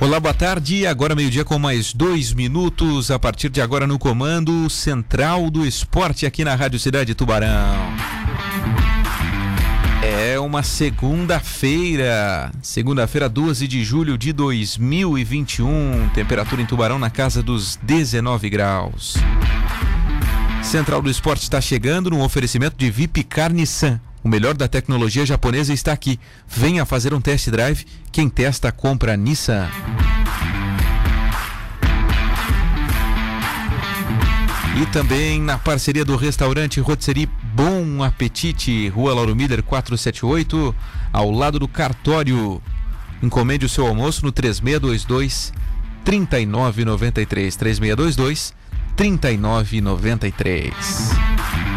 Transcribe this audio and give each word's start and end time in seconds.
Olá, 0.00 0.18
boa 0.18 0.32
tarde. 0.32 0.86
Agora 0.86 1.14
meio-dia 1.14 1.44
com 1.44 1.58
mais 1.58 1.92
dois 1.92 2.32
minutos. 2.32 3.10
A 3.10 3.18
partir 3.18 3.50
de 3.50 3.60
agora 3.60 3.86
no 3.86 3.98
comando 3.98 4.70
Central 4.70 5.50
do 5.50 5.66
Esporte 5.66 6.24
aqui 6.24 6.42
na 6.42 6.54
Rádio 6.54 6.78
Cidade 6.78 7.14
Tubarão. 7.14 7.76
É 10.02 10.40
uma 10.40 10.62
segunda-feira, 10.62 12.50
segunda-feira, 12.62 13.28
12 13.28 13.68
de 13.68 13.84
julho 13.84 14.16
de 14.16 14.32
2021. 14.32 16.08
Temperatura 16.14 16.62
em 16.62 16.66
Tubarão 16.66 16.98
na 16.98 17.10
casa 17.10 17.42
dos 17.42 17.76
19 17.82 18.48
graus. 18.48 19.18
Central 20.62 21.02
do 21.02 21.10
Esporte 21.10 21.42
está 21.42 21.60
chegando 21.60 22.08
no 22.08 22.24
oferecimento 22.24 22.74
de 22.74 22.90
VIP 22.90 23.26
Nissan. 23.52 24.00
O 24.22 24.28
melhor 24.28 24.54
da 24.54 24.68
tecnologia 24.68 25.24
japonesa 25.24 25.72
está 25.72 25.92
aqui. 25.92 26.20
Venha 26.46 26.84
fazer 26.84 27.14
um 27.14 27.20
test 27.20 27.48
drive. 27.48 27.86
Quem 28.12 28.28
testa, 28.28 28.70
compra 28.70 29.16
Nissan. 29.16 29.68
E 34.80 34.86
também 34.86 35.40
na 35.40 35.58
parceria 35.58 36.04
do 36.04 36.16
restaurante 36.16 36.80
Rotisserie 36.80 37.28
Bom 37.54 38.02
Apetite, 38.02 38.88
Rua 38.88 39.14
Lauro 39.14 39.36
Miller 39.36 39.62
478, 39.62 40.74
ao 41.12 41.30
lado 41.30 41.58
do 41.58 41.68
cartório. 41.68 42.62
Encomende 43.22 43.66
o 43.66 43.68
seu 43.68 43.86
almoço 43.86 44.24
no 44.24 44.32
3622 44.32 45.52
3993 46.04 47.56
3622 47.56 48.54
3993. 48.96 51.69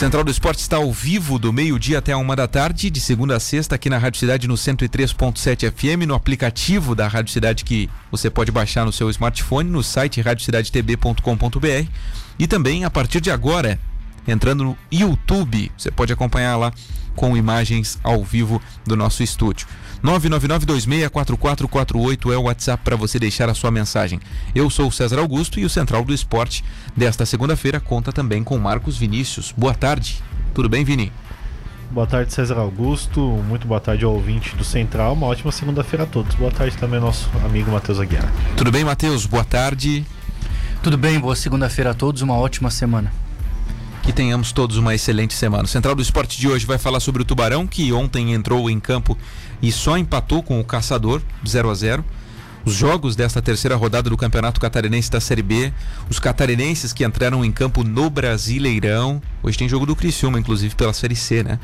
Central 0.00 0.24
do 0.24 0.30
Esporte 0.30 0.60
está 0.60 0.78
ao 0.78 0.90
vivo 0.90 1.38
do 1.38 1.52
meio-dia 1.52 1.98
até 1.98 2.12
a 2.12 2.16
uma 2.16 2.34
da 2.34 2.48
tarde, 2.48 2.88
de 2.88 2.98
segunda 2.98 3.36
a 3.36 3.38
sexta, 3.38 3.74
aqui 3.74 3.90
na 3.90 3.98
Rádio 3.98 4.18
Cidade 4.18 4.48
no 4.48 4.54
103.7 4.54 5.70
FM, 5.70 6.06
no 6.06 6.14
aplicativo 6.14 6.94
da 6.94 7.06
Rádio 7.06 7.30
Cidade 7.30 7.66
que 7.66 7.86
você 8.10 8.30
pode 8.30 8.50
baixar 8.50 8.86
no 8.86 8.92
seu 8.92 9.10
smartphone, 9.10 9.68
no 9.68 9.82
site 9.82 10.22
radiocidadetb.com.br 10.22 11.90
e 12.38 12.46
também 12.46 12.82
a 12.86 12.90
partir 12.90 13.20
de 13.20 13.30
agora, 13.30 13.78
entrando 14.26 14.64
no 14.64 14.76
YouTube, 14.90 15.70
você 15.76 15.90
pode 15.90 16.12
acompanhar 16.12 16.56
lá 16.56 16.72
com 17.14 17.36
imagens 17.36 17.98
ao 18.02 18.24
vivo 18.24 18.62
do 18.86 18.96
nosso 18.96 19.22
estúdio. 19.22 19.66
999264448 20.02 22.32
é 22.32 22.36
o 22.36 22.42
WhatsApp 22.42 22.82
para 22.82 22.96
você 22.96 23.18
deixar 23.18 23.48
a 23.48 23.54
sua 23.54 23.70
mensagem. 23.70 24.20
Eu 24.54 24.70
sou 24.70 24.88
o 24.88 24.92
César 24.92 25.18
Augusto 25.18 25.60
e 25.60 25.64
o 25.64 25.70
Central 25.70 26.04
do 26.04 26.14
Esporte 26.14 26.64
desta 26.96 27.26
segunda-feira 27.26 27.78
conta 27.78 28.12
também 28.12 28.42
com 28.42 28.58
Marcos 28.58 28.96
Vinícius. 28.96 29.52
Boa 29.56 29.74
tarde. 29.74 30.22
Tudo 30.54 30.68
bem, 30.68 30.84
Vini? 30.84 31.12
Boa 31.90 32.06
tarde, 32.06 32.32
César 32.32 32.56
Augusto. 32.56 33.20
Muito 33.20 33.66
boa 33.66 33.80
tarde 33.80 34.04
ao 34.04 34.14
ouvinte 34.14 34.54
do 34.56 34.64
Central. 34.64 35.12
Uma 35.12 35.26
ótima 35.26 35.50
segunda-feira 35.50 36.04
a 36.04 36.06
todos. 36.06 36.34
Boa 36.36 36.50
tarde 36.50 36.76
também 36.76 36.98
ao 36.98 37.06
nosso 37.06 37.28
amigo 37.44 37.70
Matheus 37.70 37.98
Aguiar. 37.98 38.32
Tudo 38.56 38.70
bem, 38.70 38.84
Matheus? 38.84 39.26
Boa 39.26 39.44
tarde. 39.44 40.06
Tudo 40.82 40.96
bem, 40.96 41.18
boa 41.18 41.36
segunda-feira 41.36 41.90
a 41.90 41.94
todos. 41.94 42.22
Uma 42.22 42.36
ótima 42.36 42.70
semana. 42.70 43.12
Que 44.02 44.12
tenhamos 44.12 44.52
todos 44.52 44.76
uma 44.76 44.94
excelente 44.94 45.34
semana. 45.34 45.64
O 45.64 45.68
Central 45.68 45.94
do 45.94 46.02
Esporte 46.02 46.38
de 46.38 46.48
hoje 46.48 46.66
vai 46.66 46.78
falar 46.78 47.00
sobre 47.00 47.22
o 47.22 47.24
Tubarão, 47.24 47.66
que 47.66 47.92
ontem 47.92 48.32
entrou 48.32 48.68
em 48.70 48.80
campo 48.80 49.16
e 49.62 49.70
só 49.70 49.96
empatou 49.96 50.42
com 50.42 50.58
o 50.58 50.64
Caçador, 50.64 51.22
0 51.46 51.70
a 51.70 51.74
0 51.74 52.04
os 52.64 52.74
jogos 52.74 53.16
desta 53.16 53.40
terceira 53.40 53.74
rodada 53.74 54.10
do 54.10 54.16
Campeonato 54.16 54.60
Catarinense 54.60 55.10
da 55.10 55.20
Série 55.20 55.42
B, 55.42 55.72
os 56.10 56.18
catarinenses 56.18 56.92
que 56.92 57.04
entraram 57.04 57.44
em 57.44 57.50
campo 57.50 57.82
no 57.82 58.10
Brasileirão. 58.10 59.20
Hoje 59.42 59.56
tem 59.56 59.68
jogo 59.68 59.86
do 59.86 59.96
Criciúma, 59.96 60.38
inclusive 60.38 60.74
pela 60.74 60.92
Série 60.92 61.16
C, 61.16 61.42
né? 61.42 61.58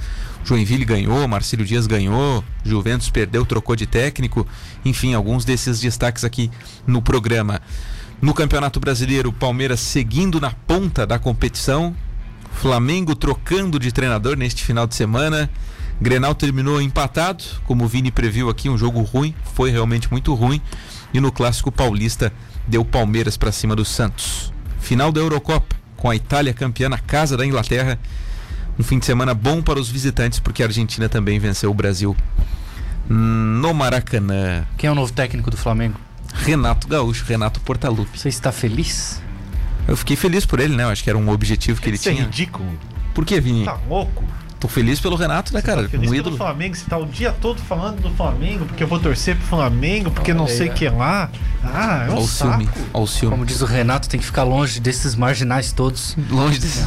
Joinville 0.44 0.84
ganhou, 0.84 1.26
Marcílio 1.28 1.66
Dias 1.66 1.86
ganhou, 1.86 2.42
Juventus 2.64 3.10
perdeu, 3.10 3.44
trocou 3.44 3.76
de 3.76 3.86
técnico. 3.86 4.46
Enfim, 4.84 5.12
alguns 5.12 5.44
desses 5.44 5.80
destaques 5.80 6.24
aqui 6.24 6.50
no 6.86 7.02
programa. 7.02 7.60
No 8.20 8.32
Campeonato 8.32 8.80
Brasileiro, 8.80 9.32
Palmeiras 9.32 9.80
seguindo 9.80 10.40
na 10.40 10.50
ponta 10.50 11.06
da 11.06 11.18
competição, 11.18 11.94
Flamengo 12.56 13.14
trocando 13.14 13.78
de 13.78 13.92
treinador 13.92 14.36
neste 14.36 14.64
final 14.64 14.86
de 14.86 14.94
semana. 14.94 15.48
Grenal 16.00 16.34
terminou 16.34 16.80
empatado, 16.80 17.44
como 17.64 17.84
o 17.84 17.88
Vini 17.88 18.10
previu 18.10 18.50
aqui, 18.50 18.68
um 18.68 18.76
jogo 18.76 19.00
ruim, 19.02 19.34
foi 19.54 19.70
realmente 19.70 20.10
muito 20.10 20.34
ruim. 20.34 20.60
E 21.12 21.20
no 21.20 21.30
clássico 21.30 21.70
paulista 21.70 22.32
deu 22.66 22.84
Palmeiras 22.84 23.36
para 23.36 23.52
cima 23.52 23.76
do 23.76 23.84
Santos. 23.84 24.52
Final 24.80 25.12
da 25.12 25.20
Eurocopa, 25.20 25.76
com 25.96 26.10
a 26.10 26.16
Itália 26.16 26.52
campeã 26.52 26.88
na 26.88 26.98
casa 26.98 27.36
da 27.36 27.46
Inglaterra. 27.46 27.98
Um 28.78 28.82
fim 28.82 28.98
de 28.98 29.06
semana 29.06 29.32
bom 29.32 29.62
para 29.62 29.78
os 29.78 29.88
visitantes, 29.88 30.38
porque 30.38 30.62
a 30.62 30.66
Argentina 30.66 31.08
também 31.08 31.38
venceu 31.38 31.70
o 31.70 31.74
Brasil 31.74 32.16
no 33.08 33.72
Maracanã. 33.72 34.66
Quem 34.76 34.88
é 34.88 34.90
o 34.90 34.94
novo 34.94 35.12
técnico 35.12 35.50
do 35.50 35.56
Flamengo? 35.56 35.98
Renato 36.34 36.88
Gaúcho, 36.88 37.24
Renato 37.26 37.60
Portaluppi. 37.60 38.18
Você 38.18 38.28
está 38.28 38.50
feliz? 38.50 39.22
Eu 39.88 39.96
fiquei 39.96 40.16
feliz 40.16 40.44
por 40.44 40.58
ele, 40.60 40.74
né? 40.74 40.84
Eu 40.84 40.88
acho 40.88 41.02
que 41.04 41.10
era 41.10 41.18
um 41.18 41.28
objetivo 41.30 41.80
que 41.80 41.88
ele 41.88 41.96
Isso 41.96 42.08
é 42.08 42.12
tinha. 42.12 42.24
ridículo. 42.24 42.68
Por 43.14 43.24
que, 43.24 43.40
Vini? 43.40 43.64
Tá 43.64 43.78
louco? 43.88 44.24
Tô 44.58 44.68
feliz 44.68 44.98
pelo 44.98 45.16
Renato, 45.16 45.52
né, 45.52 45.60
Você 45.60 45.66
cara? 45.66 45.82
tá 45.82 45.88
feliz 45.90 46.08
um 46.08 46.12
pelo 46.12 46.20
ídolo. 46.22 46.36
Flamengo, 46.38 46.74
você 46.74 46.84
tá 46.88 46.96
o 46.96 47.04
dia 47.06 47.30
todo 47.30 47.60
falando 47.60 48.00
do 48.00 48.10
Flamengo, 48.10 48.64
porque 48.64 48.82
eu 48.82 48.88
vou 48.88 48.98
torcer 48.98 49.36
pro 49.36 49.46
Flamengo, 49.46 50.10
porque 50.10 50.32
não 50.32 50.44
Olha 50.44 50.50
aí, 50.52 50.56
sei 50.58 50.68
o 50.70 50.72
que 50.72 50.88
lá. 50.88 51.30
Ah, 51.62 52.06
é 52.08 52.10
um 52.10 52.14
Olha 52.14 52.22
o 52.22 52.26
saco. 52.26 52.50
ciúme. 52.52 52.68
Olha 52.94 53.04
o 53.04 53.06
ciúme. 53.06 53.30
Como 53.32 53.44
diz 53.46 53.60
o 53.60 53.66
Renato, 53.66 54.08
tem 54.08 54.18
que 54.18 54.24
ficar 54.26 54.44
longe 54.44 54.80
desses 54.80 55.14
marginais 55.14 55.72
todos. 55.72 56.16
Longe 56.30 56.58
desse. 56.58 56.82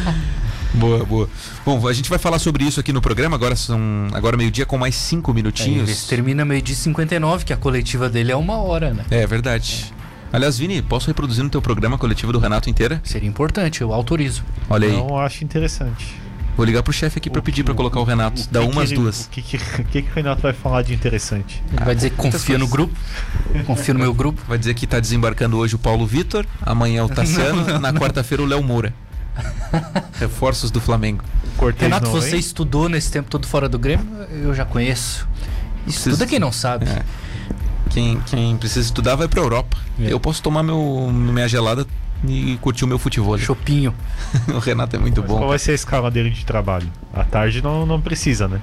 boa, 0.74 1.04
boa. 1.04 1.28
Bom, 1.64 1.86
a 1.86 1.92
gente 1.92 2.08
vai 2.08 2.18
falar 2.18 2.38
sobre 2.38 2.64
isso 2.64 2.80
aqui 2.80 2.92
no 2.92 3.00
programa. 3.02 3.36
Agora 3.36 3.54
são 3.54 3.78
agora 4.12 4.36
meio-dia 4.36 4.64
com 4.66 4.78
mais 4.78 4.94
cinco 4.94 5.30
É, 5.30 5.34
minutinhos. 5.34 5.90
esse 5.90 6.08
termina 6.08 6.44
meio 6.44 6.62
de 6.62 6.74
59, 6.74 7.44
que 7.44 7.52
a 7.52 7.56
coletiva 7.56 8.08
dele 8.08 8.32
é 8.32 8.36
uma 8.36 8.56
hora, 8.58 8.92
né? 8.94 9.04
É 9.10 9.26
verdade. 9.26 9.92
Aliás, 10.34 10.58
Vini, 10.58 10.82
posso 10.82 11.06
reproduzir 11.06 11.44
no 11.44 11.50
teu 11.50 11.62
programa 11.62 11.94
a 11.96 11.98
coletiva 11.98 12.32
do 12.32 12.38
Renato 12.38 12.68
inteira? 12.68 13.00
Seria 13.04 13.28
importante, 13.28 13.80
eu 13.82 13.92
autorizo. 13.92 14.42
Olha 14.68 14.88
aí. 14.88 14.96
Não 14.96 15.16
acho 15.18 15.44
interessante. 15.44 16.20
Vou 16.56 16.64
ligar 16.66 16.82
pro 16.82 16.92
chefe 16.92 17.18
aqui 17.18 17.30
pra 17.30 17.40
O 17.40 17.42
pedir 17.42 17.62
pra 17.64 17.74
colocar 17.74 17.98
o 18.00 18.04
Renato. 18.04 18.40
o 18.42 18.46
Dá 18.50 18.60
que 18.60 18.66
umas 18.66 18.88
que 18.88 18.94
ele- 18.94 19.02
duas. 19.02 19.24
O 19.26 19.28
que, 19.30 19.42
que, 19.42 19.56
o 19.80 19.84
que 19.84 20.02
que 20.02 20.10
o 20.10 20.14
Renato 20.14 20.42
vai 20.42 20.52
falar 20.52 20.82
de 20.82 20.92
interessante? 20.94 21.62
Ele 21.72 21.84
vai 21.84 21.94
dizer 21.94 22.10
que 22.10 22.16
confia 22.16 22.58
no 22.58 22.66
grupo. 22.68 22.94
Confia 23.66 23.94
no 23.94 24.00
meu 24.00 24.12
grupo. 24.14 24.40
Vai 24.48 24.58
dizer 24.58 24.74
que 24.74 24.86
tá 24.86 24.98
desembarcando 25.00 25.56
hoje 25.56 25.74
o 25.76 25.78
Paulo 25.78 26.04
Vitor, 26.06 26.44
amanhã 26.62 27.04
o 27.04 27.08
Tassiano, 27.08 27.64
na 27.78 27.92
quarta-feira 27.92 28.42
o 28.42 28.46
Léo 28.46 28.62
Moura. 28.62 28.92
Reforços 30.18 30.70
do 30.70 30.80
Flamengo. 30.80 31.24
Cortez 31.56 31.82
Renato, 31.82 32.10
você 32.10 32.36
estudou 32.36 32.88
nesse 32.88 33.10
tempo 33.10 33.28
todo 33.30 33.46
fora 33.46 33.68
do 33.68 33.78
Grêmio? 33.78 34.06
Eu 34.30 34.54
já 34.54 34.64
conheço. 34.64 35.26
Estuda 35.86 36.16
Precisa- 36.16 36.26
quem 36.26 36.38
não 36.38 36.52
sabe. 36.52 36.86
É. 36.88 37.02
Quem, 37.94 38.20
quem 38.26 38.56
precisa 38.56 38.80
estudar 38.80 39.14
vai 39.14 39.28
pra 39.28 39.40
Europa. 39.40 39.76
É. 40.00 40.12
Eu 40.12 40.18
posso 40.18 40.42
tomar 40.42 40.64
meu, 40.64 41.08
minha 41.12 41.46
gelada 41.46 41.86
e 42.26 42.58
curtir 42.60 42.84
o 42.84 42.88
meu 42.88 42.98
futebol. 42.98 43.38
Chopinho. 43.38 43.94
o 44.52 44.58
Renato 44.58 44.96
é 44.96 44.98
muito 44.98 45.20
Mas 45.20 45.30
bom. 45.30 45.38
Qual 45.38 45.48
vai 45.48 45.60
ser 45.60 45.70
a 45.70 45.74
escala 45.74 46.10
dele 46.10 46.30
de 46.30 46.44
trabalho? 46.44 46.90
À 47.12 47.22
tarde 47.22 47.62
não, 47.62 47.86
não 47.86 48.00
precisa, 48.00 48.48
né? 48.48 48.60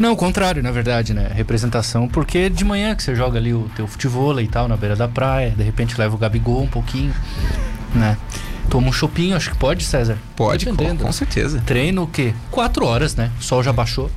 Não, 0.00 0.12
o 0.12 0.16
contrário, 0.16 0.64
na 0.64 0.72
verdade, 0.72 1.14
né? 1.14 1.30
Representação, 1.32 2.08
porque 2.08 2.50
de 2.50 2.64
manhã 2.64 2.94
que 2.96 3.04
você 3.04 3.14
joga 3.14 3.38
ali 3.38 3.54
o 3.54 3.70
teu 3.76 3.86
futebol 3.86 4.38
e 4.40 4.48
tal, 4.48 4.66
na 4.66 4.76
beira 4.76 4.96
da 4.96 5.06
praia, 5.06 5.50
de 5.50 5.62
repente 5.62 5.96
leva 5.96 6.16
o 6.16 6.18
Gabigol 6.18 6.62
um 6.62 6.66
pouquinho, 6.66 7.14
né? 7.94 8.18
Toma 8.68 8.88
um 8.88 8.92
chopinho, 8.92 9.36
acho 9.36 9.52
que 9.52 9.56
pode, 9.56 9.84
César? 9.84 10.18
Pode, 10.34 10.66
com, 10.66 10.72
Dependendo. 10.72 11.04
com 11.04 11.12
certeza. 11.12 11.62
Treino 11.64 12.02
o 12.02 12.06
quê? 12.08 12.34
Quatro 12.50 12.84
horas, 12.84 13.14
né? 13.14 13.30
O 13.38 13.42
sol 13.42 13.62
já 13.62 13.72
baixou. 13.72 14.10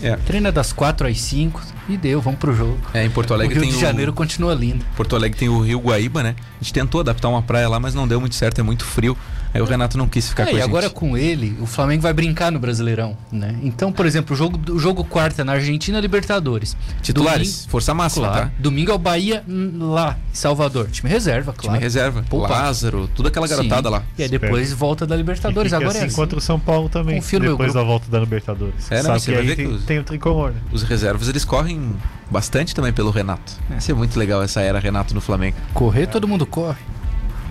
É. 0.00 0.14
Treina 0.16 0.52
das 0.52 0.72
quatro 0.72 1.08
às 1.08 1.20
cinco 1.20 1.60
e 1.88 1.96
deu, 1.96 2.20
vamos 2.20 2.38
pro 2.38 2.54
jogo. 2.54 2.78
É, 2.92 3.04
em 3.04 3.10
Porto 3.10 3.30
O 3.30 3.34
Alegre 3.34 3.54
Rio 3.54 3.62
tem 3.62 3.70
de 3.70 3.76
o, 3.76 3.80
Janeiro 3.80 4.12
continua 4.12 4.54
lindo. 4.54 4.84
Porto 4.96 5.14
Alegre 5.14 5.38
tem 5.38 5.48
o 5.48 5.60
Rio 5.60 5.80
Guaíba, 5.80 6.22
né? 6.22 6.34
A 6.60 6.64
gente 6.64 6.72
tentou 6.72 7.00
adaptar 7.00 7.28
uma 7.28 7.42
praia 7.42 7.68
lá, 7.68 7.78
mas 7.78 7.94
não 7.94 8.06
deu 8.06 8.20
muito 8.20 8.34
certo, 8.34 8.60
é 8.60 8.62
muito 8.62 8.84
frio. 8.84 9.16
Aí 9.56 9.62
o 9.62 9.64
Renato 9.64 9.96
não 9.96 10.06
quis 10.06 10.28
ficar 10.28 10.42
É, 10.42 10.46
com 10.46 10.50
a 10.50 10.52
e 10.52 10.56
gente. 10.56 10.68
agora 10.68 10.90
com 10.90 11.16
ele, 11.16 11.56
o 11.60 11.66
Flamengo 11.66 12.02
vai 12.02 12.12
brincar 12.12 12.52
no 12.52 12.58
Brasileirão, 12.58 13.16
né? 13.32 13.56
Então, 13.62 13.90
por 13.90 14.04
exemplo, 14.04 14.34
o 14.34 14.36
jogo, 14.36 14.60
o 14.72 14.78
jogo 14.78 15.02
quarta 15.04 15.42
na 15.44 15.52
Argentina, 15.52 15.98
Libertadores. 15.98 16.76
Titulares, 17.02 17.52
Domingo- 17.52 17.70
força 17.70 17.94
máxima, 17.94 18.28
Claro. 18.28 18.46
tá? 18.46 18.52
Domingo 18.58 18.90
é 18.90 18.94
o 18.94 18.98
Bahia 18.98 19.42
lá, 19.78 20.16
em 20.30 20.34
Salvador. 20.36 20.88
Time 20.90 21.08
reserva, 21.10 21.52
Time 21.52 21.68
claro. 21.68 21.80
reserva. 21.80 22.24
Poupado. 22.28 22.52
Lázaro, 22.52 23.08
toda 23.14 23.28
aquela 23.30 23.48
garotada 23.48 23.88
Sim. 23.88 23.94
lá. 23.94 24.02
E 24.18 24.22
aí 24.24 24.28
depois 24.28 24.72
volta 24.72 25.06
da 25.06 25.16
Libertadores. 25.16 25.72
E 25.72 25.74
Agora 25.74 25.90
é 25.94 25.96
assim 25.98 26.06
assim. 26.08 26.16
contra 26.16 26.38
o 26.38 26.40
São 26.40 26.60
Paulo 26.60 26.88
também, 26.88 27.20
meu 27.32 27.40
depois 27.40 27.72
da 27.72 27.82
volta 27.82 28.10
da 28.10 28.18
Libertadores. 28.20 28.90
É, 28.92 28.96
não, 28.96 29.02
Sabe 29.04 29.20
você 29.20 29.24
que 29.26 29.32
vai 29.32 29.40
aí 29.40 29.46
ver 29.48 29.56
que 29.56 29.62
tem, 29.64 29.72
os- 29.74 29.84
tem 29.84 29.98
o 29.98 30.04
tricolor, 30.04 30.50
né? 30.50 30.60
Os 30.72 30.82
reservas 30.82 31.28
eles 31.28 31.44
correm 31.44 31.96
bastante 32.30 32.74
também 32.74 32.92
pelo 32.92 33.10
Renato. 33.10 33.52
Vai 33.70 33.80
ser 33.80 33.94
muito 33.94 34.18
legal 34.18 34.42
essa 34.42 34.60
era 34.60 34.78
Renato 34.78 35.14
no 35.14 35.20
Flamengo. 35.20 35.56
Correr, 35.72 36.06
todo 36.06 36.28
mundo 36.28 36.44
corre. 36.44 36.78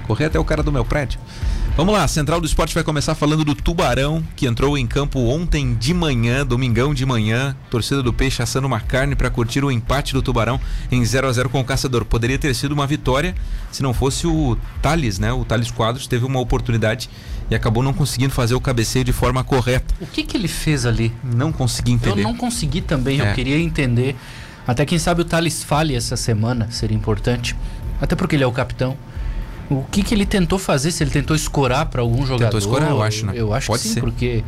Correr 0.05 0.25
até 0.25 0.39
o 0.39 0.43
cara 0.45 0.61
do 0.61 0.71
meu 0.71 0.85
prédio. 0.85 1.19
Vamos 1.77 1.93
lá, 1.93 2.07
Central 2.07 2.39
do 2.39 2.47
Esporte 2.47 2.73
vai 2.73 2.85
começar 2.85 3.15
falando 3.15 3.43
do 3.43 3.53
Tubarão, 3.53 4.23
que 4.33 4.45
entrou 4.47 4.77
em 4.77 4.87
campo 4.87 5.19
ontem 5.19 5.75
de 5.75 5.93
manhã, 5.93 6.45
domingão 6.45 6.93
de 6.93 7.05
manhã. 7.05 7.53
Torcida 7.69 8.01
do 8.01 8.13
Peixe 8.13 8.41
assando 8.41 8.65
uma 8.65 8.79
carne 8.79 9.13
para 9.13 9.29
curtir 9.29 9.61
o 9.61 9.69
empate 9.69 10.13
do 10.13 10.21
Tubarão 10.21 10.57
em 10.89 11.03
0 11.03 11.27
a 11.27 11.31
0 11.33 11.49
com 11.49 11.59
o 11.59 11.65
Caçador. 11.65 12.05
Poderia 12.05 12.39
ter 12.39 12.55
sido 12.55 12.71
uma 12.71 12.87
vitória 12.87 13.35
se 13.73 13.83
não 13.83 13.93
fosse 13.93 14.25
o 14.25 14.57
Thales, 14.81 15.19
né? 15.19 15.33
O 15.33 15.43
Thales 15.43 15.69
Quadros 15.69 16.07
teve 16.07 16.23
uma 16.23 16.39
oportunidade 16.39 17.09
e 17.51 17.55
acabou 17.55 17.83
não 17.83 17.93
conseguindo 17.93 18.33
fazer 18.33 18.55
o 18.55 18.61
cabeceio 18.61 19.03
de 19.03 19.11
forma 19.11 19.43
correta. 19.43 19.93
O 19.99 20.07
que 20.07 20.23
que 20.23 20.37
ele 20.37 20.47
fez 20.47 20.85
ali? 20.85 21.11
Não 21.21 21.51
consegui 21.51 21.91
entender. 21.91 22.21
Eu 22.21 22.23
não 22.23 22.35
consegui 22.35 22.79
também, 22.79 23.19
É. 23.19 23.31
eu 23.31 23.35
queria 23.35 23.59
entender. 23.59 24.15
Até 24.65 24.85
quem 24.85 24.97
sabe 24.97 25.23
o 25.23 25.25
Thales 25.25 25.61
fale 25.61 25.93
essa 25.93 26.15
semana, 26.15 26.69
seria 26.71 26.95
importante. 26.95 27.53
Até 27.99 28.15
porque 28.15 28.37
ele 28.37 28.45
é 28.45 28.47
o 28.47 28.51
capitão. 28.53 28.97
O 29.69 29.83
que, 29.91 30.03
que 30.03 30.13
ele 30.13 30.25
tentou 30.25 30.59
fazer? 30.59 30.91
Se 30.91 31.03
ele 31.03 31.11
tentou 31.11 31.35
escorar 31.35 31.87
para 31.87 32.01
algum 32.01 32.25
jogador? 32.25 32.45
Tentou 32.45 32.59
escorar, 32.59 32.89
eu 32.89 33.01
acho, 33.01 33.25
né? 33.25 33.33
Eu 33.35 33.53
acho 33.53 33.67
Pode 33.67 33.81
que 33.81 33.87
sim, 33.87 33.93
ser. 33.95 34.01
porque 34.01 34.43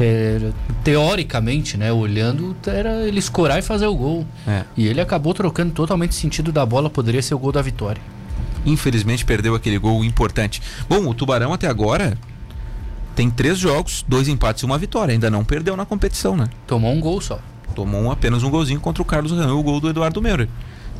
é, 0.00 0.50
teoricamente, 0.82 1.76
né, 1.76 1.92
olhando, 1.92 2.56
era 2.66 3.06
ele 3.06 3.18
escorar 3.18 3.58
e 3.58 3.62
fazer 3.62 3.86
o 3.86 3.94
gol. 3.94 4.26
É. 4.46 4.64
E 4.76 4.86
ele 4.86 5.00
acabou 5.00 5.34
trocando 5.34 5.72
totalmente 5.72 6.12
o 6.12 6.14
sentido 6.14 6.50
da 6.50 6.64
bola, 6.64 6.88
poderia 6.88 7.20
ser 7.20 7.34
o 7.34 7.38
gol 7.38 7.52
da 7.52 7.60
vitória. 7.60 8.00
Infelizmente 8.64 9.24
perdeu 9.24 9.54
aquele 9.54 9.78
gol 9.78 10.04
importante. 10.04 10.62
Bom, 10.88 11.06
o 11.08 11.14
Tubarão 11.14 11.52
até 11.52 11.66
agora 11.66 12.16
tem 13.14 13.28
três 13.28 13.58
jogos, 13.58 14.04
dois 14.08 14.28
empates 14.28 14.62
e 14.62 14.66
uma 14.66 14.78
vitória. 14.78 15.12
Ainda 15.12 15.30
não 15.30 15.44
perdeu 15.44 15.76
na 15.76 15.84
competição, 15.84 16.36
né? 16.36 16.48
Tomou 16.66 16.92
um 16.92 17.00
gol 17.00 17.20
só. 17.20 17.38
Tomou 17.74 18.10
apenas 18.10 18.42
um 18.42 18.50
golzinho 18.50 18.80
contra 18.80 19.02
o 19.02 19.04
Carlos 19.06 19.32
Renan, 19.32 19.54
o 19.54 19.62
gol 19.62 19.80
do 19.80 19.88
Eduardo 19.88 20.22
Meurer. 20.22 20.48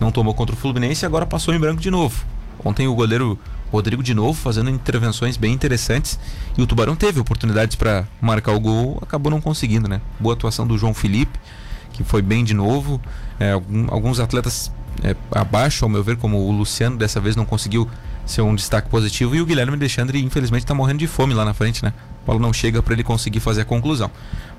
Não 0.00 0.10
tomou 0.10 0.34
contra 0.34 0.54
o 0.54 0.58
Fluminense 0.58 1.04
e 1.04 1.06
agora 1.06 1.24
passou 1.24 1.54
em 1.54 1.58
branco 1.58 1.80
de 1.80 1.90
novo. 1.90 2.24
Ontem 2.64 2.88
o 2.88 2.94
goleiro 2.94 3.38
Rodrigo 3.72 4.02
de 4.02 4.12
novo 4.12 4.38
fazendo 4.38 4.68
intervenções 4.68 5.38
bem 5.38 5.54
interessantes 5.54 6.18
e 6.56 6.62
o 6.62 6.66
Tubarão 6.66 6.94
teve 6.94 7.18
oportunidades 7.18 7.74
para 7.74 8.06
marcar 8.20 8.52
o 8.52 8.60
gol, 8.60 8.98
acabou 9.00 9.30
não 9.30 9.40
conseguindo, 9.40 9.88
né? 9.88 10.02
Boa 10.20 10.34
atuação 10.34 10.66
do 10.66 10.76
João 10.76 10.92
Felipe, 10.92 11.40
que 11.92 12.04
foi 12.04 12.20
bem 12.20 12.44
de 12.44 12.52
novo. 12.52 13.00
É, 13.40 13.52
alguns 13.88 14.20
atletas 14.20 14.70
é, 15.02 15.16
abaixo, 15.30 15.86
ao 15.86 15.88
meu 15.88 16.04
ver, 16.04 16.18
como 16.18 16.36
o 16.36 16.52
Luciano, 16.52 16.98
dessa 16.98 17.18
vez 17.18 17.34
não 17.34 17.46
conseguiu 17.46 17.88
ser 18.26 18.42
um 18.42 18.54
destaque 18.54 18.90
positivo 18.90 19.34
e 19.34 19.40
o 19.40 19.46
Guilherme 19.46 19.74
Alexandre, 19.74 20.22
infelizmente, 20.22 20.64
está 20.64 20.74
morrendo 20.74 20.98
de 20.98 21.06
fome 21.06 21.32
lá 21.32 21.44
na 21.44 21.54
frente, 21.54 21.82
né? 21.82 21.94
Bola 22.26 22.38
não 22.38 22.52
chega 22.52 22.82
para 22.82 22.92
ele 22.92 23.02
conseguir 23.02 23.40
fazer 23.40 23.62
a 23.62 23.64
conclusão. 23.64 24.10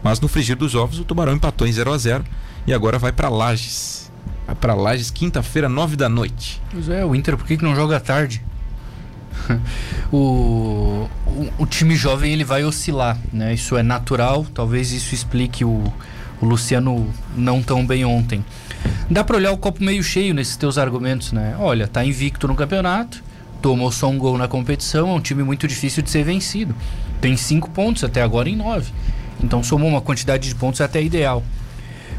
Mas 0.02 0.20
no 0.20 0.28
frigir 0.28 0.58
dos 0.58 0.76
ovos, 0.76 1.00
o 1.00 1.06
Tubarão 1.06 1.34
empatou 1.34 1.68
em 1.68 1.72
0 1.72 1.94
a 1.94 1.98
0 1.98 2.24
e 2.68 2.74
agora 2.74 2.98
vai 2.98 3.12
para 3.12 3.30
Lages. 3.30 4.12
Vai 4.46 4.56
para 4.56 4.74
Lages 4.74 5.12
quinta-feira, 5.12 5.70
9 5.70 5.96
da 5.96 6.10
noite. 6.10 6.62
Pois 6.72 6.90
é, 6.90 7.06
o 7.06 7.16
Inter 7.16 7.38
por 7.38 7.46
que, 7.46 7.58
que 7.58 7.64
não 7.64 7.76
joga 7.76 7.98
à 7.98 8.00
tarde? 8.00 8.44
o, 10.12 11.08
o, 11.26 11.50
o 11.60 11.66
time 11.66 11.96
jovem 11.96 12.34
ele 12.34 12.44
vai 12.44 12.64
oscilar, 12.64 13.18
né? 13.32 13.54
Isso 13.54 13.78
é 13.78 13.84
natural, 13.84 14.46
talvez 14.54 14.92
isso 14.92 15.14
explique 15.14 15.66
o, 15.66 15.84
o 16.42 16.46
Luciano 16.46 17.08
não 17.36 17.62
tão 17.62 17.86
bem 17.86 18.06
ontem. 18.06 18.44
Dá 19.10 19.24
pra 19.24 19.38
olhar 19.38 19.52
o 19.52 19.58
copo 19.58 19.84
meio 19.84 20.04
cheio 20.04 20.34
nesses 20.34 20.58
teus 20.58 20.78
argumentos, 20.78 21.32
né? 21.32 21.56
Olha, 21.60 21.88
tá 21.88 22.04
invicto 22.04 22.48
no 22.48 22.56
campeonato, 22.56 23.24
tomou 23.62 23.92
só 23.92 24.10
um 24.10 24.18
gol 24.18 24.38
na 24.38 24.48
competição, 24.48 25.10
é 25.10 25.14
um 25.14 25.22
time 25.22 25.44
muito 25.44 25.68
difícil 25.68 26.04
de 26.04 26.10
ser 26.10 26.24
vencido. 26.24 26.76
Tem 27.22 27.38
cinco 27.38 27.70
pontos 27.70 28.04
até 28.04 28.22
agora 28.22 28.50
em 28.50 28.56
nove. 28.56 28.92
Então 29.42 29.64
somou 29.64 29.90
uma 29.90 30.02
quantidade 30.02 30.48
de 30.48 30.56
pontos 30.56 30.82
até 30.82 31.02
ideal. 31.02 31.44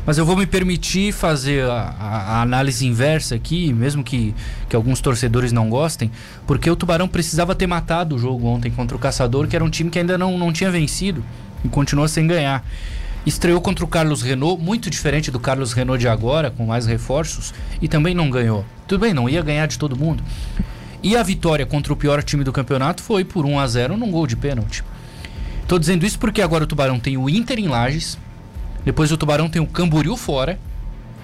Mas 0.06 0.18
eu 0.18 0.26
vou 0.26 0.36
me 0.36 0.46
permitir 0.46 1.12
fazer 1.12 1.64
a, 1.64 1.94
a- 1.98 2.22
a 2.38 2.42
análise 2.42 2.86
inversa 2.86 3.34
aqui, 3.34 3.72
mesmo 3.72 4.04
que, 4.04 4.34
que 4.68 4.76
alguns 4.76 5.00
torcedores 5.00 5.50
não 5.50 5.70
gostem, 5.70 6.10
porque 6.46 6.68
o 6.70 6.76
Tubarão 6.76 7.08
precisava 7.08 7.54
ter 7.54 7.66
matado 7.66 8.14
o 8.14 8.18
jogo 8.18 8.46
ontem 8.46 8.70
contra 8.70 8.94
o 8.96 9.00
Caçador, 9.00 9.46
que 9.48 9.56
era 9.56 9.64
um 9.64 9.70
time 9.70 9.88
que 9.90 9.98
ainda 9.98 10.18
não, 10.18 10.36
não 10.38 10.52
tinha 10.52 10.70
vencido 10.70 11.24
e 11.64 11.68
continua 11.68 12.06
sem 12.06 12.26
ganhar. 12.26 12.62
Estreou 13.24 13.58
contra 13.62 13.82
o 13.82 13.88
Carlos 13.88 14.20
Renault, 14.20 14.62
muito 14.62 14.90
diferente 14.90 15.30
do 15.30 15.40
Carlos 15.40 15.72
Renault 15.72 15.98
de 15.98 16.06
agora, 16.08 16.50
com 16.50 16.66
mais 16.66 16.84
reforços, 16.84 17.54
e 17.80 17.88
também 17.88 18.14
não 18.14 18.28
ganhou. 18.28 18.62
Tudo 18.86 19.00
bem, 19.00 19.14
não 19.14 19.26
ia 19.26 19.40
ganhar 19.40 19.64
de 19.66 19.78
todo 19.78 19.96
mundo. 19.96 20.22
E 21.02 21.16
a 21.16 21.22
vitória 21.22 21.64
contra 21.64 21.90
o 21.90 21.96
pior 21.96 22.22
time 22.22 22.44
do 22.44 22.52
campeonato 22.52 23.02
foi 23.02 23.24
por 23.24 23.46
1 23.46 23.58
a 23.58 23.66
0 23.66 23.96
num 23.96 24.10
gol 24.10 24.26
de 24.26 24.36
pênalti. 24.36 24.84
Tô 25.66 25.78
dizendo 25.78 26.04
isso 26.04 26.18
porque 26.18 26.42
agora 26.42 26.64
o 26.64 26.66
Tubarão 26.66 26.98
tem 27.00 27.16
o 27.16 27.30
Inter 27.30 27.58
em 27.58 27.68
Lages, 27.68 28.18
depois 28.84 29.10
o 29.12 29.16
Tubarão 29.16 29.48
tem 29.48 29.60
o 29.62 29.66
Camboriú 29.66 30.16
fora. 30.16 30.58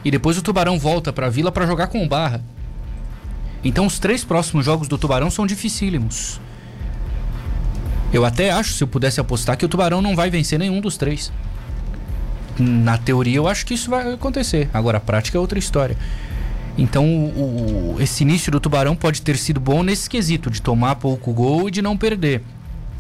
E 0.04 0.10
depois 0.10 0.38
o 0.38 0.42
Tubarão 0.42 0.78
volta 0.78 1.12
pra 1.12 1.28
Vila 1.28 1.52
pra 1.52 1.66
jogar 1.66 1.88
com 1.88 2.02
o 2.02 2.08
Barra. 2.08 2.42
Então 3.62 3.84
os 3.84 3.98
três 3.98 4.24
próximos 4.24 4.64
jogos 4.64 4.88
do 4.88 4.96
Tubarão 4.96 5.30
são 5.30 5.46
dificílimos. 5.46 6.40
Eu 8.12 8.24
até 8.24 8.50
acho, 8.50 8.72
se 8.72 8.82
eu 8.82 8.88
pudesse 8.88 9.20
apostar, 9.20 9.56
que 9.56 9.64
o 9.64 9.68
Tubarão 9.68 10.00
não 10.00 10.16
vai 10.16 10.30
vencer 10.30 10.58
nenhum 10.58 10.80
dos 10.80 10.96
três. 10.96 11.30
Na 12.58 12.98
teoria, 12.98 13.36
eu 13.36 13.46
acho 13.46 13.64
que 13.66 13.74
isso 13.74 13.90
vai 13.90 14.12
acontecer. 14.14 14.68
Agora, 14.72 14.98
a 14.98 15.00
prática 15.00 15.36
é 15.36 15.40
outra 15.40 15.58
história. 15.58 15.96
Então, 16.78 17.04
o- 17.06 17.96
esse 18.00 18.22
início 18.22 18.50
do 18.50 18.58
Tubarão 18.58 18.96
pode 18.96 19.22
ter 19.22 19.36
sido 19.36 19.60
bom 19.60 19.82
nesse 19.82 20.08
quesito, 20.08 20.50
de 20.50 20.62
tomar 20.62 20.96
pouco 20.96 21.32
gol 21.32 21.68
e 21.68 21.70
de 21.70 21.82
não 21.82 21.96
perder. 21.96 22.42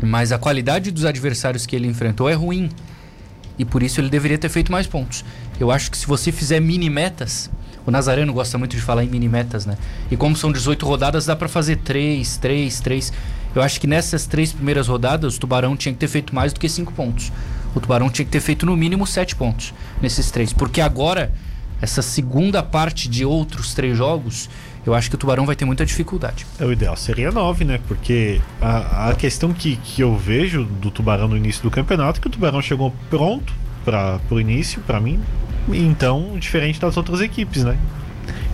Mas 0.02 0.32
a 0.32 0.38
qualidade 0.38 0.90
dos 0.90 1.04
adversários 1.04 1.66
que 1.66 1.74
ele 1.74 1.86
enfrentou 1.88 2.28
é 2.28 2.34
ruim. 2.34 2.68
E 3.58 3.64
por 3.64 3.82
isso 3.82 4.00
ele 4.00 4.08
deveria 4.08 4.38
ter 4.38 4.48
feito 4.48 4.72
mais 4.72 4.86
pontos. 4.86 5.24
Eu 5.58 5.70
acho 5.70 5.90
que 5.90 5.98
se 5.98 6.06
você 6.06 6.32
fizer 6.32 6.60
mini 6.60 6.88
metas, 6.88 7.50
o 7.86 7.90
Nazareno 7.90 8.32
gosta 8.32 8.56
muito 8.56 8.76
de 8.76 8.82
falar 8.82 9.04
em 9.04 9.08
mini 9.08 9.28
metas, 9.28 9.66
né? 9.66 9.76
E 10.10 10.16
como 10.16 10.36
são 10.36 10.52
18 10.52 10.84
rodadas, 10.86 11.26
dá 11.26 11.34
pra 11.34 11.48
fazer 11.48 11.76
3, 11.76 12.36
3, 12.36 12.80
3. 12.80 13.12
Eu 13.54 13.62
acho 13.62 13.80
que 13.80 13.86
nessas 13.86 14.26
três 14.26 14.52
primeiras 14.52 14.86
rodadas, 14.86 15.36
o 15.36 15.40
Tubarão 15.40 15.76
tinha 15.76 15.92
que 15.92 15.98
ter 15.98 16.08
feito 16.08 16.34
mais 16.34 16.52
do 16.52 16.60
que 16.60 16.68
5 16.68 16.92
pontos. 16.92 17.32
O 17.74 17.80
Tubarão 17.80 18.08
tinha 18.10 18.24
que 18.24 18.30
ter 18.30 18.40
feito 18.40 18.64
no 18.64 18.76
mínimo 18.76 19.06
7 19.06 19.34
pontos 19.34 19.74
nesses 20.00 20.30
três. 20.30 20.52
Porque 20.52 20.80
agora, 20.80 21.32
essa 21.80 22.02
segunda 22.02 22.62
parte 22.62 23.08
de 23.08 23.24
outros 23.24 23.74
três 23.74 23.96
jogos, 23.96 24.48
eu 24.86 24.94
acho 24.94 25.10
que 25.10 25.14
o 25.14 25.18
Tubarão 25.18 25.44
vai 25.44 25.54
ter 25.54 25.64
muita 25.64 25.84
dificuldade. 25.84 26.46
É, 26.58 26.64
o 26.64 26.72
ideal 26.72 26.96
seria 26.96 27.30
9, 27.30 27.64
né? 27.64 27.80
Porque 27.86 28.40
a, 28.60 29.10
a 29.10 29.14
questão 29.14 29.52
que, 29.52 29.76
que 29.76 30.02
eu 30.02 30.16
vejo 30.16 30.64
do 30.64 30.90
Tubarão 30.90 31.28
no 31.28 31.36
início 31.36 31.62
do 31.62 31.70
campeonato 31.70 32.18
é 32.18 32.20
que 32.20 32.28
o 32.28 32.30
Tubarão 32.30 32.62
chegou 32.62 32.94
pronto 33.08 33.52
para 33.84 34.20
o 34.30 34.40
início, 34.40 34.80
para 34.82 35.00
mim, 35.00 35.20
então 35.68 36.38
diferente 36.38 36.80
das 36.80 36.96
outras 36.96 37.20
equipes, 37.20 37.64
né? 37.64 37.78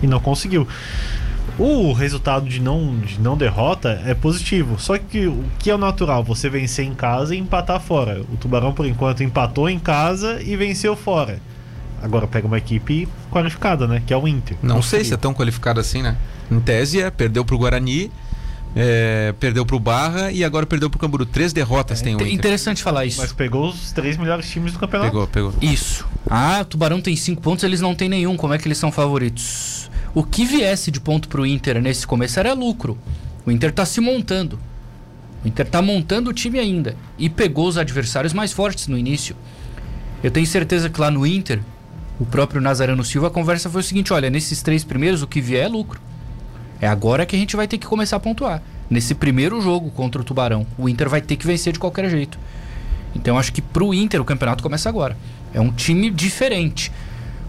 E 0.01 0.07
não 0.07 0.19
conseguiu. 0.19 0.67
O 1.59 1.91
resultado 1.91 2.47
de 2.47 2.61
não, 2.61 2.99
de 2.99 3.19
não 3.19 3.35
derrota 3.35 4.01
é 4.05 4.13
positivo. 4.13 4.79
Só 4.79 4.95
que 4.97 5.25
o 5.25 5.43
que 5.57 5.71
é 5.71 5.75
o 5.75 5.77
natural? 5.77 6.23
Você 6.23 6.49
vencer 6.49 6.85
em 6.85 6.93
casa 6.93 7.35
e 7.35 7.39
empatar 7.39 7.79
fora. 7.79 8.21
O 8.31 8.37
Tubarão, 8.37 8.73
por 8.73 8.85
enquanto, 8.85 9.23
empatou 9.23 9.67
em 9.67 9.79
casa 9.79 10.39
e 10.43 10.55
venceu 10.55 10.95
fora. 10.95 11.39
Agora 12.01 12.27
pega 12.27 12.45
uma 12.47 12.57
equipe 12.57 13.07
qualificada, 13.31 13.87
né? 13.87 14.01
Que 14.05 14.13
é 14.13 14.17
o 14.17 14.27
Inter. 14.27 14.57
Não 14.61 14.81
sei 14.81 15.03
se 15.03 15.13
é 15.13 15.17
tão 15.17 15.33
qualificado 15.33 15.79
assim, 15.79 16.01
né? 16.01 16.15
Em 16.51 16.59
tese 16.59 17.01
é, 17.01 17.09
perdeu 17.09 17.43
pro 17.43 17.57
Guarani, 17.57 18.11
é, 18.75 19.33
perdeu 19.39 19.65
pro 19.65 19.79
Barra 19.79 20.31
e 20.31 20.43
agora 20.43 20.65
perdeu 20.65 20.89
pro 20.89 20.99
Camburu. 20.99 21.25
Três 21.25 21.51
derrotas 21.53 22.01
tem 22.01 22.15
o 22.15 22.17
Inter. 22.17 22.33
Interessante 22.33 22.83
falar 22.83 23.05
isso. 23.05 23.19
Mas 23.19 23.33
pegou 23.33 23.69
os 23.69 23.91
três 23.91 24.17
melhores 24.17 24.49
times 24.49 24.73
do 24.73 24.79
campeonato. 24.79 25.11
Pegou, 25.11 25.27
pegou. 25.27 25.53
Isso. 25.61 26.07
Ah, 26.29 26.59
o 26.61 26.65
Tubarão 26.65 27.01
tem 27.01 27.15
cinco 27.15 27.41
pontos, 27.41 27.63
eles 27.63 27.81
não 27.81 27.95
têm 27.95 28.07
nenhum. 28.07 28.37
Como 28.37 28.53
é 28.53 28.57
que 28.57 28.67
eles 28.67 28.77
são 28.77 28.91
favoritos? 28.91 29.89
O 30.13 30.23
que 30.23 30.45
viesse 30.45 30.91
de 30.91 30.99
ponto 30.99 31.27
pro 31.27 31.45
Inter 31.45 31.81
nesse 31.81 32.05
começo 32.05 32.39
era 32.39 32.53
lucro. 32.53 32.97
O 33.45 33.51
Inter 33.51 33.71
tá 33.71 33.85
se 33.85 33.99
montando. 33.99 34.59
O 35.43 35.47
Inter 35.47 35.67
tá 35.67 35.81
montando 35.81 36.29
o 36.29 36.33
time 36.33 36.59
ainda. 36.59 36.95
E 37.17 37.29
pegou 37.29 37.67
os 37.67 37.77
adversários 37.77 38.33
mais 38.33 38.51
fortes 38.51 38.87
no 38.87 38.97
início. 38.97 39.35
Eu 40.23 40.31
tenho 40.31 40.45
certeza 40.45 40.89
que 40.89 40.99
lá 40.99 41.11
no 41.11 41.25
Inter, 41.25 41.61
o 42.19 42.25
próprio 42.25 42.61
Nazareno 42.61 43.03
Silva, 43.03 43.27
a 43.27 43.31
conversa 43.31 43.69
foi 43.69 43.81
o 43.81 43.83
seguinte: 43.83 44.13
olha, 44.13 44.29
nesses 44.29 44.61
três 44.61 44.83
primeiros, 44.83 45.21
o 45.21 45.27
que 45.27 45.41
vier 45.41 45.65
é 45.65 45.67
lucro. 45.67 46.01
É 46.79 46.87
agora 46.87 47.25
que 47.25 47.35
a 47.35 47.39
gente 47.39 47.55
vai 47.55 47.67
ter 47.67 47.77
que 47.77 47.87
começar 47.87 48.17
a 48.17 48.19
pontuar. 48.19 48.61
Nesse 48.89 49.15
primeiro 49.15 49.59
jogo 49.61 49.89
contra 49.89 50.21
o 50.21 50.23
Tubarão, 50.23 50.65
o 50.77 50.87
Inter 50.87 51.09
vai 51.09 51.21
ter 51.21 51.35
que 51.35 51.45
vencer 51.45 51.73
de 51.73 51.79
qualquer 51.79 52.09
jeito. 52.09 52.39
Então 53.15 53.37
acho 53.37 53.51
que 53.51 53.61
pro 53.61 53.93
Inter 53.93 54.21
o 54.21 54.25
campeonato 54.25 54.63
começa 54.63 54.87
agora. 54.87 55.17
É 55.53 55.59
um 55.59 55.71
time 55.71 56.09
diferente. 56.09 56.91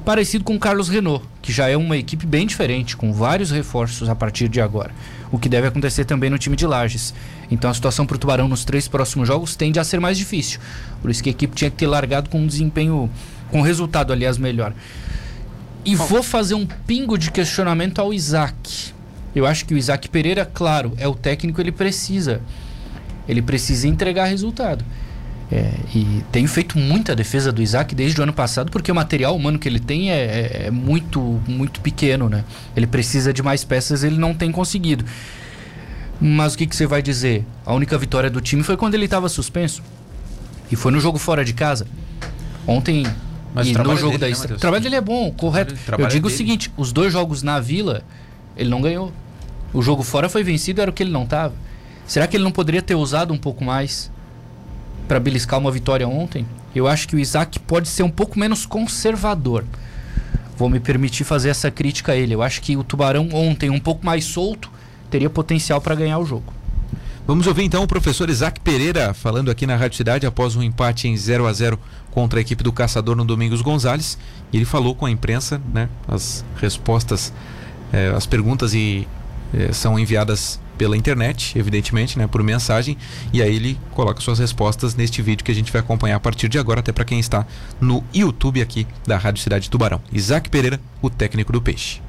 Parecido 0.04 0.42
com 0.42 0.56
o 0.56 0.58
Carlos 0.58 0.88
Renault, 0.88 1.22
que 1.42 1.52
já 1.52 1.68
é 1.68 1.76
uma 1.76 1.96
equipe 1.96 2.25
bem 2.25 2.46
diferente, 2.46 2.96
com 2.96 3.12
vários 3.12 3.50
reforços 3.50 4.08
a 4.08 4.14
partir 4.14 4.48
de 4.48 4.58
agora. 4.58 4.90
O 5.30 5.38
que 5.38 5.50
deve 5.50 5.66
acontecer 5.66 6.06
também 6.06 6.30
no 6.30 6.38
time 6.38 6.56
de 6.56 6.66
Lages. 6.66 7.12
Então 7.50 7.70
a 7.70 7.75
situação 7.75 8.06
pro 8.06 8.16
Tubarão 8.16 8.48
nos 8.48 8.64
três 8.64 8.88
próximos 8.88 9.28
jogos 9.28 9.54
tende 9.54 9.78
a 9.78 9.84
ser 9.84 10.00
mais 10.00 10.16
difícil. 10.16 10.60
Por 11.02 11.10
isso 11.10 11.22
que 11.22 11.28
a 11.28 11.32
equipe 11.32 11.54
tinha 11.54 11.70
que 11.70 11.76
ter 11.76 11.87
largado 11.87 12.30
com 12.30 12.40
um 12.40 12.46
desempenho, 12.46 13.10
com 13.50 13.61
resultado, 13.62 14.12
aliás, 14.12 14.38
melhor. 14.38 14.73
E 15.85 15.95
vou 15.95 16.23
fazer 16.23 16.55
um 16.55 16.67
pingo 16.67 17.17
de 17.17 17.31
questionamento 17.31 17.99
ao 18.00 18.12
Isaac. 18.12 18.93
Eu 19.35 19.47
acho 19.47 19.64
que 19.64 19.75
o 19.75 19.78
Isaac 19.78 20.09
Pereira, 20.09 20.45
claro, 20.45 20.93
é 20.99 21.07
o 21.07 21.14
técnico, 21.14 21.61
ele 21.61 21.73
precisa. 21.73 22.40
Ele 23.28 23.40
precisa 23.40 23.87
entregar 23.87 24.25
resultado. 24.26 24.85
É, 25.50 25.71
e 25.95 26.23
tenho 26.31 26.47
feito 26.47 26.76
muita 26.76 27.17
defesa 27.17 27.50
do 27.50 27.62
Isaac 27.62 27.95
desde 27.95 28.21
o 28.21 28.23
ano 28.23 28.35
passado, 28.35 28.71
porque 28.71 28.93
o 28.93 28.95
material 28.95 29.35
humano 29.35 29.59
que 29.59 29.67
ele 29.67 29.81
tem 29.81 30.11
é, 30.11 30.14
é- 30.17 30.67
é 30.67 30.71
muito, 30.71 31.40
muito 31.49 31.81
pequeno, 31.81 32.28
né? 32.28 32.45
Ele 32.76 32.87
precisa 32.87 33.33
de 33.33 33.43
mais 33.43 33.64
peças, 33.64 34.05
ele 34.05 34.19
não 34.19 34.35
tem 34.35 34.52
conseguido. 34.52 35.07
Mas 36.21 36.52
o 36.55 36.59
que, 36.59 36.67
que 36.67 36.76
você 36.76 36.87
vai 36.87 37.00
dizer? 37.00 37.47
A 37.64 37.73
única 37.73 37.97
vitória 37.97 38.28
do 38.28 38.40
time 38.43 38.62
foi 38.62 38.76
quando 38.76 38.95
ele 38.95 39.07
estava 39.07 39.28
suspenso. 39.28 39.83
E 40.71 40.76
foi 40.76 40.93
no 40.93 41.00
jogo 41.00 41.17
fora 41.19 41.45
de 41.45 41.55
casa. 41.55 41.87
Ontem. 42.67 43.07
Mas 43.55 43.67
o 43.67 43.71
e 43.71 43.73
no 43.73 43.78
trabalho 43.78 43.99
jogo 43.99 44.19
dele, 44.19 44.35
da 44.35 44.49
né? 44.49 44.55
O 44.55 44.59
trabalho 44.59 44.83
dele 44.83 44.97
é 44.97 45.00
bom, 45.00 45.31
correto. 45.33 45.75
O 45.75 46.00
Eu 46.00 46.07
digo 46.07 46.26
o 46.26 46.31
dele. 46.31 46.37
seguinte: 46.37 46.73
os 46.76 46.93
dois 46.93 47.12
jogos 47.12 47.43
na 47.43 47.59
vila, 47.61 48.02
ele 48.57 48.69
não 48.69 48.81
ganhou. 48.81 49.12
O 49.73 49.83
jogo 49.83 50.02
fora 50.02 50.28
foi 50.28 50.43
vencido, 50.43 50.81
era 50.81 50.90
o 50.90 50.95
que 50.95 51.02
ele 51.02 51.11
não 51.11 51.26
tava. 51.26 51.55
Será 52.07 52.26
que 52.26 52.37
ele 52.37 52.45
não 52.45 52.50
poderia 52.50 52.81
ter 52.81 52.95
usado 52.95 53.35
um 53.35 53.38
pouco 53.38 53.62
mais 53.64 54.11
para 55.07 55.21
beliscar 55.21 55.59
uma 55.59 55.71
vitória 55.71 56.09
ontem? 56.09 56.47
Eu 56.75 56.87
acho 56.87 57.09
que 57.09 57.17
o 57.17 57.19
Isaac 57.19 57.59
pode 57.61 57.88
ser 57.88 58.02
um 58.02 58.11
pouco 58.11 58.38
menos 58.38 58.64
conservador. 58.64 59.64
vou 60.57 60.69
me 60.69 60.81
permitir 60.81 61.25
fazer 61.25 61.50
essa 61.50 61.71
crítica 61.71 62.12
a 62.12 62.17
ele. 62.17 62.35
Eu 62.35 62.43
acho 62.43 62.61
que 62.61 62.76
o 62.76 62.83
Tubarão 62.83 63.28
ontem, 63.33 63.71
um 63.71 63.78
pouco 63.78 64.05
mais 64.05 64.25
solto, 64.25 64.71
teria 65.11 65.31
potencial 65.31 65.81
para 65.81 65.95
ganhar 65.95 66.19
o 66.19 66.26
jogo. 66.26 66.52
Vamos 67.28 67.47
ouvir 67.47 67.64
então 67.64 67.82
o 67.82 67.87
professor 67.87 68.30
Isaac 68.30 68.58
Pereira 68.58 69.12
falando 69.12 69.50
aqui 69.50 69.66
na 69.66 69.76
Rádio 69.76 69.99
Cidade 69.99 70.26
após 70.26 70.56
um 70.56 70.62
empate 70.62 71.08
em 71.08 71.14
0 71.14 71.47
a 71.47 71.52
0 71.52 71.78
contra 72.11 72.38
a 72.38 72.40
equipe 72.40 72.64
do 72.64 72.73
Caçador 72.73 73.14
no 73.14 73.23
Domingos 73.23 73.61
Gonzalez. 73.61 74.16
Ele 74.50 74.64
falou 74.64 74.94
com 74.94 75.04
a 75.04 75.11
imprensa, 75.11 75.61
né? 75.75 75.90
As 76.08 76.42
respostas, 76.56 77.30
eh, 77.92 78.14
as 78.16 78.25
perguntas 78.25 78.73
e 78.73 79.06
eh, 79.52 79.75
são 79.75 79.99
enviadas 79.99 80.58
pela 80.78 80.97
internet, 80.97 81.58
evidentemente, 81.58 82.18
né, 82.18 82.26
por 82.26 82.42
mensagem, 82.42 82.97
e 83.30 83.42
aí 83.42 83.56
ele 83.56 83.78
coloca 83.90 84.23
suas 84.23 84.38
respostas 84.38 84.94
neste 84.94 85.20
vídeo 85.20 85.44
que 85.44 85.52
a 85.52 85.54
gente 85.54 85.70
vai 85.70 85.82
acompanhar 85.82 86.16
a 86.16 86.20
partir 86.20 86.49
de 86.49 86.58
agora, 86.58 86.80
até 86.80 86.92
para 86.92 87.04
quem 87.04 87.20
está 87.20 87.44
no 87.78 88.02
YouTube 88.14 88.62
aqui 88.62 88.87
da 89.06 89.18
Rádio 89.18 89.42
Cidade 89.42 89.68
Tubarão. 89.68 90.00
Isaac 90.11 90.49
Pereira, 90.49 90.80
o 91.02 91.11
técnico 91.11 91.52
do 91.52 91.61
Peixe. 91.61 92.08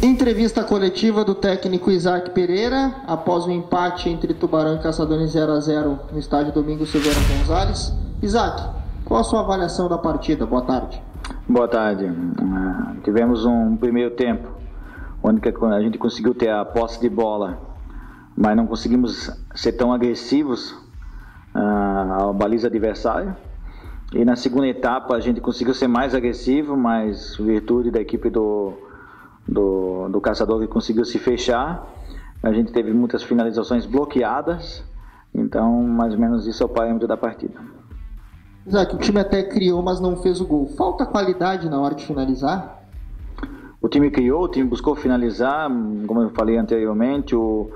Entrevista 0.00 0.62
coletiva 0.62 1.24
do 1.24 1.34
técnico 1.34 1.90
Isaac 1.90 2.30
Pereira 2.30 2.94
após 3.04 3.46
o 3.46 3.48
um 3.48 3.52
empate 3.52 4.08
entre 4.08 4.32
Tubarão 4.32 4.76
e 4.76 4.78
Caçador 4.78 5.20
em 5.20 5.26
0 5.26 5.50
a 5.50 5.58
0 5.58 5.98
no 6.12 6.18
estádio 6.20 6.52
Domingos 6.52 6.90
Silveira 6.90 7.18
Gonzalez. 7.36 7.92
Isaac, 8.22 8.62
qual 9.04 9.20
a 9.20 9.24
sua 9.24 9.40
avaliação 9.40 9.88
da 9.88 9.98
partida? 9.98 10.46
Boa 10.46 10.62
tarde. 10.62 11.02
Boa 11.48 11.66
tarde. 11.66 12.04
Uh, 12.04 13.00
tivemos 13.02 13.44
um 13.44 13.76
primeiro 13.76 14.12
tempo 14.12 14.48
onde 15.20 15.42
a 15.48 15.80
gente 15.80 15.98
conseguiu 15.98 16.32
ter 16.32 16.50
a 16.50 16.64
posse 16.64 17.00
de 17.00 17.08
bola, 17.08 17.58
mas 18.36 18.56
não 18.56 18.68
conseguimos 18.68 19.32
ser 19.52 19.72
tão 19.72 19.92
agressivos 19.92 20.70
uh, 21.56 22.28
à 22.28 22.32
baliza 22.32 22.68
adversária. 22.68 23.36
E 24.14 24.24
na 24.24 24.36
segunda 24.36 24.68
etapa 24.68 25.16
a 25.16 25.20
gente 25.20 25.40
conseguiu 25.40 25.74
ser 25.74 25.88
mais 25.88 26.14
agressivo, 26.14 26.76
mas 26.76 27.36
virtude 27.36 27.90
da 27.90 28.00
equipe 28.00 28.30
do, 28.30 28.74
do, 29.48 30.08
do 30.08 30.20
caçador 30.20 30.60
que 30.60 30.66
conseguiu 30.66 31.04
se 31.04 31.18
fechar. 31.18 31.86
A 32.42 32.52
gente 32.52 32.72
teve 32.72 32.92
muitas 32.92 33.22
finalizações 33.22 33.86
bloqueadas, 33.86 34.84
então 35.34 35.82
mais 35.82 36.12
ou 36.12 36.20
menos 36.20 36.46
isso 36.46 36.62
é 36.62 36.66
o 36.66 36.68
parâmetro 36.68 37.08
da 37.08 37.16
partida. 37.16 37.58
Isaac, 38.66 38.94
o 38.94 38.98
time 38.98 39.18
até 39.18 39.42
criou, 39.42 39.82
mas 39.82 39.98
não 39.98 40.16
fez 40.16 40.40
o 40.40 40.46
gol. 40.46 40.66
Falta 40.76 41.06
qualidade 41.06 41.68
na 41.70 41.80
hora 41.80 41.94
de 41.94 42.04
finalizar? 42.04 42.82
O 43.80 43.88
time 43.88 44.10
criou, 44.10 44.44
o 44.44 44.48
time 44.48 44.68
buscou 44.68 44.94
finalizar, 44.94 45.70
como 46.06 46.22
eu 46.22 46.30
falei 46.30 46.58
anteriormente, 46.58 47.34
o, 47.34 47.70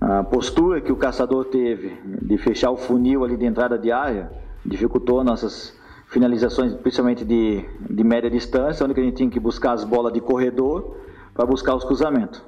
a 0.00 0.22
postura 0.22 0.80
que 0.80 0.92
o 0.92 0.96
caçador 0.96 1.46
teve 1.46 1.98
de 2.22 2.38
fechar 2.38 2.70
o 2.70 2.76
funil 2.76 3.24
ali 3.24 3.36
de 3.36 3.44
entrada 3.44 3.78
de 3.78 3.90
área 3.90 4.30
dificultou 4.64 5.24
nossas 5.24 5.74
finalizações, 6.10 6.74
principalmente 6.74 7.24
de, 7.24 7.64
de 7.88 8.04
média 8.04 8.28
distância, 8.28 8.84
onde 8.84 9.00
a 9.00 9.04
gente 9.04 9.14
tinha 9.14 9.30
que 9.30 9.40
buscar 9.40 9.72
as 9.72 9.84
bolas 9.84 10.12
de 10.12 10.20
corredor 10.20 10.96
para 11.32 11.46
buscar 11.46 11.74
os 11.74 11.84
cruzamentos. 11.84 12.42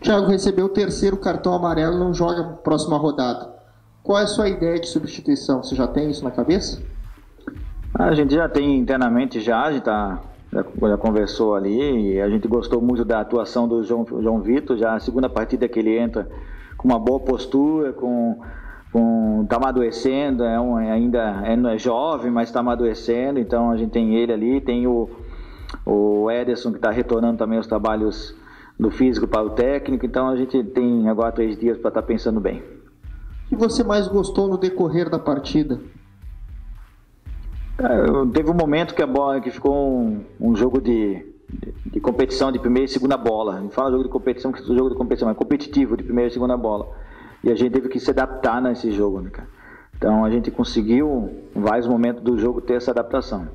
Thiago 0.00 0.26
recebeu 0.26 0.66
o 0.66 0.68
terceiro 0.68 1.16
cartão 1.16 1.54
amarelo, 1.54 1.98
não 1.98 2.12
joga 2.12 2.44
próxima 2.44 2.98
rodada. 2.98 3.50
Qual 4.02 4.18
é 4.18 4.24
a 4.24 4.26
sua 4.26 4.48
ideia 4.48 4.78
de 4.78 4.88
substituição? 4.88 5.62
Você 5.62 5.74
já 5.74 5.86
tem 5.86 6.10
isso 6.10 6.22
na 6.22 6.30
cabeça? 6.30 6.82
A 7.94 8.14
gente 8.14 8.34
já 8.34 8.48
tem 8.48 8.78
internamente 8.78 9.40
já, 9.40 9.62
a 9.62 9.72
gente 9.72 9.84
tá, 9.84 10.20
já, 10.52 10.64
já, 10.88 10.96
conversou 10.98 11.54
ali 11.54 12.12
e 12.12 12.20
a 12.20 12.28
gente 12.28 12.46
gostou 12.48 12.80
muito 12.80 13.04
da 13.04 13.20
atuação 13.20 13.66
do 13.66 13.82
João, 13.82 14.04
João 14.20 14.40
Vitor, 14.40 14.76
já 14.76 14.94
a 14.94 15.00
segunda 15.00 15.28
partida 15.30 15.68
que 15.68 15.78
ele 15.78 15.96
entra 15.96 16.28
com 16.76 16.88
uma 16.88 16.98
boa 16.98 17.20
postura, 17.20 17.92
com 17.92 18.40
com 18.92 19.46
tá 19.48 19.56
amadurecendo, 19.56 20.44
é 20.44 20.60
um, 20.60 20.76
ainda 20.76 21.42
é, 21.44 21.74
é 21.74 21.78
jovem, 21.78 22.30
mas 22.30 22.48
está 22.48 22.60
amadurecendo, 22.60 23.40
então 23.40 23.70
a 23.70 23.76
gente 23.76 23.90
tem 23.90 24.14
ele 24.14 24.32
ali, 24.32 24.60
tem 24.60 24.86
o, 24.86 25.08
o 25.86 26.30
Ederson 26.30 26.70
que 26.70 26.76
está 26.76 26.90
retornando 26.90 27.38
também 27.38 27.58
os 27.58 27.66
trabalhos 27.66 28.36
do 28.78 28.90
físico 28.90 29.26
para 29.26 29.42
o 29.42 29.50
técnico, 29.50 30.04
então 30.04 30.28
a 30.28 30.36
gente 30.36 30.62
tem 30.62 31.08
agora 31.08 31.32
três 31.32 31.58
dias 31.58 31.78
para 31.78 31.88
estar 31.88 32.02
tá 32.02 32.06
pensando 32.06 32.38
bem. 32.38 32.62
O 33.46 33.48
que 33.48 33.56
você 33.56 33.82
mais 33.82 34.06
gostou 34.08 34.46
no 34.48 34.58
decorrer 34.58 35.08
da 35.08 35.18
partida? 35.18 35.80
Teve 38.32 38.50
um 38.50 38.54
momento 38.54 38.94
que 38.94 39.02
a 39.02 39.06
bola 39.06 39.40
que 39.40 39.50
ficou 39.50 39.74
um, 39.74 40.24
um 40.40 40.54
jogo 40.54 40.80
de, 40.80 41.24
de, 41.48 41.74
de, 41.86 42.00
competição 42.00 42.52
de 42.52 42.58
primeira 42.58 42.84
e 42.84 42.88
segunda 42.88 43.16
bola. 43.16 43.60
Não 43.60 43.70
fala 43.70 43.90
jogo 43.90 44.04
de 44.04 44.10
competição, 44.10 44.52
que 44.52 44.60
é 44.60 44.64
jogo 44.64 44.90
de 44.90 44.96
competição, 44.96 45.28
é 45.28 45.34
competitivo 45.34 45.96
de 45.96 46.04
primeira 46.04 46.30
e 46.30 46.32
segunda 46.32 46.56
bola. 46.56 46.88
E 47.42 47.50
a 47.50 47.54
gente 47.54 47.72
teve 47.72 47.88
que 47.88 47.98
se 47.98 48.10
adaptar 48.10 48.62
nesse 48.62 48.90
jogo, 48.92 49.20
né, 49.20 49.30
cara? 49.30 49.48
Então 49.96 50.24
a 50.24 50.30
gente 50.30 50.50
conseguiu, 50.50 51.30
em 51.54 51.60
vários 51.60 51.86
momentos 51.86 52.22
do 52.22 52.38
jogo, 52.38 52.60
ter 52.60 52.74
essa 52.74 52.90
adaptação. 52.90 53.48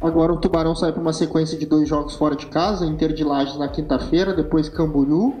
Agora 0.00 0.32
o 0.32 0.36
Tubarão 0.36 0.74
sai 0.74 0.92
para 0.92 1.00
uma 1.00 1.12
sequência 1.12 1.56
de 1.56 1.64
dois 1.64 1.88
jogos 1.88 2.16
fora 2.16 2.34
de 2.34 2.46
casa, 2.46 2.84
Inter 2.84 3.12
de 3.12 3.22
Lages 3.22 3.56
na 3.56 3.68
quinta-feira, 3.68 4.34
depois 4.34 4.68
Camboriú, 4.68 5.34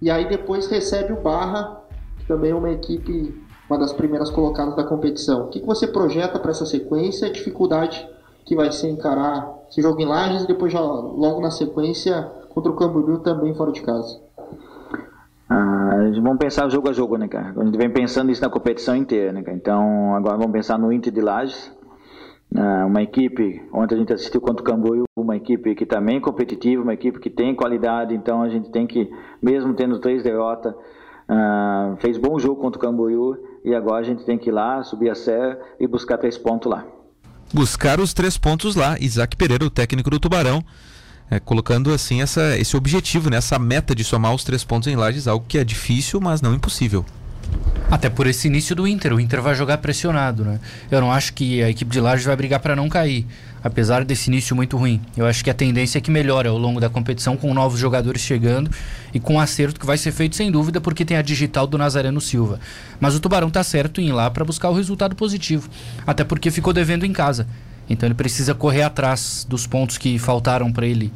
e 0.00 0.10
aí 0.10 0.28
depois 0.28 0.66
recebe 0.66 1.12
o 1.12 1.22
Barra, 1.22 1.80
que 2.18 2.26
também 2.26 2.50
é 2.50 2.54
uma 2.54 2.70
equipe, 2.70 3.40
uma 3.70 3.78
das 3.78 3.92
primeiras 3.92 4.28
colocadas 4.28 4.74
da 4.74 4.82
competição. 4.82 5.44
O 5.44 5.48
que, 5.48 5.60
que 5.60 5.66
você 5.66 5.86
projeta 5.86 6.38
para 6.40 6.50
essa 6.50 6.66
sequência, 6.66 7.28
a 7.28 7.32
dificuldade 7.32 8.04
que 8.44 8.56
vai 8.56 8.72
ser 8.72 8.90
encarar 8.90 9.48
esse 9.70 9.80
jogo 9.80 10.00
em 10.00 10.04
Lages 10.04 10.42
e 10.42 10.46
depois 10.48 10.72
já 10.72 10.80
logo 10.80 11.40
na 11.40 11.52
sequência 11.52 12.22
contra 12.48 12.72
o 12.72 12.76
Camboriú 12.76 13.20
também 13.20 13.54
fora 13.54 13.70
de 13.70 13.82
casa? 13.82 14.20
Vamos 16.22 16.38
pensar 16.38 16.68
jogo 16.68 16.88
a 16.88 16.92
jogo, 16.92 17.16
né, 17.16 17.28
cara? 17.28 17.52
A 17.56 17.64
gente 17.64 17.76
vem 17.76 17.90
pensando 17.90 18.30
isso 18.30 18.40
na 18.40 18.48
competição 18.48 18.96
inteira, 18.96 19.32
né, 19.32 19.42
cara? 19.42 19.56
Então, 19.56 20.14
agora 20.14 20.36
vamos 20.36 20.52
pensar 20.52 20.78
no 20.78 20.92
Inter 20.92 21.12
de 21.12 21.20
Lages, 21.20 21.72
ah, 22.56 22.84
uma 22.86 23.02
equipe, 23.02 23.62
ontem 23.72 23.94
a 23.94 23.98
gente 23.98 24.12
assistiu 24.12 24.40
contra 24.40 24.62
o 24.62 24.64
Camboriú, 24.64 25.04
uma 25.16 25.36
equipe 25.36 25.74
que 25.74 25.86
também 25.86 26.16
é 26.16 26.20
competitiva, 26.20 26.82
uma 26.82 26.94
equipe 26.94 27.18
que 27.18 27.30
tem 27.30 27.54
qualidade, 27.54 28.14
então 28.14 28.42
a 28.42 28.48
gente 28.48 28.70
tem 28.70 28.86
que, 28.86 29.10
mesmo 29.40 29.74
tendo 29.74 29.98
três 29.98 30.22
derrotas, 30.22 30.74
ah, 31.28 31.94
fez 32.00 32.18
bom 32.18 32.38
jogo 32.38 32.60
contra 32.60 32.78
o 32.78 32.82
Camboriú 32.82 33.36
e 33.64 33.74
agora 33.74 34.00
a 34.00 34.04
gente 34.04 34.24
tem 34.24 34.36
que 34.36 34.50
ir 34.50 34.52
lá, 34.52 34.82
subir 34.82 35.10
a 35.10 35.14
serra 35.14 35.58
e 35.80 35.86
buscar 35.86 36.18
três 36.18 36.36
pontos 36.36 36.70
lá. 36.70 36.84
Buscar 37.54 38.00
os 38.00 38.12
três 38.12 38.36
pontos 38.36 38.76
lá, 38.76 38.98
Isaac 38.98 39.36
Pereira, 39.36 39.64
o 39.64 39.70
técnico 39.70 40.10
do 40.10 40.18
Tubarão, 40.18 40.62
é, 41.32 41.40
colocando 41.40 41.94
assim 41.94 42.20
essa, 42.20 42.58
esse 42.58 42.76
objetivo, 42.76 43.30
né, 43.30 43.38
essa 43.38 43.58
meta 43.58 43.94
de 43.94 44.04
somar 44.04 44.34
os 44.34 44.44
três 44.44 44.62
pontos 44.62 44.86
em 44.86 44.96
Lages, 44.96 45.26
algo 45.26 45.44
que 45.48 45.56
é 45.56 45.64
difícil, 45.64 46.20
mas 46.20 46.42
não 46.42 46.54
impossível. 46.54 47.06
Até 47.90 48.10
por 48.10 48.26
esse 48.26 48.48
início 48.48 48.76
do 48.76 48.86
Inter, 48.86 49.14
o 49.14 49.20
Inter 49.20 49.40
vai 49.40 49.54
jogar 49.54 49.78
pressionado, 49.78 50.44
né? 50.44 50.60
Eu 50.90 51.00
não 51.00 51.12
acho 51.12 51.32
que 51.32 51.62
a 51.62 51.68
equipe 51.68 51.90
de 51.90 52.00
Lages 52.00 52.24
vai 52.24 52.36
brigar 52.36 52.60
para 52.60 52.76
não 52.76 52.88
cair, 52.88 53.26
apesar 53.62 54.04
desse 54.04 54.28
início 54.28 54.54
muito 54.54 54.76
ruim. 54.76 55.00
Eu 55.16 55.26
acho 55.26 55.42
que 55.42 55.50
a 55.50 55.54
tendência 55.54 55.98
é 55.98 56.00
que 56.00 56.10
melhore 56.10 56.48
ao 56.48 56.56
longo 56.56 56.80
da 56.80 56.88
competição 56.88 57.36
com 57.36 57.52
novos 57.52 57.78
jogadores 57.78 58.22
chegando 58.22 58.70
e 59.12 59.20
com 59.20 59.34
um 59.34 59.40
acerto 59.40 59.80
que 59.80 59.86
vai 59.86 59.98
ser 59.98 60.12
feito 60.12 60.36
sem 60.36 60.50
dúvida 60.50 60.80
porque 60.80 61.04
tem 61.04 61.16
a 61.16 61.22
digital 61.22 61.66
do 61.66 61.76
Nazareno 61.76 62.20
Silva. 62.20 62.60
Mas 63.00 63.14
o 63.14 63.20
Tubarão 63.20 63.50
tá 63.50 63.62
certo 63.62 64.00
em 64.00 64.08
ir 64.08 64.12
lá 64.12 64.30
para 64.30 64.44
buscar 64.44 64.70
o 64.70 64.74
resultado 64.74 65.16
positivo, 65.16 65.68
até 66.06 66.24
porque 66.24 66.50
ficou 66.50 66.72
devendo 66.72 67.04
em 67.04 67.12
casa. 67.12 67.46
Então 67.88 68.06
ele 68.06 68.14
precisa 68.14 68.54
correr 68.54 68.82
atrás 68.82 69.46
dos 69.48 69.66
pontos 69.66 69.98
que 69.98 70.18
faltaram 70.18 70.72
para 70.72 70.86
ele 70.86 71.12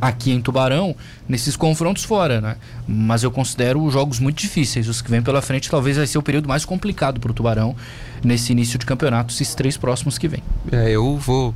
aqui 0.00 0.32
em 0.32 0.40
Tubarão, 0.40 0.96
nesses 1.28 1.56
confrontos 1.56 2.04
fora, 2.04 2.40
né? 2.40 2.56
Mas 2.88 3.22
eu 3.22 3.30
considero 3.30 3.82
os 3.82 3.92
jogos 3.92 4.18
muito 4.18 4.38
difíceis. 4.38 4.88
Os 4.88 5.02
que 5.02 5.10
vêm 5.10 5.20
pela 5.20 5.42
frente 5.42 5.68
talvez 5.70 5.98
vai 5.98 6.06
ser 6.06 6.16
o 6.16 6.22
período 6.22 6.48
mais 6.48 6.64
complicado 6.64 7.20
para 7.20 7.30
o 7.30 7.34
Tubarão 7.34 7.76
nesse 8.24 8.52
início 8.52 8.78
de 8.78 8.86
campeonato, 8.86 9.32
esses 9.32 9.54
três 9.54 9.76
próximos 9.76 10.16
que 10.16 10.26
vêm. 10.26 10.42
É, 10.72 10.90
eu 10.90 11.16
vou 11.16 11.54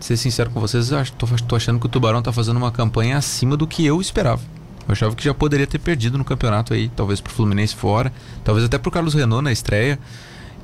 ser 0.00 0.16
sincero 0.16 0.50
com 0.50 0.60
vocês, 0.60 0.90
estou 0.90 1.56
achando 1.56 1.78
que 1.78 1.86
o 1.86 1.88
Tubarão 1.88 2.18
está 2.18 2.32
fazendo 2.32 2.56
uma 2.56 2.72
campanha 2.72 3.16
acima 3.16 3.56
do 3.56 3.66
que 3.66 3.86
eu 3.86 4.00
esperava. 4.00 4.42
Eu 4.86 4.92
achava 4.92 5.14
que 5.14 5.24
já 5.24 5.32
poderia 5.32 5.66
ter 5.66 5.78
perdido 5.78 6.18
no 6.18 6.24
campeonato 6.24 6.74
aí, 6.74 6.90
talvez 6.94 7.20
pro 7.20 7.32
Fluminense 7.32 7.74
fora, 7.74 8.12
talvez 8.42 8.66
até 8.66 8.76
pro 8.76 8.90
Carlos 8.90 9.14
Renault 9.14 9.42
na 9.42 9.52
estreia. 9.52 9.98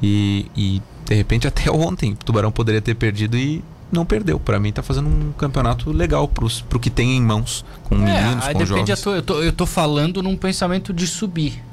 E, 0.02 0.47
e 0.56 0.82
de 1.11 1.17
repente 1.17 1.49
até 1.49 1.69
ontem 1.69 2.12
o 2.12 2.17
Tubarão 2.17 2.52
poderia 2.52 2.81
ter 2.81 2.95
perdido 2.95 3.37
e 3.37 3.64
não 3.90 4.07
perdeu. 4.07 4.38
Para 4.38 4.61
mim 4.61 4.71
tá 4.71 4.81
fazendo 4.81 5.09
um 5.09 5.33
campeonato 5.33 5.90
legal 5.90 6.29
pros, 6.29 6.61
pro 6.61 6.79
que 6.79 6.88
tem 6.88 7.17
em 7.17 7.21
mãos, 7.21 7.64
com 7.83 7.97
é, 7.97 7.99
meninos, 7.99 8.45
com 8.45 8.52
depende, 8.52 8.67
jovens. 8.67 8.88
Eu 8.90 8.97
tô, 8.97 9.14
eu, 9.14 9.23
tô, 9.23 9.43
eu 9.43 9.52
tô 9.52 9.67
falando 9.67 10.23
num 10.23 10.37
pensamento 10.37 10.93
de 10.93 11.09
subir. 11.09 11.64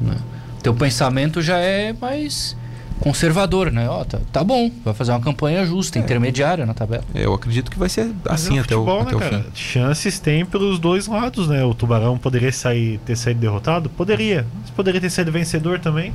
Né? 0.00 0.16
Teu 0.60 0.74
pensamento 0.74 1.40
já 1.40 1.58
é 1.58 1.92
mais 1.92 2.56
conservador, 2.98 3.70
né? 3.70 3.88
Ó, 3.88 4.04
tá, 4.04 4.18
tá 4.32 4.42
bom, 4.42 4.68
vai 4.84 4.92
fazer 4.92 5.12
uma 5.12 5.20
campanha 5.20 5.64
justa, 5.64 5.96
é. 5.96 6.02
intermediária 6.02 6.66
na 6.66 6.74
tabela. 6.74 7.04
É, 7.14 7.24
eu 7.26 7.32
acredito 7.32 7.70
que 7.70 7.78
vai 7.78 7.88
ser 7.88 8.10
assim 8.26 8.58
é 8.58 8.60
até, 8.60 8.74
futebol, 8.74 8.98
o, 8.98 9.02
até 9.02 9.14
né, 9.14 9.38
o 9.38 9.42
fim. 9.42 9.50
Chances 9.54 10.18
tem 10.18 10.44
pelos 10.44 10.80
dois 10.80 11.06
lados, 11.06 11.46
né? 11.46 11.62
O 11.64 11.74
Tubarão 11.74 12.18
poderia 12.18 12.50
sair, 12.50 12.98
ter 13.06 13.14
saído 13.14 13.38
derrotado? 13.38 13.88
Poderia. 13.88 14.44
Mas 14.60 14.70
poderia 14.70 15.00
ter 15.00 15.10
saído 15.10 15.30
vencedor 15.30 15.78
também 15.78 16.12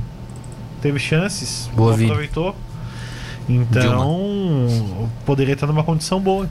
teve 0.86 0.98
chances, 0.98 1.68
boa 1.74 1.96
não 1.96 2.04
aproveitou. 2.04 2.54
Então, 3.48 4.66
Dilma. 4.68 5.10
poderia 5.24 5.54
estar 5.54 5.66
numa 5.66 5.84
condição 5.84 6.20
boa. 6.20 6.48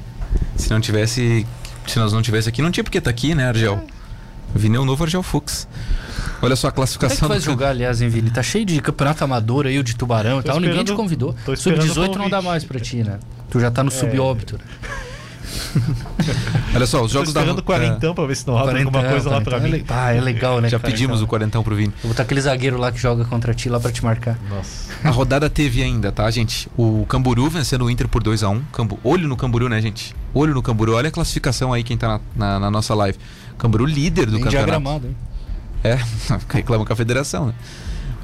Se 0.55 0.69
não 0.69 0.79
tivesse, 0.79 1.45
se 1.85 1.99
nós 1.99 2.13
não 2.13 2.21
tivesse 2.21 2.49
aqui, 2.49 2.61
não 2.61 2.71
tinha 2.71 2.83
porque 2.83 2.97
estar 2.97 3.11
tá 3.11 3.15
aqui, 3.15 3.35
né, 3.35 3.47
Argel? 3.47 3.75
É. 3.75 4.05
Vineu 4.57 4.85
novo 4.85 5.03
Argel 5.03 5.21
Fux. 5.21 5.67
Olha 6.41 6.55
só 6.55 6.67
a 6.67 6.71
Como 6.71 6.83
é 6.83 6.87
que 6.87 6.95
classificação 6.97 7.27
vai 7.27 7.37
do 7.37 7.43
jogar, 7.43 7.69
aliás, 7.69 8.01
em 8.01 8.07
Vila? 8.07 8.29
Tá 8.29 8.41
cheio 8.41 8.65
de 8.65 8.81
campeonato 8.81 9.23
amador 9.23 9.65
aí, 9.65 9.77
o 9.77 9.83
de 9.83 9.95
tubarão 9.95 10.39
e 10.39 10.43
Tô 10.43 10.49
tal. 10.49 10.59
Ninguém 10.59 10.83
te 10.83 10.93
convidou. 10.93 11.35
tô 11.45 11.53
esperando 11.53 11.83
o 11.83 11.93
Sub-18 11.93 12.15
não 12.15 12.29
dá 12.29 12.41
mais 12.41 12.63
pra 12.63 12.79
ti, 12.79 13.03
né? 13.03 13.19
Tu 13.49 13.59
já 13.59 13.69
tá 13.69 13.83
no 13.83 13.91
subóbito. 13.91 14.57
né? 14.57 14.63
Olha 16.75 16.85
só, 16.85 17.03
os 17.03 17.11
jogos 17.11 17.33
da 17.33 17.41
esperando 17.41 17.59
o 17.59 17.63
quarentão 17.63 18.13
pra 18.13 18.25
ver 18.25 18.35
se 18.35 18.45
não 18.47 18.57
abre 18.57 18.79
alguma 18.83 19.03
coisa 19.03 19.29
lá 19.29 19.41
pra 19.41 19.59
mim. 19.59 19.75
é 19.75 19.83
Ah, 19.87 20.13
é 20.13 20.21
legal, 20.21 20.59
né? 20.61 20.69
Já 20.69 20.79
cara? 20.79 20.91
pedimos 20.91 21.21
o 21.21 21.27
quarentão 21.27 21.63
pro 21.63 21.75
Vini. 21.75 21.93
Eu 21.97 22.01
vou 22.03 22.11
botar 22.11 22.23
aquele 22.23 22.41
zagueiro 22.41 22.77
lá 22.77 22.91
que 22.91 22.97
joga 22.99 23.23
contra 23.25 23.53
ti 23.53 23.69
lá 23.69 23.79
pra 23.79 23.91
te 23.91 24.03
marcar. 24.03 24.37
Nossa. 24.49 24.91
A 25.03 25.09
rodada 25.09 25.49
teve 25.49 25.81
ainda, 25.81 26.11
tá, 26.11 26.29
gente? 26.31 26.67
O 26.77 27.05
Camburu 27.07 27.49
vencendo 27.49 27.85
o 27.85 27.89
Inter 27.89 28.07
por 28.07 28.23
2x1. 28.23 28.61
Cambu... 28.71 28.99
Olho 29.03 29.27
no 29.27 29.37
Camburu, 29.37 29.69
né, 29.69 29.81
gente? 29.81 30.15
Olho 30.33 30.53
no 30.53 30.61
Camburu. 30.61 30.93
Olha 30.95 31.09
a 31.09 31.11
classificação 31.11 31.71
aí, 31.71 31.83
quem 31.83 31.97
tá 31.97 32.07
na, 32.07 32.19
na- 32.35 32.59
na 32.59 32.71
nossa 32.71 32.93
live. 32.93 33.17
Camburu 33.57 33.85
líder 33.85 34.25
do 34.25 34.33
Bem 34.33 34.43
campeonato. 34.43 34.71
diagramado, 34.71 35.07
hein? 35.07 35.15
É, 35.83 35.99
reclama 36.49 36.85
com 36.85 36.93
a 36.93 36.95
federação, 36.95 37.47
né? 37.47 37.53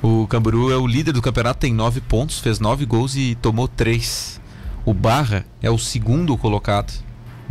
O 0.02 0.26
Camburu 0.28 0.72
é 0.72 0.78
o 0.78 0.88
líder 0.88 1.12
do 1.12 1.22
campeonato, 1.22 1.60
tem 1.60 1.72
9 1.74 2.02
pontos, 2.02 2.40
fez 2.40 2.60
9 2.60 2.86
gols 2.86 3.16
e 3.16 3.36
tomou 3.42 3.68
3. 3.68 4.42
O 4.84 4.96
Barra 4.96 5.46
é 5.62 5.70
o 5.70 5.78
segundo 5.78 6.36
colocado. 6.36 6.92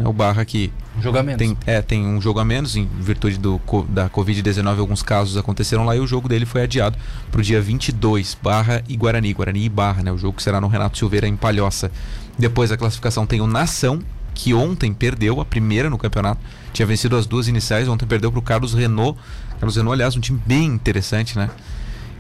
É 0.03 0.09
o 0.09 0.13
Barra 0.13 0.45
que 0.45 0.73
Jogamento. 1.01 1.39
tem, 1.39 1.57
é, 1.67 1.83
tem 1.83 2.07
um 2.07 2.21
jogo 2.21 2.41
a 2.41 2.45
menos, 2.45 2.77
em 2.77 2.87
virtude 2.87 3.39
do, 3.39 3.61
da 3.89 4.09
Covid-19, 4.09 4.79
alguns 4.79 5.03
casos 5.03 5.37
aconteceram 5.37 5.85
lá 5.85 5.95
e 5.95 6.01
o 6.01 6.07
jogo 6.07 6.29
dele 6.29 6.47
foi 6.47 6.63
adiado 6.63 6.97
para 7.31 7.41
o 7.41 7.43
dia 7.43 7.61
22, 7.61 8.37
Barra 8.43 8.83
e 8.89 8.97
Guarani. 8.97 9.33
Guarani 9.33 9.65
e 9.65 9.69
Barra, 9.69 10.03
né? 10.03 10.11
O 10.13 10.19
jogo 10.19 10.37
que 10.37 10.43
será 10.43 10.61
no 10.61 10.69
Renato 10.69 10.99
Silveira 10.99 11.29
em 11.29 11.37
Palhoça. 11.37 11.91
Depois 12.39 12.73
a 12.73 12.77
classificação 12.77 13.27
tem 13.27 13.41
o 13.41 13.47
Nação, 13.47 14.01
que 14.35 14.55
ontem 14.55 14.93
perdeu 14.95 15.41
a 15.41 15.45
primeira 15.45 15.91
no 15.91 15.99
campeonato. 15.99 16.41
Tinha 16.73 16.87
vencido 16.87 17.17
as 17.17 17.27
duas 17.27 17.47
iniciais, 17.49 17.89
ontem 17.89 18.07
perdeu 18.07 18.31
para 18.31 18.39
o 18.39 18.43
Carlos 18.43 18.73
Renault. 18.73 19.19
Carlos 19.59 19.77
Renault, 19.77 19.95
aliás, 19.95 20.17
um 20.17 20.21
time 20.21 20.41
bem 20.47 20.67
interessante, 20.67 21.37
né? 21.37 21.51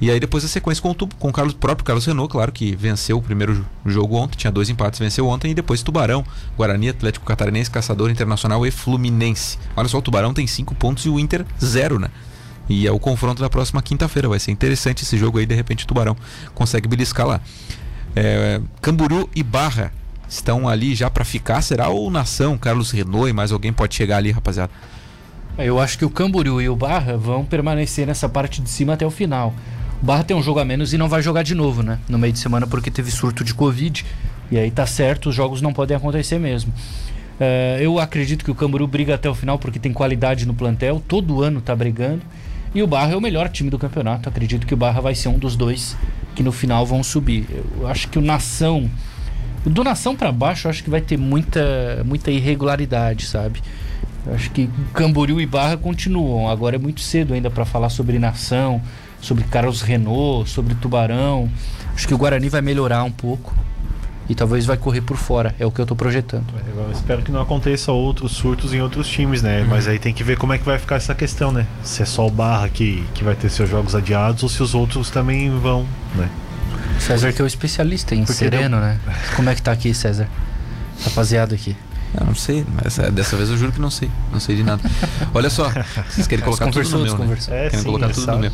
E 0.00 0.11
aí 0.11 0.19
depois 0.19 0.42
a 0.45 0.49
sequência 0.49 0.80
com 0.83 0.90
o, 0.90 0.95
com 0.95 1.28
o 1.28 1.33
Carlos, 1.33 1.52
próprio 1.52 1.85
Carlos 1.85 2.07
Renault, 2.07 2.33
claro 2.33 2.50
que 2.50 2.75
venceu 2.75 3.19
o 3.19 3.23
primeiro 3.23 3.54
jo- 3.54 3.64
jogo 3.85 4.16
ontem, 4.16 4.37
tinha 4.38 4.50
dois 4.50 4.71
empates, 4.71 4.99
venceu 4.99 5.28
ontem, 5.28 5.50
e 5.50 5.54
depois 5.54 5.83
Tubarão, 5.83 6.25
Guarani, 6.57 6.88
Atlético 6.88 7.26
Catarinense, 7.26 7.71
Caçador 7.71 8.11
Internacional 8.11 8.64
e 8.66 8.71
Fluminense. 8.71 9.59
Olha 9.76 9.88
só, 9.88 9.99
o 9.99 10.02
Tubarão 10.02 10.33
tem 10.33 10.47
cinco 10.47 10.75
pontos 10.75 11.04
e 11.04 11.11
o 11.11 11.21
Inter 11.21 11.45
zero, 11.62 11.99
né? 11.99 12.09
E 12.66 12.87
é 12.87 12.92
o 12.92 12.99
confronto 12.99 13.42
da 13.42 13.50
próxima 13.50 13.83
quinta-feira. 13.83 14.28
Vai 14.28 14.38
ser 14.38 14.52
interessante 14.52 15.02
esse 15.02 15.19
jogo 15.19 15.38
aí, 15.38 15.45
de 15.45 15.54
repente 15.54 15.85
o 15.85 15.87
Tubarão 15.87 16.16
consegue 16.54 16.88
beliscar 16.88 17.26
lá. 17.26 17.40
É, 18.16 18.61
Camburu 18.80 19.28
e 19.37 19.42
Barra 19.42 19.92
estão 20.28 20.69
ali 20.69 20.95
já 20.95 21.11
pra 21.11 21.25
ficar, 21.25 21.61
será? 21.61 21.88
Ou 21.88 22.11
Nação, 22.11 22.57
Carlos 22.57 22.90
Renault 22.90 23.28
e 23.28 23.33
mais 23.33 23.52
alguém 23.52 23.73
pode 23.73 23.95
chegar 23.95 24.16
ali, 24.16 24.30
rapaziada? 24.30 24.71
Eu 25.59 25.78
acho 25.80 25.99
que 25.99 26.04
o 26.04 26.11
Camboriú 26.11 26.61
e 26.62 26.69
o 26.69 26.76
Barra 26.76 27.16
vão 27.16 27.45
permanecer 27.45 28.07
nessa 28.07 28.28
parte 28.28 28.62
de 28.62 28.71
cima 28.71 28.95
até 28.95 29.04
o 29.04 29.11
final. 29.11 29.52
O 30.02 30.04
Barra 30.04 30.25
tem 30.25 30.37
um 30.37 30.42
jogo 30.42 30.61
a 30.61 30.64
menos 30.64 30.95
e 30.95 30.99
não 30.99 31.09
vai 31.09 31.23
jogar 31.23 31.42
de 31.42 31.54
novo, 31.54 31.83
né? 31.83 31.99
No 32.09 32.19
meio 32.19 32.33
de 32.33 32.38
semana 32.38 32.66
porque 32.66 32.90
teve 32.90 33.11
surto 33.11 33.45
de 33.45 33.52
Covid. 33.52 34.04
E 34.50 34.59
aí 34.59 34.71
tá 34.71 34.87
certo, 34.87 35.28
os 35.28 35.35
jogos 35.35 35.61
não 35.61 35.73
podem 35.73 35.97
acontecer 35.97 36.38
mesmo. 36.38 36.73
É, 37.38 37.78
eu 37.80 37.99
acredito 37.99 38.45
que 38.45 38.50
o 38.50 38.54
Camboriú 38.54 38.87
briga 38.87 39.14
até 39.14 39.28
o 39.28 39.35
final 39.35 39.59
porque 39.59 39.78
tem 39.78 39.92
qualidade 39.92 40.47
no 40.47 40.54
plantel, 40.54 41.02
todo 41.07 41.42
ano 41.42 41.61
tá 41.61 41.76
brigando. 41.76 42.23
E 42.75 42.83
o 42.83 42.87
Barra 42.87 43.12
é 43.12 43.16
o 43.16 43.21
melhor 43.21 43.49
time 43.49 43.69
do 43.69 43.78
campeonato. 43.78 44.28
Acredito 44.28 44.66
que 44.66 44.75
o 44.75 44.76
Barra 44.76 45.00
vai 45.00 45.14
ser 45.14 45.28
um 45.28 45.38
dos 45.38 45.57
dois 45.57 45.97
que 46.35 46.42
no 46.42 46.52
final 46.52 46.87
vão 46.87 47.02
subir. 47.02 47.47
Eu 47.78 47.87
acho 47.87 48.09
que 48.09 48.19
o 48.19 48.23
Nação. 48.23 48.90
Do 49.64 49.85
Nação 49.85 50.16
pra 50.16 50.33
baixo, 50.33 50.66
eu 50.66 50.71
acho 50.71 50.83
que 50.83 50.88
vai 50.88 51.00
ter 51.00 51.19
muita, 51.19 52.02
muita 52.07 52.30
irregularidade, 52.30 53.26
sabe? 53.26 53.61
Eu 54.26 54.35
acho 54.35 54.50
que 54.50 54.71
Camboriú 54.95 55.40
e 55.40 55.47
Barra 55.47 55.76
continuam. 55.76 56.49
Agora 56.49 56.76
é 56.76 56.78
muito 56.78 57.00
cedo 57.00 57.35
ainda 57.35 57.50
para 57.50 57.64
falar 57.64 57.88
sobre 57.88 58.19
Nação, 58.19 58.80
sobre 59.21 59.45
Carlos 59.45 59.83
Renault, 59.83 60.49
sobre 60.49 60.75
Tubarão. 60.75 61.50
Acho 61.95 62.09
que 62.09 62.15
o 62.15 62.19
Guarani 62.19 62.49
vai 62.49 62.61
melhorar 62.61 63.05
um 63.05 63.11
pouco 63.11 63.55
e 64.29 64.35
talvez 64.35 64.64
vai 64.64 64.77
correr 64.77 65.01
por 65.01 65.16
fora. 65.16 65.55
É 65.59 65.66
o 65.66 65.73
que 65.73 65.81
eu 65.81 65.87
tô 65.87 65.97
projetando. 65.97 66.47
Eu 66.77 66.92
espero 66.92 67.21
que 67.21 67.33
não 67.33 67.40
aconteça 67.40 67.90
outros 67.90 68.33
surtos 68.33 68.73
em 68.73 68.81
outros 68.81 69.09
times, 69.09 69.42
né? 69.42 69.66
Mas 69.68 69.88
aí 69.88 69.99
tem 69.99 70.14
que 70.14 70.23
ver 70.23 70.38
como 70.38 70.53
é 70.53 70.59
que 70.59 70.64
vai 70.64 70.79
ficar 70.79 70.97
essa 70.97 71.14
questão, 71.14 71.51
né? 71.51 71.66
Se 71.83 72.03
é 72.03 72.07
só 72.07 72.27
o 72.27 72.31
Barra 72.31 72.68
que, 72.68 73.05
que 73.12 73.25
vai 73.25 73.35
ter 73.35 73.51
seus 73.51 73.68
jogos 73.68 73.94
adiados 73.94 74.42
ou 74.42 74.49
se 74.49 74.62
os 74.62 74.75
outros 74.75 75.11
também 75.11 75.51
vão, 75.59 75.85
né? 76.14 76.31
César 77.01 77.33
que 77.33 77.40
é 77.40 77.44
o 77.44 77.47
especialista 77.47 78.14
em 78.14 78.25
Porque 78.25 78.35
sereno, 78.35 78.79
né? 78.79 79.01
Como 79.35 79.49
é 79.51 79.55
que 79.55 79.62
tá 79.62 79.73
aqui, 79.73 79.92
César? 79.92 80.29
Rapaziada 81.03 81.55
aqui. 81.55 81.77
Eu 82.18 82.27
não 82.27 82.35
sei, 82.35 82.66
mas 82.75 82.99
é, 82.99 83.11
dessa 83.11 83.37
vez 83.37 83.51
eu 83.51 83.57
juro 83.57 83.73
que 83.73 83.81
não 83.81 83.90
sei. 83.90 84.11
Não 84.33 84.40
sei 84.40 84.57
de 84.57 84.62
nada. 84.64 84.83
Olha 85.33 85.49
só, 85.49 85.70
vocês 86.09 86.27
querem 86.27 86.44
colocar 86.44 86.70
tudo 86.70 86.88
no 86.88 87.05
meu, 87.05 87.18
né? 87.18 87.38
É, 87.49 87.64
Querem 87.64 87.79
sim, 87.79 87.85
colocar 87.85 88.09
tudo 88.09 88.25
sabe. 88.25 88.37
no 88.37 88.42
meu. 88.42 88.53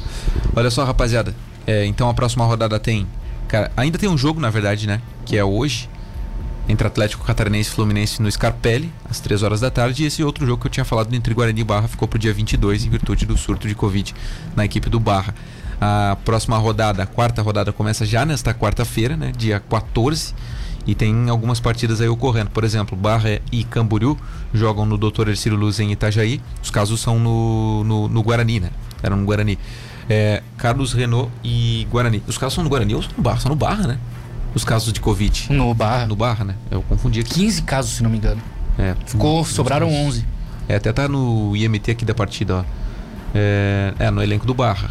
Olha 0.54 0.70
só, 0.70 0.84
rapaziada. 0.84 1.34
é, 1.66 1.84
então 1.86 2.08
a 2.08 2.14
próxima 2.14 2.44
rodada 2.44 2.78
tem. 2.78 3.06
Cara, 3.48 3.70
ainda 3.76 3.98
tem 3.98 4.08
um 4.08 4.18
jogo, 4.18 4.40
na 4.40 4.50
verdade, 4.50 4.86
né? 4.86 5.00
Que 5.24 5.36
é 5.36 5.44
hoje. 5.44 5.88
Entre 6.68 6.84
Atlético 6.84 7.24
Catarinense 7.24 7.70
e 7.70 7.72
Fluminense 7.72 8.20
no 8.20 8.28
Scarpelli, 8.30 8.92
às 9.08 9.20
3 9.20 9.44
horas 9.44 9.60
da 9.60 9.70
tarde. 9.70 10.02
E 10.02 10.06
esse 10.06 10.24
outro 10.24 10.44
jogo 10.44 10.60
que 10.60 10.66
eu 10.66 10.70
tinha 10.70 10.84
falado 10.84 11.14
entre 11.14 11.32
Guarani 11.32 11.60
e 11.60 11.64
Barra 11.64 11.86
ficou 11.86 12.08
pro 12.08 12.18
dia 12.18 12.34
22, 12.34 12.84
em 12.84 12.90
virtude 12.90 13.24
do 13.24 13.36
surto 13.36 13.68
de 13.68 13.74
Covid 13.74 14.12
na 14.56 14.64
equipe 14.64 14.90
do 14.90 14.98
Barra. 14.98 15.32
A 15.80 16.16
próxima 16.24 16.58
rodada, 16.58 17.04
a 17.04 17.06
quarta 17.06 17.40
rodada, 17.40 17.72
começa 17.72 18.04
já 18.04 18.24
nesta 18.26 18.52
quarta-feira, 18.52 19.16
né? 19.16 19.30
Dia 19.36 19.60
14. 19.60 20.34
E 20.86 20.94
tem 20.94 21.28
algumas 21.28 21.58
partidas 21.58 22.00
aí 22.00 22.08
ocorrendo. 22.08 22.50
Por 22.50 22.62
exemplo, 22.62 22.96
Barra 22.96 23.40
e 23.50 23.64
Camboriú 23.64 24.16
jogam 24.54 24.86
no 24.86 24.96
Dr. 24.96 25.28
Ercílio 25.28 25.58
Luz 25.58 25.80
em 25.80 25.90
Itajaí. 25.90 26.40
Os 26.62 26.70
casos 26.70 27.00
são 27.00 27.18
no, 27.18 27.82
no, 27.84 28.08
no 28.08 28.22
Guarani, 28.22 28.60
né? 28.60 28.70
Eram 29.02 29.16
no 29.16 29.24
Guarani. 29.24 29.58
É, 30.08 30.42
Carlos 30.56 30.92
Renault 30.92 31.30
e 31.42 31.86
Guarani. 31.90 32.22
Os 32.28 32.38
casos 32.38 32.54
são 32.54 32.62
no 32.62 32.70
Guarani 32.70 32.94
ou 32.94 33.02
são 33.02 33.10
no 33.16 33.22
Barra? 33.22 33.40
São 33.40 33.48
no 33.48 33.56
Barra, 33.56 33.86
né? 33.88 33.98
Os 34.54 34.64
casos 34.64 34.92
de 34.92 35.00
Covid. 35.00 35.52
No 35.52 35.74
Barra. 35.74 36.06
No 36.06 36.14
Barra, 36.14 36.44
né? 36.44 36.54
Eu 36.70 36.82
confundi 36.82 37.20
aqui. 37.20 37.34
15 37.34 37.62
casos, 37.62 37.92
se 37.92 38.02
não 38.02 38.08
me 38.08 38.16
engano. 38.16 38.40
É, 38.78 38.94
Ficou, 39.06 39.44
sobraram 39.44 39.88
casos. 39.88 40.06
11. 40.06 40.26
É, 40.68 40.76
até 40.76 40.92
tá 40.92 41.08
no 41.08 41.56
IMT 41.56 41.90
aqui 41.90 42.04
da 42.04 42.14
partida, 42.14 42.56
ó. 42.56 42.64
É, 43.34 43.92
é, 43.98 44.10
no 44.10 44.22
elenco 44.22 44.46
do 44.46 44.54
Barra. 44.54 44.90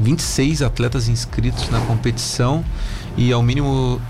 26 0.00 0.62
atletas 0.62 1.08
inscritos 1.08 1.68
na 1.70 1.80
competição 1.82 2.64
e 3.16 3.32
ao 3.32 3.42
mínimo. 3.42 4.00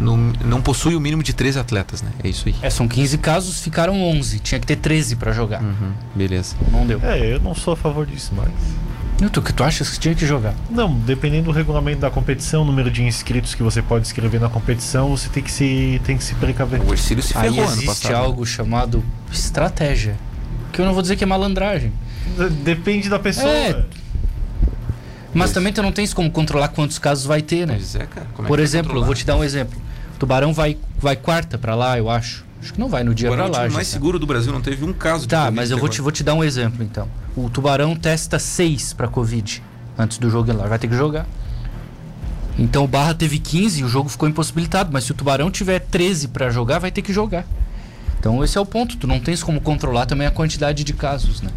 No- 0.00 0.32
não 0.44 0.60
possui 0.60 0.94
o 0.94 1.00
mínimo 1.00 1.22
de 1.22 1.32
13 1.32 1.58
atletas, 1.58 2.02
né? 2.02 2.10
É 2.22 2.28
isso 2.28 2.48
aí. 2.48 2.54
É, 2.62 2.70
são 2.70 2.86
15 2.88 3.18
casos, 3.18 3.60
ficaram 3.60 4.00
11. 4.02 4.38
Tinha 4.40 4.58
que 4.60 4.66
ter 4.66 4.76
13 4.76 5.16
pra 5.16 5.32
jogar. 5.32 5.62
Uhum, 5.62 5.92
beleza. 6.14 6.54
Não 6.70 6.86
deu. 6.86 7.00
É, 7.02 7.34
eu 7.34 7.40
não 7.40 7.54
sou 7.54 7.74
a 7.74 7.76
favor 7.76 8.06
disso, 8.06 8.32
mas. 8.36 8.48
E 9.20 9.28
tu, 9.28 9.42
que 9.42 9.52
tu 9.52 9.64
achas 9.64 9.90
que 9.90 9.98
tinha 9.98 10.14
que 10.14 10.24
jogar? 10.24 10.54
Não, 10.70 10.94
dependendo 11.00 11.46
do 11.46 11.50
regulamento 11.50 12.00
da 12.00 12.08
competição, 12.10 12.62
o 12.62 12.64
número 12.64 12.88
de 12.88 13.02
inscritos 13.02 13.52
que 13.52 13.62
você 13.64 13.82
pode 13.82 14.06
escrever 14.06 14.40
na 14.40 14.48
competição, 14.48 15.08
você 15.10 15.28
tem 15.28 15.42
que 15.42 15.50
se, 15.50 16.00
tem 16.04 16.16
que 16.16 16.22
se 16.22 16.36
precaver. 16.36 16.80
O 16.80 16.92
Ercílio 16.92 17.20
se 17.22 17.36
Aí 17.36 17.50
ferrou 17.50 17.64
ano 17.64 17.72
existe 17.72 17.86
passado. 17.86 18.12
né? 18.12 18.18
algo 18.18 18.46
chamado 18.46 19.02
estratégia. 19.32 20.16
Que 20.72 20.80
eu 20.80 20.86
não 20.86 20.92
vou 20.92 21.02
dizer 21.02 21.16
que 21.16 21.24
é 21.24 21.26
malandragem. 21.26 21.92
D- 22.36 22.48
Depende 22.62 23.08
da 23.08 23.18
pessoa. 23.18 23.48
É. 23.48 23.84
Mas 25.34 25.46
Pois. 25.48 25.52
também 25.52 25.72
tu 25.72 25.82
não 25.82 25.92
tens 25.92 26.14
como 26.14 26.30
controlar 26.30 26.68
quantos 26.68 26.98
casos 26.98 27.24
vai 27.24 27.42
ter, 27.42 27.66
né? 27.66 27.74
Pois 27.74 27.94
é, 27.96 28.06
cara. 28.06 28.26
Como 28.34 28.46
é 28.46 28.48
Por 28.48 28.56
que 28.56 28.62
vai 28.62 28.64
exemplo, 28.64 29.04
vou 29.04 29.14
te 29.14 29.26
dar 29.26 29.36
um 29.36 29.44
exemplo. 29.44 29.78
O 30.18 30.26
Tubarão 30.26 30.52
vai, 30.52 30.76
vai 30.98 31.14
quarta 31.14 31.56
pra 31.56 31.76
lá, 31.76 31.96
eu 31.96 32.10
acho. 32.10 32.44
Acho 32.60 32.72
que 32.74 32.80
não 32.80 32.88
vai 32.88 33.04
no 33.04 33.14
dia 33.14 33.28
Agora 33.28 33.42
pra 33.44 33.46
é 33.46 33.50
o 33.50 33.62
lá. 33.62 33.68
já, 33.68 33.74
mais 33.76 33.86
tá? 33.86 33.92
seguro 33.92 34.18
do 34.18 34.26
Brasil, 34.26 34.52
não 34.52 34.60
teve 34.60 34.84
um 34.84 34.92
caso 34.92 35.22
de 35.22 35.28
Tá, 35.28 35.42
Covid 35.42 35.54
mas 35.56 35.70
eu 35.70 35.78
vou 35.78 35.88
te, 35.88 36.00
vou 36.00 36.10
te 36.10 36.24
dar 36.24 36.34
um 36.34 36.42
exemplo 36.42 36.82
então. 36.82 37.08
O 37.36 37.48
Tubarão 37.48 37.94
testa 37.94 38.36
seis 38.36 38.92
pra 38.92 39.06
Covid 39.06 39.62
antes 39.96 40.18
do 40.18 40.28
jogo 40.28 40.50
ir 40.50 40.54
lá. 40.54 40.66
Vai 40.66 40.76
ter 40.76 40.88
que 40.88 40.96
jogar. 40.96 41.24
Então 42.58 42.82
o 42.82 42.88
Barra 42.88 43.14
teve 43.14 43.38
15 43.38 43.80
e 43.80 43.84
o 43.84 43.88
jogo 43.88 44.08
ficou 44.08 44.28
impossibilitado. 44.28 44.90
Mas 44.92 45.04
se 45.04 45.12
o 45.12 45.14
Tubarão 45.14 45.52
tiver 45.52 45.78
13 45.78 46.26
pra 46.28 46.50
jogar, 46.50 46.80
vai 46.80 46.90
ter 46.90 47.00
que 47.02 47.12
jogar. 47.12 47.44
Então 48.18 48.42
esse 48.42 48.58
é 48.58 48.60
o 48.60 48.66
ponto. 48.66 48.96
Tu 48.96 49.06
não 49.06 49.20
tens 49.20 49.40
como 49.44 49.60
controlar 49.60 50.06
também 50.06 50.26
a 50.26 50.32
quantidade 50.32 50.82
de 50.82 50.92
casos, 50.94 51.40
né? 51.40 51.50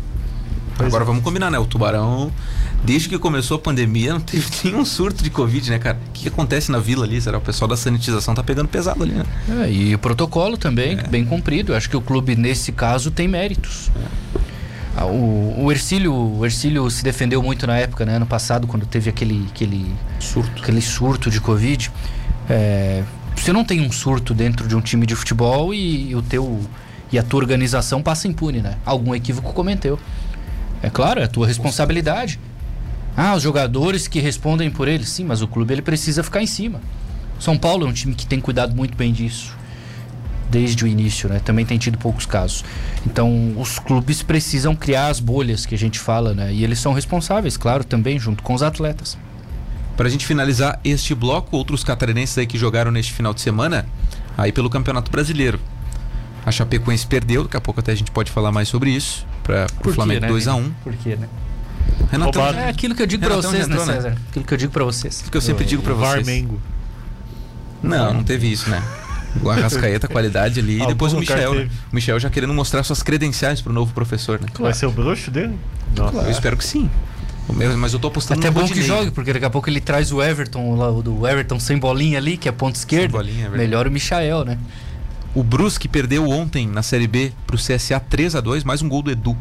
Agora 0.77 1.03
vamos 1.03 1.23
combinar, 1.23 1.49
né? 1.49 1.57
O 1.57 1.65
Tubarão, 1.65 2.31
desde 2.83 3.09
que 3.09 3.17
começou 3.19 3.57
a 3.57 3.59
pandemia, 3.59 4.13
não 4.13 4.19
teve 4.21 4.45
nenhum 4.65 4.83
surto 4.85 5.23
de 5.23 5.29
Covid, 5.29 5.69
né, 5.69 5.79
cara? 5.79 5.97
O 6.07 6.11
que, 6.11 6.21
que 6.23 6.27
acontece 6.27 6.71
na 6.71 6.79
vila 6.79 7.05
ali? 7.05 7.19
Será 7.21 7.37
o 7.37 7.41
pessoal 7.41 7.67
da 7.67 7.77
sanitização 7.77 8.33
tá 8.33 8.43
pegando 8.43 8.67
pesado 8.67 9.03
ali, 9.03 9.13
né? 9.13 9.25
É, 9.63 9.71
e 9.71 9.93
o 9.95 9.99
protocolo 9.99 10.57
também, 10.57 10.97
É. 10.99 11.03
bem 11.07 11.23
cumprido. 11.25 11.71
Eu 11.73 11.77
acho 11.77 11.89
que 11.89 11.97
o 11.97 12.01
clube, 12.01 12.35
nesse 12.35 12.71
caso, 12.71 13.11
tem 13.11 13.27
méritos. 13.27 13.89
Ah, 14.95 15.05
O, 15.05 15.63
o, 15.65 15.71
Ercílio, 15.71 16.13
o 16.13 16.45
Ercílio 16.45 16.89
se 16.89 17.03
defendeu 17.03 17.41
muito 17.41 17.65
na 17.65 17.77
época, 17.77 18.05
né? 18.05 18.15
Ano 18.17 18.25
passado, 18.25 18.67
quando 18.67 18.85
teve 18.85 19.09
aquele, 19.09 19.47
aquele, 19.49 19.85
Surto. 20.19 20.61
aquele 20.61 20.81
surto 20.81 21.29
de 21.29 21.39
Covid. 21.39 21.89
É, 22.49 23.03
você 23.35 23.53
não 23.53 23.63
tem 23.63 23.79
um 23.79 23.91
surto 23.91 24.33
dentro 24.33 24.67
de 24.67 24.75
um 24.75 24.81
time 24.81 25.05
de 25.05 25.15
futebol 25.15 25.73
e, 25.73 26.13
o 26.15 26.21
teu 26.21 26.59
e 27.11 27.17
a 27.17 27.23
tua 27.23 27.39
organização 27.39 28.01
passa 28.01 28.27
impune, 28.27 28.59
né? 28.61 28.75
Algum 28.85 29.13
equívoco 29.15 29.53
cometeu. 29.53 29.97
É 30.83 30.89
claro, 30.89 31.19
é 31.21 31.23
a 31.23 31.27
tua 31.27 31.45
responsabilidade. 31.47 32.39
Ah, 33.15 33.35
os 33.35 33.43
jogadores 33.43 34.07
que 34.07 34.19
respondem 34.19 34.69
por 34.69 34.87
eles. 34.87 35.09
Sim, 35.09 35.25
mas 35.25 35.41
o 35.41 35.47
clube 35.47 35.73
ele 35.73 35.81
precisa 35.81 36.23
ficar 36.23 36.41
em 36.41 36.47
cima. 36.47 36.79
São 37.39 37.57
Paulo 37.57 37.85
é 37.85 37.89
um 37.89 37.93
time 37.93 38.13
que 38.13 38.25
tem 38.25 38.39
cuidado 38.39 38.75
muito 38.75 38.95
bem 38.95 39.11
disso. 39.11 39.55
desde 40.49 40.83
o 40.83 40.87
início, 40.87 41.29
né? 41.29 41.39
Também 41.39 41.65
tem 41.65 41.77
tido 41.77 41.97
poucos 41.97 42.25
casos. 42.25 42.65
Então, 43.05 43.53
os 43.57 43.79
clubes 43.79 44.21
precisam 44.21 44.75
criar 44.75 45.07
as 45.07 45.19
bolhas 45.19 45.65
que 45.65 45.73
a 45.73 45.77
gente 45.77 45.97
fala, 45.97 46.33
né? 46.33 46.53
E 46.53 46.61
eles 46.63 46.77
são 46.77 46.91
responsáveis, 46.91 47.55
claro, 47.55 47.85
também 47.85 48.19
junto 48.19 48.43
com 48.43 48.53
os 48.53 48.61
atletas. 48.61 49.17
Para 49.95 50.07
a 50.07 50.11
gente 50.11 50.25
finalizar 50.25 50.77
este 50.83 51.15
bloco, 51.15 51.55
outros 51.55 51.85
catarinenses 51.85 52.37
aí 52.37 52.45
que 52.45 52.57
jogaram 52.57 52.91
neste 52.91 53.13
final 53.13 53.33
de 53.33 53.39
semana, 53.39 53.85
aí 54.37 54.51
pelo 54.51 54.69
Campeonato 54.69 55.09
Brasileiro. 55.09 55.57
A 56.45 56.51
Chapecoense 56.51 57.07
perdeu, 57.07 57.43
daqui 57.43 57.55
a 57.55 57.61
pouco 57.61 57.79
até 57.79 57.93
a 57.93 57.95
gente 57.95 58.11
pode 58.11 58.29
falar 58.29 58.51
mais 58.51 58.67
sobre 58.67 58.89
isso, 58.89 59.25
para 59.43 59.67
o 59.85 59.93
Flamengo 59.93 60.21
né, 60.21 60.29
2x1. 60.29 60.71
Por 60.83 60.93
quê, 60.97 61.15
né? 61.15 61.29
Renatão, 62.11 62.41
Roubado. 62.41 62.59
É 62.59 62.69
aquilo 62.69 62.93
que 62.93 63.01
eu 63.01 63.07
digo 63.07 63.23
pra 63.23 63.29
Renatão 63.29 63.51
vocês, 63.51 63.67
né, 63.67 63.73
entrou, 63.75 63.87
né? 63.87 63.93
César? 63.93 64.17
Aquilo 64.29 64.45
que 64.45 64.53
eu 64.53 64.57
digo 64.57 64.71
pra 64.71 64.83
vocês. 64.83 65.25
que 65.31 65.37
eu 65.37 65.41
sempre 65.41 65.65
digo 65.65 65.81
para 65.81 65.93
vocês. 65.93 66.25
Varmengo. 66.25 66.61
Não, 67.81 68.13
não 68.13 68.23
teve 68.23 68.51
isso, 68.51 68.69
né? 68.69 68.83
O 69.41 69.49
Arrascaeta, 69.49 70.07
qualidade 70.07 70.59
ali, 70.59 70.81
e 70.81 70.87
depois 70.87 71.13
o 71.13 71.17
Michel. 71.17 71.55
Né? 71.55 71.69
O 71.91 71.95
Michel 71.95 72.19
já 72.19 72.29
querendo 72.29 72.53
mostrar 72.53 72.83
suas 72.83 73.01
credenciais 73.01 73.61
pro 73.61 73.71
novo 73.71 73.93
professor, 73.93 74.39
né? 74.39 74.47
Vai 74.59 74.73
ser 74.73 74.87
o 74.87 74.91
bruxo 74.91 75.31
dele? 75.31 75.57
Nossa. 75.95 76.17
Eu 76.17 76.31
espero 76.31 76.57
que 76.57 76.65
sim. 76.65 76.89
O 77.47 77.53
Mas 77.77 77.93
eu 77.93 77.99
tô 77.99 78.09
apostando 78.09 78.39
Até 78.39 78.49
no 78.49 78.61
bom 78.61 78.67
que 78.67 78.81
jogue, 78.81 79.11
porque 79.11 79.33
daqui 79.33 79.45
a 79.45 79.49
pouco 79.49 79.69
ele 79.69 79.81
traz 79.81 80.11
o 80.11 80.21
Everton, 80.21 80.75
lá, 80.75 80.89
o 80.89 81.01
do 81.01 81.27
Everton 81.27 81.59
sem 81.59 81.77
bolinha 81.77 82.17
ali, 82.17 82.37
que 82.37 82.47
é 82.47 82.51
ponto 82.51 82.75
esquerdo. 82.75 83.11
bolinha, 83.11 83.47
é. 83.47 83.49
Melhor 83.49 83.87
o 83.87 83.91
Michael, 83.91 84.45
né? 84.45 84.57
O 85.33 85.43
Brusque 85.43 85.87
perdeu 85.87 86.29
ontem 86.29 86.67
na 86.67 86.83
Série 86.83 87.07
B 87.07 87.31
pro 87.47 87.57
CSA 87.57 87.99
3 87.99 88.35
a 88.35 88.41
2 88.41 88.63
mais 88.63 88.81
um 88.81 88.89
gol 88.89 89.01
do 89.01 89.09
Edu. 89.09 89.35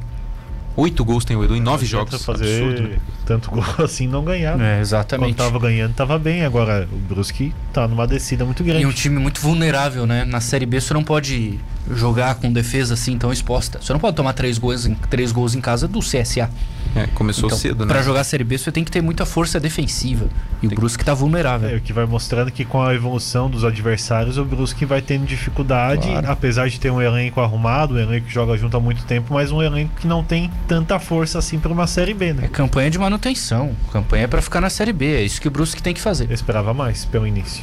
Oito 0.77 1.05
gols 1.05 1.25
tem 1.25 1.37
o 1.37 1.45
Edu 1.45 1.57
em 1.57 1.61
nove 1.61 1.85
jogos. 1.85 2.25
fazer 2.25 2.63
Absurdo, 2.63 2.89
né? 2.89 2.99
tanto 3.27 3.51
gol 3.51 3.65
assim 3.85 4.07
não 4.07 4.25
ganhar. 4.25 4.55
É, 4.55 4.57
Quando 4.57 4.81
exatamente. 4.81 5.37
tava 5.37 5.59
ganhando, 5.59 5.95
tava 5.95 6.19
bem. 6.19 6.45
Agora 6.45 6.89
o 6.91 6.97
Brusque 6.97 7.53
tá 7.73 7.87
numa 7.89 8.07
descida 8.07 8.45
muito 8.45 8.63
grande. 8.63 8.83
E 8.83 8.87
um 8.87 8.93
time 8.93 9.19
muito 9.19 9.41
vulnerável, 9.41 10.07
né? 10.07 10.25
Na 10.25 10.41
Série 10.41 10.67
B 10.67 10.81
você 10.81 10.95
não 10.95 11.03
pode 11.05 11.59
jogar 11.93 12.35
com 12.37 12.53
defesa 12.53 12.95
assim 12.95 13.17
tão 13.19 13.33
exposta. 13.33 13.81
Você 13.83 13.93
não 13.93 14.01
pode 14.01 14.17
tomar 14.17 14.33
três 14.33 14.59
gols 14.59 14.87
em, 14.87 14.95
três 14.95 15.33
gols 15.33 15.55
em 15.55 15.61
casa 15.61 15.89
do 15.89 16.01
CSA. 16.01 16.49
É, 16.95 17.07
começou 17.15 17.47
Então, 17.47 17.57
cedo, 17.59 17.87
né? 17.87 17.93
Pra 17.93 18.03
jogar 18.03 18.21
a 18.21 18.25
Série 18.25 18.43
B 18.43 18.59
você 18.59 18.73
tem 18.73 18.83
que 18.83 18.91
ter 18.91 19.01
muita 19.01 19.25
força 19.25 19.61
defensiva. 19.61 20.27
E 20.61 20.67
o 20.67 20.69
Tem- 20.69 20.77
Brusque 20.77 21.05
tá 21.05 21.15
vulnerável. 21.15 21.69
É, 21.71 21.77
o 21.77 21.81
que 21.81 21.93
vai 21.93 22.05
mostrando 22.05 22.51
que 22.51 22.65
com 22.65 22.83
a 22.83 22.93
evolução 22.93 23.49
dos 23.49 23.65
adversários, 23.65 24.39
o 24.39 24.45
Brusque 24.45 24.85
vai 24.85 25.01
tendo 25.01 25.25
dificuldade, 25.25 26.09
Claro. 26.09 26.31
apesar 26.31 26.69
de 26.69 26.81
ter 26.81 26.91
um 26.91 27.01
elenco 27.01 27.41
arrumado, 27.41 27.95
um 27.95 27.99
elenco 27.99 28.27
que 28.27 28.33
joga 28.33 28.57
junto 28.57 28.77
há 28.77 28.81
muito 28.81 29.05
tempo, 29.05 29.33
mas 29.35 29.53
um 29.53 29.63
elenco 29.63 29.93
que 30.01 30.07
não 30.09 30.25
tem 30.25 30.51
tanta 30.67 30.99
força 30.99 31.39
assim 31.39 31.61
para 31.61 31.73
uma 31.73 31.87
Série 31.87 32.13
B, 32.15 32.27
É 32.31 32.33
né? 32.35 32.49
campanha 32.49 32.91
de 32.91 32.99
manutenção. 32.99 33.71
Campanha 33.93 34.25
é 34.25 34.27
pra 34.27 34.43
ficar 34.43 34.61
na 34.61 34.71
Série 34.71 34.93
B. 34.93 35.15
É 35.15 35.23
isso 35.23 35.41
que 35.41 35.47
o 35.47 35.51
Brusque 35.51 35.81
tem 35.81 35.95
que 35.95 36.01
fazer. 36.01 36.27
Eu 36.29 36.35
esperava 36.35 36.75
mais 36.75 37.05
pelo 37.05 37.25
início. 37.27 37.63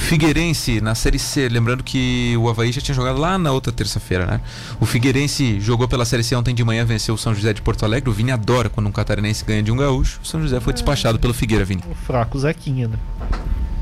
Figueirense 0.00 0.80
na 0.80 0.94
Série 0.94 1.18
C. 1.18 1.48
Lembrando 1.48 1.84
que 1.84 2.34
o 2.38 2.48
Havaí 2.48 2.72
já 2.72 2.80
tinha 2.80 2.94
jogado 2.94 3.18
lá 3.18 3.38
na 3.38 3.52
outra 3.52 3.72
terça-feira, 3.72 4.26
né? 4.26 4.40
O 4.80 4.86
Figueirense 4.86 5.60
jogou 5.60 5.86
pela 5.86 6.04
Série 6.04 6.24
C 6.24 6.34
ontem 6.34 6.54
de 6.54 6.64
manhã, 6.64 6.84
venceu 6.84 7.14
o 7.14 7.18
São 7.18 7.34
José 7.34 7.52
de 7.52 7.62
Porto 7.62 7.84
Alegre. 7.84 8.10
O 8.10 8.12
Vini 8.12 8.32
adora 8.32 8.68
quando 8.68 8.86
um 8.88 8.92
catarinense 8.92 9.44
ganha 9.44 9.62
de 9.62 9.70
um 9.70 9.76
gaúcho. 9.76 10.20
O 10.22 10.26
São 10.26 10.40
José 10.42 10.58
foi 10.60 10.72
despachado 10.72 11.18
pelo 11.18 11.32
Figueira, 11.34 11.64
Vini. 11.64 11.82
O 11.90 11.94
fraco 11.94 12.38
Zequinha, 12.38 12.88
né? 12.88 12.96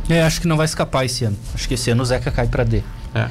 É, 0.09 0.23
acho 0.23 0.41
que 0.41 0.49
não 0.49 0.57
vai 0.57 0.67
escapar 0.67 1.05
esse 1.05 1.25
ano. 1.25 1.37
Acho 1.55 1.69
que 1.69 1.75
esse 1.75 1.91
ano 1.91 2.03
o 2.03 2.07
Zeca 2.07 2.31
cai 2.31 2.47
pra 2.47 2.65
D. 2.65 2.83
É. 3.15 3.23
Tá 3.25 3.31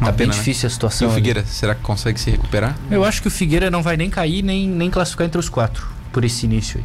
Uma 0.00 0.12
bem 0.12 0.26
pena, 0.26 0.32
né? 0.32 0.38
difícil 0.38 0.66
a 0.66 0.70
E 0.70 0.72
situação. 0.72 1.08
o 1.08 1.10
ali. 1.10 1.20
Figueira, 1.20 1.44
será 1.46 1.74
que 1.74 1.82
consegue 1.82 2.20
se 2.20 2.30
recuperar? 2.30 2.76
Eu 2.90 3.04
acho 3.04 3.22
que 3.22 3.28
o 3.28 3.30
Figueira 3.30 3.70
não 3.70 3.82
vai 3.82 3.96
nem 3.96 4.10
cair, 4.10 4.42
nem, 4.42 4.68
nem 4.68 4.90
classificar 4.90 5.26
entre 5.26 5.38
os 5.38 5.48
quatro. 5.48 5.86
Por 6.12 6.24
esse 6.24 6.44
início 6.46 6.78
aí. 6.80 6.84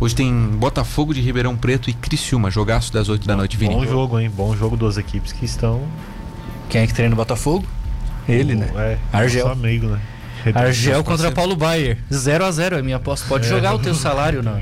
Hoje 0.00 0.14
tem 0.14 0.32
Botafogo 0.32 1.12
de 1.12 1.20
Ribeirão 1.20 1.56
Preto 1.56 1.90
e 1.90 1.92
Criciúma, 1.92 2.50
jogaço 2.50 2.92
das 2.92 3.08
8 3.08 3.26
da 3.26 3.36
noite, 3.36 3.56
Vini. 3.56 3.74
Bom 3.74 3.84
jogo, 3.84 4.20
hein? 4.20 4.30
Bom 4.30 4.54
jogo 4.56 4.76
duas 4.76 4.96
equipes 4.96 5.32
que 5.32 5.44
estão. 5.44 5.82
Quem 6.68 6.82
é 6.82 6.86
que 6.86 6.94
treina 6.94 7.14
o 7.14 7.16
Botafogo? 7.16 7.66
Ele, 8.28 8.54
né? 8.54 8.70
É, 8.76 8.98
Argel. 9.12 9.48
nosso 9.48 9.58
amigo, 9.58 9.86
né? 9.88 10.00
Argel 10.54 11.02
contra. 11.02 11.32
Paulo 11.32 11.56
Baier. 11.56 11.98
0x0 12.12 12.72
é 12.76 12.78
a 12.78 12.82
minha 12.82 12.96
aposta. 12.96 13.26
Pode 13.26 13.46
É. 13.46 13.48
jogar 13.48 13.74
o 13.74 13.78
teu 13.78 13.94
salário 13.94 14.40
no, 14.44 14.60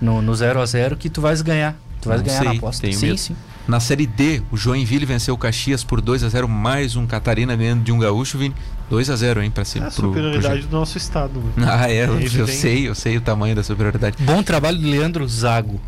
no, 0.00 0.22
no 0.22 0.32
0x0 0.32 0.96
que 0.96 1.08
tu 1.08 1.20
vais 1.20 1.42
ganhar. 1.42 1.76
Tu 2.00 2.08
vais 2.08 2.20
Não 2.20 2.26
ganhar 2.26 2.42
na 2.42 2.50
sei, 2.50 2.58
aposta. 2.58 2.82
tenho 2.82 2.98
Sim, 2.98 3.06
medo. 3.06 3.18
sim. 3.18 3.36
Na 3.68 3.78
Série 3.78 4.06
D, 4.06 4.42
o 4.50 4.56
Joinville 4.56 5.06
venceu 5.06 5.34
o 5.34 5.38
Caxias 5.38 5.84
por 5.84 6.00
2 6.00 6.24
a 6.24 6.28
0 6.28 6.48
mais 6.48 6.96
um 6.96 7.06
Catarina 7.06 7.54
ganhando 7.54 7.84
de 7.84 7.92
um 7.92 7.98
gaúcho, 8.00 8.36
Vini. 8.36 8.54
2 8.92 9.08
a 9.08 9.16
0 9.16 9.42
hein, 9.42 9.50
pra 9.50 9.62
É 9.62 9.64
cima. 9.64 9.86
a 9.86 9.90
pro- 9.90 10.00
pro 10.02 10.08
superioridade 10.10 10.66
do 10.66 10.76
nosso 10.76 10.98
estado. 10.98 11.40
né? 11.56 11.64
Ah, 11.66 11.90
é, 11.90 12.04
eu, 12.04 12.20
eu 12.20 12.46
sei, 12.46 12.88
eu 12.88 12.94
sei 12.94 13.16
o 13.16 13.22
tamanho 13.22 13.56
da 13.56 13.62
superioridade. 13.62 14.16
Bom 14.20 14.42
trabalho 14.42 14.76
do 14.78 14.86
Leandro 14.86 15.26
Zago 15.26 15.80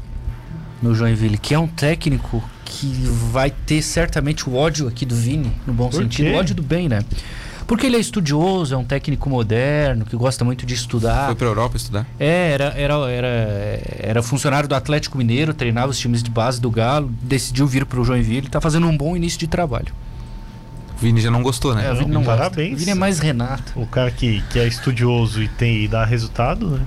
no 0.83 0.95
Joinville, 0.95 1.37
que 1.37 1.53
é 1.53 1.59
um 1.59 1.67
técnico 1.67 2.43
que 2.65 2.87
vai 3.31 3.51
ter 3.51 3.83
certamente 3.83 4.49
o 4.49 4.55
ódio 4.57 4.89
aqui 4.89 5.05
do 5.05 5.15
Vini, 5.15 5.53
no 5.67 5.75
bom 5.75 5.91
Por 5.91 6.01
sentido, 6.03 6.27
quê? 6.29 6.33
o 6.33 6.39
ódio 6.39 6.55
do 6.55 6.63
bem, 6.63 6.89
né? 6.89 7.01
Porque 7.67 7.87
ele 7.87 7.97
é 7.97 8.01
estudioso, 8.01 8.75
é 8.75 8.79
um 8.79 8.85
técnico 8.85 9.29
moderno, 9.29 10.05
que 10.07 10.17
gosta 10.17 10.43
muito 10.45 10.65
de 10.65 10.73
estudar. 10.75 11.27
Foi 11.27 11.35
pra 11.35 11.47
Europa 11.47 11.77
estudar? 11.77 12.07
É, 12.19 12.53
era, 12.53 12.65
era, 12.77 12.95
era, 13.11 13.81
era 13.99 14.23
funcionário 14.23 14.67
do 14.69 14.75
Atlético 14.75 15.17
Mineiro, 15.19 15.53
treinava 15.53 15.91
os 15.91 15.99
times 15.99 16.23
de 16.23 16.31
base 16.31 16.59
do 16.61 16.71
Galo, 16.71 17.11
decidiu 17.23 17.67
vir 17.67 17.85
pro 17.87 18.03
Joinville, 18.05 18.49
tá 18.49 18.61
fazendo 18.63 18.87
um 18.87 18.97
bom 18.97 19.15
início 19.17 19.39
de 19.39 19.47
trabalho. 19.47 19.93
O 20.97 21.01
Vini 21.01 21.21
já 21.21 21.31
não 21.31 21.43
gostou, 21.43 21.75
né? 21.75 21.87
É, 21.87 21.93
o 21.93 21.97
Vini 21.97 22.11
não 22.13 22.23
gosta. 22.23 22.43
parabéns. 22.43 22.75
O 22.75 22.77
Vini 22.77 22.91
é 22.93 22.95
mais 22.95 23.19
Renato. 23.19 23.73
O 23.77 23.87
cara 23.87 24.11
que, 24.11 24.43
que 24.51 24.59
é 24.59 24.67
estudioso 24.67 25.43
e 25.43 25.49
tem 25.49 25.85
e 25.85 25.89
dá 25.89 26.05
resultado, 26.05 26.69
né? 26.71 26.81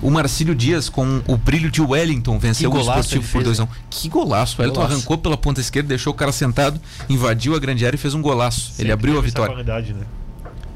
O 0.00 0.10
Marcílio 0.10 0.54
Dias 0.54 0.88
com 0.88 1.20
o 1.26 1.36
brilho 1.36 1.70
de 1.70 1.82
Wellington 1.82 2.38
venceu 2.38 2.70
o 2.72 2.78
Esportivo 2.78 3.14
ele 3.16 3.20
por 3.22 3.42
fez, 3.42 3.44
2 3.44 3.60
a 3.60 3.64
1 3.64 3.68
Que 3.90 4.08
golaço! 4.08 4.56
O 4.56 4.60
Wellington 4.62 4.80
Golaço. 4.80 4.94
arrancou 4.96 5.18
pela 5.18 5.36
ponta 5.36 5.60
esquerda, 5.60 5.88
deixou 5.88 6.12
o 6.12 6.16
cara 6.16 6.30
sentado, 6.30 6.80
invadiu 7.08 7.56
a 7.56 7.58
grande 7.58 7.84
área 7.84 7.96
e 7.96 7.98
fez 7.98 8.14
um 8.14 8.22
golaço. 8.22 8.68
Ele 8.70 8.76
Sempre 8.76 8.92
abriu 8.92 9.18
a 9.18 9.22
vitória. 9.22 9.52
qualidade, 9.52 9.92
né? 9.92 10.04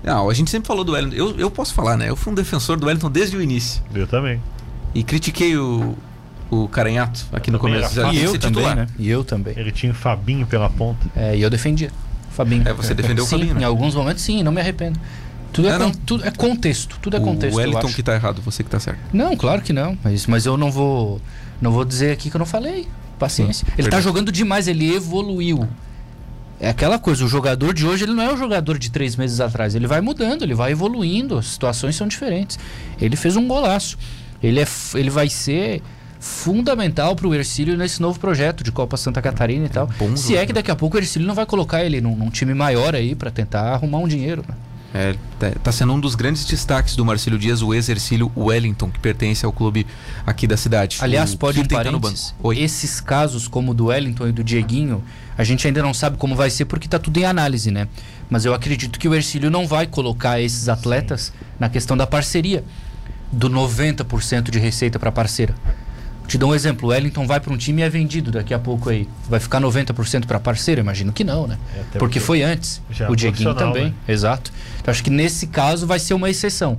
Não, 0.03 0.29
a 0.29 0.35
gente 0.35 0.51
sempre 0.51 0.67
falou 0.67 0.83
do 0.83 0.93
Wellington. 0.93 1.15
Eu, 1.15 1.39
eu 1.39 1.51
posso 1.51 1.73
falar, 1.73 1.97
né? 1.97 2.09
Eu 2.11 2.17
fui 2.17 2.33
um 2.33 2.35
defensor 2.35 2.77
do 2.77 2.87
Wellington 2.87 3.09
desde 3.11 3.37
o 3.37 3.41
início. 3.43 3.81
Eu 3.95 4.09
também. 4.09 4.41
E 4.93 5.05
critiquei 5.05 5.57
o, 5.57 5.97
o 6.51 6.67
Caranhato 6.67 7.25
aqui 7.33 7.49
no 7.53 7.61
Também 7.61 7.77
começo. 7.77 8.01
E 8.13 8.21
eu 8.25 8.37
também, 8.37 8.75
né? 8.75 8.87
E 8.99 9.09
eu 9.09 9.23
também. 9.23 9.55
Ele 9.57 9.71
tinha 9.71 9.93
o 9.93 9.95
Fabinho 9.95 10.45
pela 10.49 10.69
ponta. 10.69 11.07
É, 11.15 11.37
e 11.37 11.43
eu 11.43 11.49
defendia. 11.49 11.93
Fabinho. 12.33 12.67
É, 12.69 12.73
você 12.73 12.95
defendeu 12.95 13.25
o 13.25 13.27
sim, 13.27 13.37
Fabinho, 13.37 13.55
né? 13.55 13.61
Em 13.61 13.65
alguns 13.65 13.95
momentos 13.95 14.23
sim, 14.23 14.43
não 14.43 14.53
me 14.53 14.61
arrependo. 14.61 14.99
Tudo 15.53 15.69
é, 15.69 15.73
É, 15.75 15.79
con- 15.79 15.93
tudo 16.07 16.27
é 16.27 16.31
contexto, 16.31 16.99
tudo 17.03 17.17
é 17.17 17.21
contexto. 17.21 17.55
o 17.55 17.59
Wellington 17.59 17.89
que 17.93 18.03
tá 18.03 18.15
errado, 18.15 18.41
você 18.43 18.65
que 18.65 18.71
tá 18.71 18.81
certo. 18.81 18.99
Não, 19.13 19.37
claro 19.37 19.61
que 19.63 19.73
não. 19.73 19.97
Mas, 20.03 20.27
mas 20.27 20.47
eu 20.47 20.57
não 20.57 20.71
vou. 20.71 21.21
Não 21.61 21.71
vou 21.71 21.85
dizer 21.85 22.11
aqui 22.13 22.31
que 22.31 22.37
eu 22.37 22.39
não 22.39 22.47
falei. 22.47 22.89
Paciência. 23.19 23.65
Sim, 23.67 23.73
ele 23.73 23.77
tá 23.89 23.97
verdade. 23.97 24.05
jogando 24.05 24.33
demais, 24.33 24.67
ele 24.67 24.95
evoluiu. 24.95 25.69
É 26.59 26.69
aquela 26.71 26.99
coisa, 26.99 27.25
o 27.25 27.29
jogador 27.29 27.75
de 27.75 27.85
hoje 27.87 28.05
ele 28.05 28.13
não 28.13 28.23
é 28.23 28.33
o 28.33 28.37
jogador 28.37 28.79
de 28.79 28.91
três 28.91 29.15
meses 29.17 29.41
atrás. 29.41 29.75
Ele 29.75 29.87
vai 29.87 30.01
mudando, 30.01 30.43
ele 30.43 30.55
vai 30.55 30.73
evoluindo, 30.73 31.37
as 31.37 31.47
situações 31.47 31.97
são 31.97 32.07
diferentes. 32.09 32.59
Ele 33.01 33.17
fez 33.17 33.37
um 33.37 33.47
golaço. 33.47 33.99
Ele, 34.43 34.61
é, 34.61 34.67
ele 34.95 35.11
vai 35.11 35.29
ser 35.29 35.83
fundamental 36.23 37.17
pro 37.17 37.35
Ercílio 37.35 37.77
nesse 37.77 38.01
novo 38.01 38.19
projeto 38.21 38.63
de 38.63 38.71
Copa 38.71 38.97
Santa 38.97 39.21
Catarina 39.21 39.67
e 39.67 39.69
tal. 39.69 39.91
Se 40.15 40.37
é 40.37 40.47
que 40.47 40.53
daqui 40.53 40.71
a 40.71 40.77
pouco 40.77 40.97
o 40.97 41.01
Ercílio 41.01 41.27
não 41.27 41.35
vai 41.35 41.45
colocar 41.45 41.85
ele 41.85 42.01
num, 42.01 42.15
num 42.15 42.31
time 42.31 42.55
maior 42.55 42.95
aí 42.95 43.17
pra 43.17 43.29
tentar 43.29 43.73
arrumar 43.73 43.99
um 43.99 44.07
dinheiro. 44.07 44.45
né? 44.49 44.55
É, 44.95 45.17
tá, 45.39 45.51
tá 45.65 45.73
sendo 45.73 45.93
um 45.95 45.99
dos 45.99 46.15
grandes 46.15 46.45
destaques 46.45 46.95
do 46.95 47.05
Marcílio 47.05 47.39
Dias, 47.39 47.61
o 47.61 47.75
ex-Ercílio 47.75 48.31
Wellington, 48.37 48.89
que 48.91 49.01
pertence 49.01 49.45
ao 49.45 49.53
clube 49.53 49.85
aqui 50.25 50.47
da 50.47 50.57
cidade. 50.57 50.99
Aliás, 51.01 51.33
O 51.33 51.39
pode 51.39 51.61
um 51.61 51.65
tá 51.65 51.77
parênteses. 51.77 52.35
Esses 52.55 53.01
casos, 53.01 53.49
como 53.49 53.73
o 53.73 53.75
do 53.75 53.87
Wellington 53.87 54.29
e 54.29 54.33
do 54.33 54.45
Dieguinho, 54.45 55.03
a 55.37 55.43
gente 55.43 55.67
ainda 55.67 55.83
não 55.83 55.93
sabe 55.93 56.19
como 56.19 56.37
vai 56.37 56.51
ser 56.51 56.67
porque 56.67 56.87
tá 56.87 56.99
tudo 57.01 57.19
em 57.19 57.25
análise, 57.25 57.71
né? 57.71 57.89
Mas 58.31 58.45
eu 58.45 58.55
acredito 58.55 58.99
que 59.01 59.09
o 59.09 59.15
Ercílio 59.15 59.51
não 59.51 59.67
vai 59.67 59.87
colocar 59.89 60.41
esses 60.41 60.69
atletas 60.69 61.33
na 61.59 61.69
questão 61.69 61.97
da 61.97 62.07
parceria, 62.07 62.63
do 63.33 63.49
90% 63.49 64.51
de 64.51 64.59
receita 64.59 64.99
para 64.99 65.11
parceira. 65.11 65.55
Te 66.33 66.39
dou 66.39 66.53
um 66.53 66.55
exemplo, 66.55 66.89
o 66.89 66.93
Wellington 66.93 67.27
vai 67.27 67.39
para 67.39 67.53
um 67.53 67.59
time 67.59 67.83
e 67.83 67.85
é 67.85 67.91
vendido 67.91 68.31
daqui 68.31 68.55
a 68.55 68.59
pouco 68.59 68.89
aí. 68.89 69.07
Vai 69.29 69.39
ficar 69.39 69.61
90% 69.61 70.25
para 70.25 70.41
parceiro? 70.41 70.81
Imagino 70.81 71.13
que 71.13 71.23
não, 71.23 71.47
né? 71.47 71.59
É, 71.75 71.77
porque 71.77 71.99
porque 71.99 72.21
foi 72.21 72.43
antes. 72.43 72.81
já 72.91 73.05
é 73.05 73.11
o 73.11 73.15
Dieguinho 73.15 73.55
também, 73.55 73.85
né? 73.89 73.95
exato. 74.09 74.51
Então 74.81 74.91
acho 74.91 75.05
que 75.05 75.11
nesse 75.11 75.49
caso 75.49 75.87
vai 75.87 75.99
ser 75.99 76.15
uma 76.15 76.31
exceção. 76.31 76.79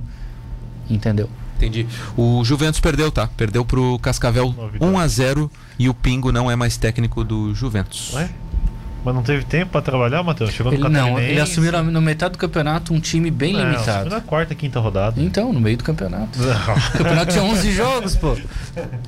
Entendeu? 0.90 1.30
Entendi. 1.56 1.86
O 2.16 2.42
Juventus 2.44 2.80
perdeu, 2.80 3.12
tá? 3.12 3.28
Perdeu 3.28 3.64
pro 3.64 3.96
Cascavel 4.00 4.52
Novidade. 4.52 4.92
1 4.92 4.98
a 4.98 5.06
0 5.06 5.50
e 5.78 5.88
o 5.88 5.94
Pingo 5.94 6.32
não 6.32 6.50
é 6.50 6.56
mais 6.56 6.76
técnico 6.76 7.22
do 7.22 7.54
Juventus. 7.54 8.12
Ué? 8.12 8.30
Mas 9.04 9.14
não 9.14 9.22
teve 9.22 9.44
tempo 9.44 9.72
pra 9.72 9.82
trabalhar, 9.82 10.22
Matheus? 10.22 10.50
Chegou 10.52 10.72
no 10.72 10.78
Ele, 10.78 10.84
não, 10.88 11.08
Catarinense. 11.08 11.30
ele 11.32 11.40
assumiu 11.40 11.72
na, 11.72 11.82
no 11.82 12.00
metade 12.00 12.32
do 12.32 12.38
campeonato 12.38 12.94
um 12.94 13.00
time 13.00 13.30
bem 13.30 13.52
Não, 13.52 13.60
assumiu 13.60 13.74
limitado. 13.78 14.10
na 14.10 14.20
quarta, 14.20 14.54
quinta 14.54 14.80
rodada. 14.80 15.20
Então, 15.20 15.52
no 15.52 15.60
meio 15.60 15.76
do 15.76 15.84
campeonato. 15.84 16.38
O 16.94 16.98
campeonato 16.98 17.32
tinha 17.32 17.44
11 17.44 17.72
jogos, 17.72 18.16
pô. 18.16 18.36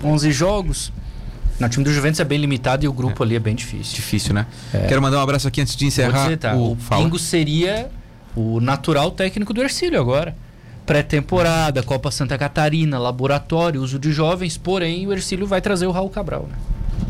11 0.05 0.33
jogos. 0.33 0.93
No 1.59 1.69
time 1.71 1.85
do 1.85 1.93
Juventus 1.93 2.21
é 2.21 2.25
bem 2.25 2.39
limitado 2.39 2.85
e 2.85 2.89
o 2.89 2.93
grupo 2.93 3.23
ali 3.23 3.35
é 3.35 3.39
bem 3.39 3.55
difícil. 3.55 3.95
Difícil, 3.95 4.35
né? 4.35 4.47
É. 4.75 4.81
Quero 4.87 5.01
mandar 5.01 5.17
um 5.19 5.23
abraço 5.23 5.49
aqui 5.49 5.63
antes 5.63 5.75
de 5.75 5.87
encerrar. 5.87 6.25
dizer, 6.25 6.37
tá, 6.37 6.55
o 6.55 6.73
o. 6.73 6.77
Pingo 6.77 7.19
seria 7.19 7.89
o 8.35 8.61
natural 8.61 9.11
técnico 9.11 9.55
do 9.55 9.63
Ercílio 9.63 9.99
agora. 9.99 10.37
Pré-temporada, 10.85 11.83
Copa 11.83 12.11
Santa 12.11 12.37
Catarina, 12.39 12.99
laboratório, 12.99 13.83
uso 13.83 13.99
de 13.99 14.13
jovens, 14.13 14.57
porém 14.57 15.07
o 15.07 15.13
Ercílio 15.13 15.47
vai 15.47 15.61
trazer 15.61 15.87
o 15.87 15.91
Raul 15.91 16.11
Cabral, 16.11 16.47
né? 16.49 16.57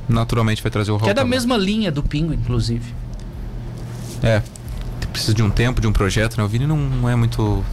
Naturalmente 0.09 0.63
vai 0.63 0.71
trazer 0.71 0.91
o 0.93 0.97
Que 0.97 1.01
Raul 1.03 1.11
é 1.11 1.15
da 1.15 1.25
mesma 1.25 1.57
linha 1.57 1.91
do 1.91 2.03
Pingo, 2.03 2.33
inclusive. 2.33 2.95
É. 4.23 4.43
precisa 5.13 5.35
de 5.35 5.43
um 5.43 5.51
tempo, 5.51 5.81
de 5.81 5.87
um 5.87 5.93
projeto, 5.93 6.37
né? 6.37 6.45
O 6.45 6.49
Vini 6.49 6.67
não, 6.67 7.09
é 7.09 7.17
muito, 7.17 7.65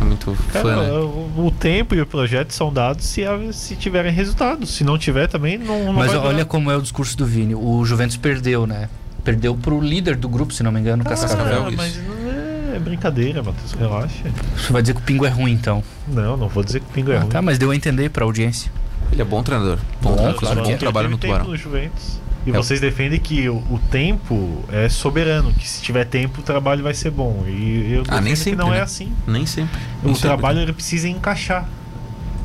é 0.00 0.04
muito 0.04 0.36
Cara, 0.52 0.62
fã, 0.64 0.76
né? 0.82 0.90
o, 0.92 1.46
o 1.46 1.50
tempo 1.50 1.94
e 1.94 2.00
o 2.00 2.06
projeto 2.06 2.52
são 2.52 2.72
dados 2.72 3.04
se, 3.06 3.22
se 3.52 3.74
tiverem 3.76 4.12
resultados. 4.12 4.70
Se 4.74 4.84
não 4.84 4.98
tiver 4.98 5.26
também, 5.26 5.56
não, 5.58 5.86
não 5.86 5.92
Mas 5.94 6.08
vai 6.12 6.18
olha 6.20 6.30
durar. 6.32 6.44
como 6.46 6.70
é 6.70 6.76
o 6.76 6.82
discurso 6.82 7.16
do 7.16 7.24
Vini. 7.26 7.54
O 7.54 7.84
Juventus 7.84 8.16
perdeu, 8.16 8.66
né? 8.66 8.88
Perdeu 9.24 9.54
pro 9.56 9.80
líder 9.80 10.16
do 10.16 10.28
grupo, 10.28 10.52
se 10.52 10.62
não 10.62 10.70
me 10.72 10.80
engano, 10.80 11.02
o 11.02 11.06
Cascavel. 11.06 11.36
Cascavel, 11.36 11.64
Ah, 11.66 11.68
isso. 11.68 11.76
mas 11.76 11.96
não 12.06 12.72
é, 12.72 12.76
é 12.76 12.78
brincadeira, 12.78 13.42
Matheus. 13.42 13.72
Relaxa. 13.72 14.24
Você 14.56 14.72
vai 14.72 14.82
dizer 14.82 14.94
que 14.94 15.00
o 15.00 15.04
Pingo 15.04 15.26
é 15.26 15.28
ruim, 15.30 15.52
então. 15.52 15.82
Não, 16.08 16.36
não 16.36 16.48
vou 16.48 16.62
dizer 16.64 16.80
que 16.80 16.86
o 16.86 16.90
Pingo 16.90 17.12
é 17.12 17.16
Ah, 17.16 17.20
ruim. 17.20 17.28
tá, 17.30 17.42
mas 17.42 17.58
deu 17.58 17.70
a 17.70 17.76
entender 17.76 18.08
pra 18.10 18.24
audiência. 18.24 18.70
Ele 19.12 19.22
é 19.22 19.24
bom 19.24 19.42
treinador. 19.42 19.78
Bom, 20.00 20.10
Bom, 20.10 20.14
treinador, 20.16 20.40
claro 20.40 20.62
bom 20.62 20.70
é. 20.70 20.76
trabalho 20.76 21.10
no 21.10 21.18
Tubarão. 21.18 21.46
no 21.48 21.56
Juventus. 21.56 22.20
E 22.46 22.50
É. 22.50 22.52
vocês 22.52 22.80
defendem 22.80 23.20
que 23.20 23.48
o, 23.48 23.56
o 23.56 23.78
tempo 23.90 24.64
é 24.72 24.88
soberano, 24.88 25.52
que 25.52 25.68
se 25.68 25.82
tiver 25.82 26.04
tempo 26.06 26.40
o 26.40 26.42
trabalho 26.42 26.82
vai 26.82 26.94
ser 26.94 27.10
bom. 27.10 27.44
E 27.46 27.92
eu 27.92 28.04
Ah, 28.08 28.20
nem 28.20 28.32
defendo 28.32 28.36
que 28.36 28.36
sempre, 28.36 28.56
não 28.64 28.70
né? 28.70 28.78
é 28.78 28.80
assim. 28.80 29.12
Nem 29.26 29.44
sempre. 29.44 29.78
Nem 30.02 30.12
O 30.12 30.14
sempre. 30.16 30.28
trabalho 30.28 30.60
ele 30.60 30.72
precisa 30.72 31.08
encaixar. 31.08 31.68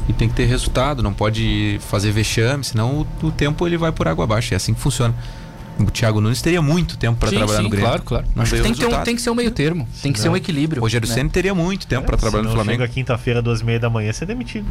E 0.10 0.14
tem 0.14 0.28
que 0.28 0.36
ter 0.36 0.46
resultado, 0.46 1.02
não 1.02 1.14
pode 1.14 1.80
fazer 1.88 2.12
vexame, 2.12 2.64
senão 2.64 3.08
o, 3.24 3.28
o 3.28 3.32
tempo 3.32 3.66
ele 3.66 3.78
vai 3.78 3.92
por 3.92 4.08
água 4.08 4.26
abaixo. 4.26 4.54
É 4.54 4.58
assim 4.58 4.74
que 4.74 4.80
funciona. 4.82 5.16
O 5.80 5.86
Thiago 5.86 6.22
Nunes 6.22 6.42
teria 6.42 6.62
muito 6.62 6.96
tempo 6.98 7.18
para 7.18 7.30
trabalhar 7.30 7.58
sim, 7.58 7.64
no 7.64 7.70
Grêmio. 7.70 7.88
claro, 7.90 8.04
claro. 8.04 8.26
Não 8.36 8.44
Acho 8.44 8.56
que 8.56 8.62
tem 8.62 8.74
que, 8.74 8.80
ter 8.80 8.86
um, 8.86 9.04
tem 9.04 9.16
que 9.16 9.22
ser 9.22 9.30
um 9.30 9.36
meio 9.36 9.52
termo. 9.52 9.88
Tem 10.02 10.12
que 10.14 10.20
ser 10.20 10.30
um 10.30 10.36
equilíbrio. 10.38 10.82
O 10.82 10.86
Rogério 10.86 11.08
né? 11.08 11.14
Ceni 11.14 11.30
teria 11.30 11.54
muito 11.56 11.86
tempo 11.88 12.06
para 12.06 12.16
trabalhar 12.18 12.44
no 12.44 12.52
Flamengo. 12.52 12.82
Chega 12.82 12.94
quinta-feira, 12.94 13.42
duas 13.42 13.62
e 13.62 13.66
meia 13.66 13.80
da 13.80 13.90
manhã, 13.90 14.12
você 14.14 14.24
é 14.24 14.28
demitido. 14.28 14.68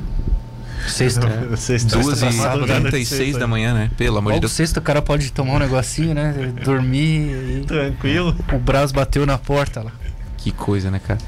Sexta. 0.89 1.57
Sexta, 1.57 1.99
Duas 1.99 2.23
e 2.23 2.31
de 2.31 2.67
36 2.67 3.07
sexta, 3.07 3.39
da 3.39 3.47
manhã, 3.47 3.75
né? 3.75 3.91
Pelo 3.97 4.19
amor 4.19 4.33
de 4.33 4.37
Logo 4.37 4.41
Deus. 4.41 4.53
sexta 4.53 4.81
o 4.81 4.83
cara 4.83 5.01
pode 5.01 5.33
tomar 5.33 5.55
um 5.55 5.59
negocinho, 5.59 6.15
né? 6.15 6.53
Dormir 6.65 7.61
e... 7.61 7.65
Tranquilo. 7.67 8.37
O 8.53 8.59
braço 8.59 8.93
bateu 8.95 9.25
na 9.27 9.39
porta 9.39 9.83
lá. 9.83 9.93
Que 10.37 10.51
coisa, 10.51 10.91
né, 10.91 11.01
cara? 11.05 11.19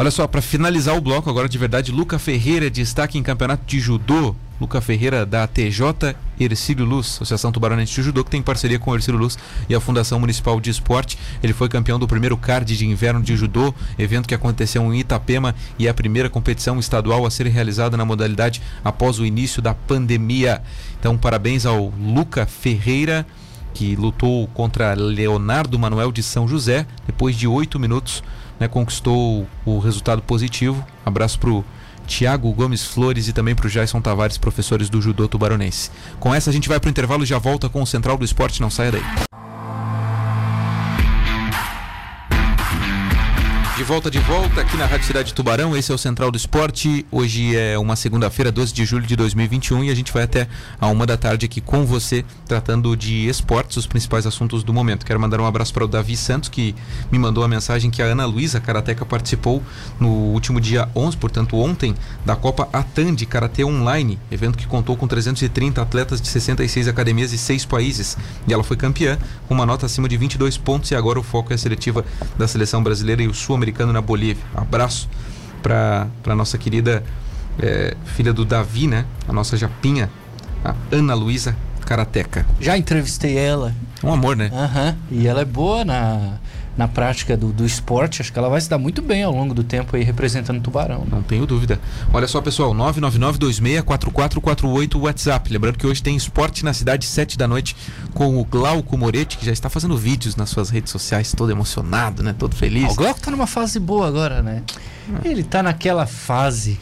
Olha 0.00 0.10
só, 0.10 0.26
para 0.26 0.40
finalizar 0.40 0.96
o 0.96 1.00
bloco 1.02 1.28
agora 1.28 1.46
de 1.46 1.58
verdade, 1.58 1.92
Luca 1.92 2.18
Ferreira 2.18 2.70
destaque 2.70 3.18
em 3.18 3.22
campeonato 3.22 3.64
de 3.66 3.78
judô. 3.78 4.34
Luca 4.58 4.80
Ferreira 4.80 5.26
da 5.26 5.46
TJ 5.46 6.16
Ercílio 6.38 6.86
Luz, 6.86 7.16
Associação 7.16 7.52
Tubaronense 7.52 7.94
de 7.94 8.02
Judô, 8.02 8.24
que 8.24 8.30
tem 8.30 8.40
parceria 8.40 8.78
com 8.78 8.90
o 8.92 8.94
Ercílio 8.94 9.20
Luz 9.20 9.36
e 9.68 9.74
a 9.74 9.80
Fundação 9.80 10.18
Municipal 10.18 10.58
de 10.58 10.70
Esporte. 10.70 11.18
Ele 11.42 11.52
foi 11.52 11.68
campeão 11.68 11.98
do 11.98 12.08
primeiro 12.08 12.34
card 12.38 12.74
de 12.74 12.86
inverno 12.86 13.22
de 13.22 13.36
judô, 13.36 13.74
evento 13.98 14.26
que 14.26 14.34
aconteceu 14.34 14.82
em 14.90 15.00
Itapema 15.00 15.54
e 15.78 15.86
é 15.86 15.90
a 15.90 15.94
primeira 15.94 16.30
competição 16.30 16.78
estadual 16.78 17.26
a 17.26 17.30
ser 17.30 17.46
realizada 17.48 17.94
na 17.94 18.04
modalidade 18.06 18.62
após 18.82 19.18
o 19.18 19.26
início 19.26 19.60
da 19.60 19.74
pandemia. 19.74 20.62
Então, 20.98 21.18
parabéns 21.18 21.66
ao 21.66 21.92
Luca 22.00 22.46
Ferreira 22.46 23.26
que 23.74 23.94
lutou 23.96 24.46
contra 24.48 24.94
Leonardo 24.94 25.78
Manuel 25.78 26.10
de 26.10 26.22
São 26.22 26.48
José. 26.48 26.86
Depois 27.06 27.36
de 27.36 27.46
oito 27.46 27.78
minutos, 27.78 28.22
né, 28.60 28.68
conquistou 28.68 29.46
o 29.64 29.78
resultado 29.78 30.20
positivo. 30.20 30.84
Abraço 31.04 31.40
pro 31.40 31.64
Tiago 32.06 32.52
Gomes 32.52 32.84
Flores 32.84 33.26
e 33.28 33.32
também 33.32 33.54
pro 33.54 33.70
Jason 33.70 34.00
Tavares, 34.00 34.36
professores 34.36 34.90
do 34.90 35.00
judô 35.00 35.26
tubaronense. 35.26 35.90
Com 36.18 36.34
essa 36.34 36.50
a 36.50 36.52
gente 36.52 36.68
vai 36.68 36.78
pro 36.78 36.90
intervalo 36.90 37.22
e 37.22 37.26
já 37.26 37.38
volta 37.38 37.68
com 37.68 37.82
o 37.82 37.86
Central 37.86 38.18
do 38.18 38.24
Esporte. 38.24 38.60
Não 38.60 38.68
saia 38.68 38.92
daí. 38.92 39.29
De 43.80 43.84
volta, 43.84 44.10
de 44.10 44.18
volta 44.18 44.60
aqui 44.60 44.76
na 44.76 44.84
Rádio 44.84 45.06
Cidade 45.06 45.32
Tubarão. 45.32 45.74
Esse 45.74 45.90
é 45.90 45.94
o 45.94 45.96
Central 45.96 46.30
do 46.30 46.36
Esporte. 46.36 47.06
Hoje 47.10 47.56
é 47.56 47.78
uma 47.78 47.96
segunda-feira, 47.96 48.52
12 48.52 48.74
de 48.74 48.84
julho 48.84 49.06
de 49.06 49.16
2021, 49.16 49.84
e 49.84 49.90
a 49.90 49.94
gente 49.94 50.12
vai 50.12 50.24
até 50.24 50.46
a 50.78 50.86
uma 50.88 51.06
da 51.06 51.16
tarde 51.16 51.46
aqui 51.46 51.62
com 51.62 51.86
você, 51.86 52.22
tratando 52.46 52.94
de 52.94 53.26
esportes, 53.26 53.78
os 53.78 53.86
principais 53.86 54.26
assuntos 54.26 54.62
do 54.62 54.70
momento. 54.70 55.06
Quero 55.06 55.18
mandar 55.18 55.40
um 55.40 55.46
abraço 55.46 55.72
para 55.72 55.86
o 55.86 55.88
Davi 55.88 56.14
Santos, 56.14 56.50
que 56.50 56.74
me 57.10 57.18
mandou 57.18 57.42
a 57.42 57.48
mensagem 57.48 57.90
que 57.90 58.02
a 58.02 58.04
Ana 58.04 58.26
Luísa 58.26 58.60
Karateca 58.60 59.06
participou 59.06 59.62
no 59.98 60.10
último 60.10 60.60
dia 60.60 60.86
11, 60.94 61.16
portanto 61.16 61.56
ontem, 61.56 61.94
da 62.22 62.36
Copa 62.36 62.68
Atan 62.74 63.14
de 63.14 63.24
Karatê 63.24 63.64
Online, 63.64 64.18
evento 64.30 64.58
que 64.58 64.66
contou 64.66 64.94
com 64.94 65.08
330 65.08 65.80
atletas 65.80 66.20
de 66.20 66.28
66 66.28 66.86
academias 66.86 67.32
e 67.32 67.38
6 67.38 67.64
países. 67.64 68.18
E 68.46 68.52
ela 68.52 68.62
foi 68.62 68.76
campeã, 68.76 69.18
com 69.48 69.54
uma 69.54 69.64
nota 69.64 69.86
acima 69.86 70.06
de 70.06 70.18
22 70.18 70.58
pontos, 70.58 70.90
e 70.90 70.94
agora 70.94 71.18
o 71.18 71.22
foco 71.22 71.50
é 71.50 71.54
a 71.54 71.58
seletiva 71.58 72.04
da 72.36 72.46
seleção 72.46 72.82
brasileira 72.82 73.22
e 73.22 73.26
o 73.26 73.32
sul-americano 73.32 73.69
na 73.92 74.00
Bolívia. 74.00 74.42
Abraço 74.54 75.08
para 75.62 76.08
a 76.26 76.34
nossa 76.34 76.56
querida 76.58 77.02
eh, 77.58 77.96
filha 78.04 78.32
do 78.32 78.44
Davi, 78.44 78.86
né? 78.86 79.04
A 79.28 79.32
nossa 79.32 79.56
japinha, 79.56 80.10
a 80.64 80.74
Ana 80.90 81.14
Luísa 81.14 81.56
Karateca. 81.84 82.46
Já 82.60 82.78
entrevistei 82.78 83.36
ela. 83.36 83.74
Um 84.02 84.12
amor, 84.12 84.36
né? 84.36 84.50
Aham. 84.52 84.96
E 85.10 85.26
ela 85.26 85.40
é 85.42 85.44
boa 85.44 85.84
na, 85.84 86.38
na 86.76 86.86
prática 86.88 87.36
do, 87.36 87.52
do 87.52 87.64
esporte. 87.66 88.22
Acho 88.22 88.32
que 88.32 88.38
ela 88.38 88.48
vai 88.48 88.60
se 88.60 88.68
dar 88.70 88.78
muito 88.78 89.02
bem 89.02 89.22
ao 89.22 89.32
longo 89.32 89.52
do 89.54 89.62
tempo 89.64 89.96
aí 89.96 90.02
representando 90.02 90.58
o 90.58 90.62
Tubarão. 90.62 91.00
né? 91.00 91.06
Não 91.10 91.22
tenho 91.22 91.46
dúvida. 91.46 91.78
Olha 92.12 92.26
só, 92.28 92.40
pessoal, 92.40 92.72
999-264448 92.74 95.00
WhatsApp. 95.00 95.52
Lembrando 95.52 95.78
que 95.78 95.86
hoje 95.86 96.02
tem 96.02 96.16
esporte 96.16 96.64
na 96.64 96.72
cidade, 96.72 97.06
7 97.06 97.36
da 97.36 97.46
noite, 97.48 97.76
com 98.14 98.38
o 98.38 98.44
Glauco 98.44 98.96
Moretti, 98.96 99.36
que 99.38 99.44
já 99.46 99.52
está 99.52 99.68
fazendo 99.68 99.96
vídeos 99.96 100.36
nas 100.36 100.48
suas 100.50 100.70
redes 100.70 100.90
sociais, 100.92 101.32
todo 101.36 101.50
emocionado, 101.50 102.22
né? 102.22 102.34
Todo 102.38 102.54
feliz. 102.56 102.84
Ah, 102.88 102.92
O 102.92 102.94
Glauco 102.94 103.20
tá 103.20 103.30
numa 103.30 103.46
fase 103.46 103.78
boa 103.78 104.06
agora, 104.08 104.42
né? 104.42 104.62
Ele 105.24 105.42
tá 105.42 105.62
naquela 105.62 106.06
fase. 106.06 106.78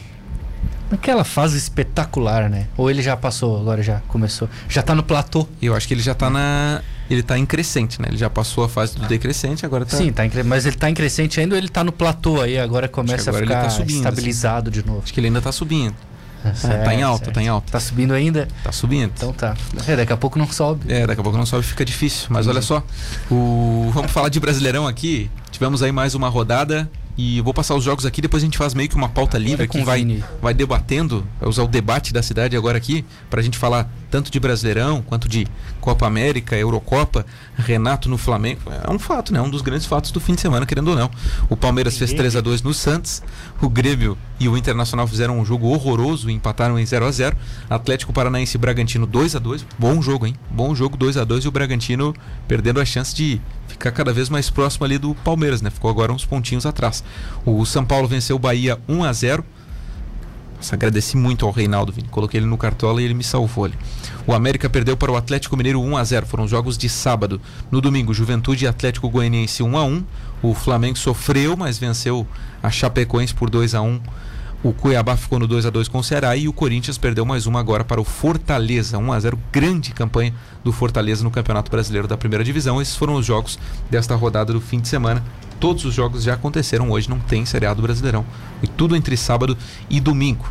Naquela 0.91 1.23
fase 1.23 1.55
espetacular, 1.57 2.49
né? 2.49 2.67
Ou 2.75 2.89
ele 2.89 3.01
já 3.03 3.15
passou, 3.15 3.59
agora 3.59 3.83
já 3.83 4.01
começou. 4.07 4.49
Já 4.67 4.81
tá 4.81 4.95
no 4.95 5.03
platô. 5.03 5.47
Eu 5.61 5.75
acho 5.75 5.87
que 5.87 5.93
ele 5.93 6.01
já 6.01 6.15
tá 6.15 6.29
na. 6.29 6.81
Ele 7.09 7.23
tá 7.23 7.37
em 7.37 7.45
crescente, 7.45 8.01
né? 8.01 8.07
Ele 8.09 8.17
já 8.17 8.29
passou 8.29 8.63
a 8.63 8.69
fase 8.69 8.95
do 8.95 9.07
decrescente, 9.07 9.65
agora 9.65 9.85
tá. 9.85 9.97
Sim, 9.97 10.11
tá 10.11 10.25
em, 10.25 10.31
mas 10.45 10.65
ele 10.65 10.75
tá 10.75 10.89
em 10.89 10.93
crescente 10.93 11.39
ainda 11.39 11.55
ou 11.55 11.57
ele 11.57 11.69
tá 11.69 11.83
no 11.83 11.91
platô 11.91 12.41
aí, 12.41 12.59
agora 12.59 12.87
começa 12.87 13.29
agora 13.29 13.43
a 13.43 13.45
ele 13.45 13.53
ficar 13.53 13.63
tá 13.63 13.69
subindo, 13.69 13.97
estabilizado 13.97 14.71
de 14.71 14.85
novo. 14.85 15.01
Acho 15.03 15.13
que 15.13 15.19
ele 15.19 15.27
ainda 15.27 15.41
tá 15.41 15.51
subindo. 15.51 15.95
tá 16.43 16.49
em 16.49 16.55
Certo, 16.55 17.03
alta, 17.03 17.25
certo. 17.25 17.35
tá 17.35 17.41
em 17.41 17.47
alta. 17.47 17.71
Tá 17.71 17.79
subindo 17.79 18.13
ainda? 18.13 18.47
Tá 18.63 18.71
subindo. 18.71 19.11
Então 19.15 19.33
tá. 19.33 19.57
É, 19.87 19.95
daqui 19.95 20.13
a 20.13 20.17
pouco 20.17 20.37
não 20.37 20.47
sobe. 20.51 20.91
É, 20.91 21.07
daqui 21.07 21.19
a 21.19 21.23
pouco 21.23 21.37
não 21.37 21.45
sobe, 21.45 21.63
fica 21.63 21.83
difícil. 21.83 22.27
Mas 22.29 22.45
olha 22.45 22.61
só, 22.61 22.83
o... 23.29 23.89
vamos 23.93 24.11
falar 24.11 24.29
de 24.29 24.39
Brasileirão 24.39 24.87
aqui. 24.87 25.31
Tivemos 25.51 25.81
aí 25.81 25.91
mais 25.91 26.13
uma 26.13 26.29
rodada 26.29 26.89
e 27.19 27.39
eu 27.39 27.43
vou 27.43 27.53
passar 27.53 27.75
os 27.75 27.83
jogos 27.83 28.05
aqui, 28.05 28.21
depois 28.21 28.41
a 28.41 28.45
gente 28.45 28.57
faz 28.57 28.73
meio 28.73 28.87
que 28.87 28.95
uma 28.95 29.09
pauta 29.09 29.37
livre 29.37 29.67
com 29.67 29.79
que 29.79 29.83
vai, 29.83 30.23
vai 30.41 30.53
debatendo, 30.53 31.27
vai 31.37 31.49
usar 31.49 31.63
o 31.63 31.67
debate 31.67 32.13
da 32.13 32.23
cidade 32.23 32.55
agora 32.55 32.77
aqui, 32.77 33.03
pra 33.29 33.41
gente 33.41 33.57
falar 33.57 33.91
tanto 34.09 34.31
de 34.31 34.39
Brasileirão 34.39 35.01
quanto 35.01 35.27
de 35.27 35.47
Copa 35.79 36.05
América, 36.05 36.55
Eurocopa, 36.55 37.25
Renato 37.55 38.09
no 38.09 38.17
Flamengo. 38.17 38.61
É 38.83 38.91
um 38.91 38.99
fato, 38.99 39.33
né? 39.33 39.41
Um 39.41 39.49
dos 39.49 39.61
grandes 39.61 39.85
fatos 39.85 40.11
do 40.11 40.19
fim 40.19 40.35
de 40.35 40.41
semana, 40.41 40.65
querendo 40.65 40.89
ou 40.89 40.95
não. 40.95 41.09
O 41.49 41.55
Palmeiras 41.55 41.97
fez 41.97 42.13
3 42.13 42.35
a 42.35 42.41
2 42.41 42.61
no 42.61 42.73
Santos, 42.73 43.21
o 43.61 43.69
Grêmio 43.69 44.17
e 44.39 44.47
o 44.47 44.57
Internacional 44.57 45.07
fizeram 45.07 45.39
um 45.39 45.45
jogo 45.45 45.67
horroroso 45.67 46.29
e 46.29 46.33
empataram 46.33 46.79
em 46.79 46.85
0 46.85 47.05
a 47.05 47.11
0 47.11 47.37
Atlético 47.69 48.13
Paranaense 48.13 48.55
e 48.55 48.59
Bragantino 48.59 49.05
2 49.05 49.35
a 49.35 49.39
2 49.39 49.65
Bom 49.77 50.01
jogo, 50.01 50.25
hein? 50.25 50.35
Bom 50.49 50.73
jogo 50.73 50.95
2 50.95 51.17
a 51.17 51.23
2 51.23 51.45
e 51.45 51.47
o 51.47 51.51
Bragantino 51.51 52.13
perdendo 52.47 52.79
a 52.79 52.85
chance 52.85 53.13
de 53.13 53.41
ficar 53.67 53.91
cada 53.91 54.13
vez 54.13 54.29
mais 54.29 54.49
próximo 54.49 54.85
ali 54.85 54.97
do 54.97 55.13
Palmeiras, 55.15 55.61
né? 55.61 55.69
Ficou 55.69 55.89
agora 55.89 56.11
uns 56.11 56.25
pontinhos 56.25 56.65
atrás. 56.65 57.03
O 57.45 57.65
São 57.65 57.85
Paulo 57.85 58.07
venceu 58.07 58.35
o 58.35 58.39
Bahia 58.39 58.79
1 58.87 59.03
a 59.03 59.13
0 59.13 59.45
nossa, 60.59 60.75
agradeci 60.75 61.15
muito 61.15 61.45
ao 61.45 61.51
Reinaldo, 61.53 61.91
Vini. 61.91 62.09
Coloquei 62.09 62.37
ele 62.37 62.45
no 62.45 62.57
cartola 62.57 63.01
e 63.01 63.05
ele 63.05 63.13
me 63.13 63.23
salvou 63.23 63.63
ali. 63.63 63.75
O 64.27 64.33
América 64.33 64.69
perdeu 64.69 64.97
para 64.97 65.09
o 65.09 65.15
Atlético 65.15 65.55
Mineiro 65.55 65.81
1 65.81 65.95
a 65.97 66.03
0 66.03 66.25
Foram 66.25 66.47
jogos 66.47 66.77
de 66.77 66.89
sábado. 66.89 67.41
No 67.71 67.79
domingo, 67.79 68.13
Juventude 68.13 68.65
e 68.65 68.67
Atlético 68.67 69.09
Goianiense 69.09 69.63
1 69.63 69.77
a 69.77 69.85
1 69.85 70.03
O 70.43 70.53
Flamengo 70.53 70.97
sofreu, 70.97 71.55
mas 71.55 71.77
venceu 71.77 72.27
a 72.61 72.69
Chapecoense 72.69 73.33
por 73.33 73.49
2 73.49 73.73
a 73.73 73.81
1 73.81 74.01
O 74.61 74.73
Cuiabá 74.73 75.15
ficou 75.15 75.39
no 75.39 75.47
2 75.47 75.65
a 75.65 75.69
2 75.69 75.87
com 75.87 75.99
o 75.99 76.03
Ceará 76.03 76.35
e 76.35 76.49
o 76.49 76.53
Corinthians 76.53 76.97
perdeu 76.97 77.25
mais 77.25 77.47
uma 77.47 77.61
agora 77.61 77.85
para 77.85 78.01
o 78.01 78.03
Fortaleza. 78.03 78.97
1 78.97 79.13
a 79.13 79.19
0 79.21 79.39
Grande 79.53 79.91
campanha 79.93 80.33
do 80.61 80.73
Fortaleza 80.73 81.23
no 81.23 81.31
Campeonato 81.31 81.71
Brasileiro 81.71 82.07
da 82.07 82.17
Primeira 82.17 82.43
Divisão. 82.43 82.81
Esses 82.81 82.97
foram 82.97 83.13
os 83.13 83.25
jogos 83.25 83.57
desta 83.89 84.13
rodada 84.13 84.51
do 84.51 84.59
fim 84.59 84.81
de 84.81 84.89
semana. 84.89 85.23
Todos 85.59 85.83
os 85.85 85.93
jogos 85.93 86.23
já 86.23 86.35
aconteceram 86.35 86.89
hoje, 86.89 87.09
não 87.09 87.19
tem 87.19 87.45
seriado 87.45 87.81
Brasileirão. 87.81 88.25
E 88.63 88.67
tudo 88.67 88.95
entre 88.95 89.17
sábado 89.17 89.57
e 89.89 89.99
domingo. 89.99 90.49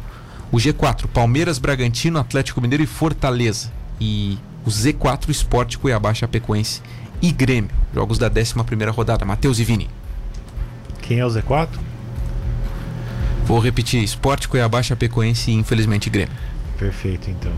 O 0.52 0.56
G4, 0.56 1.06
Palmeiras, 1.06 1.58
Bragantino, 1.58 2.18
Atlético 2.18 2.60
Mineiro 2.60 2.82
e 2.82 2.86
Fortaleza. 2.86 3.72
E 4.00 4.38
o 4.64 4.70
Z4, 4.70 5.28
Esporte, 5.28 5.78
Cuiabá, 5.78 6.12
Chapecoense 6.12 6.82
e 7.22 7.32
Grêmio. 7.32 7.70
Jogos 7.94 8.18
da 8.18 8.28
11 8.28 8.54
rodada. 8.94 9.24
Matheus 9.24 9.58
e 9.58 9.64
Vini. 9.64 9.88
Quem 11.02 11.18
é 11.18 11.26
o 11.26 11.28
Z4? 11.28 11.68
Vou 13.44 13.58
repetir: 13.58 14.02
Esporte, 14.02 14.46
Cuiabá, 14.46 14.82
Chapecoense 14.82 15.50
e 15.50 15.54
infelizmente 15.54 16.10
Grêmio. 16.10 16.34
Perfeito, 16.78 17.30
então. 17.30 17.52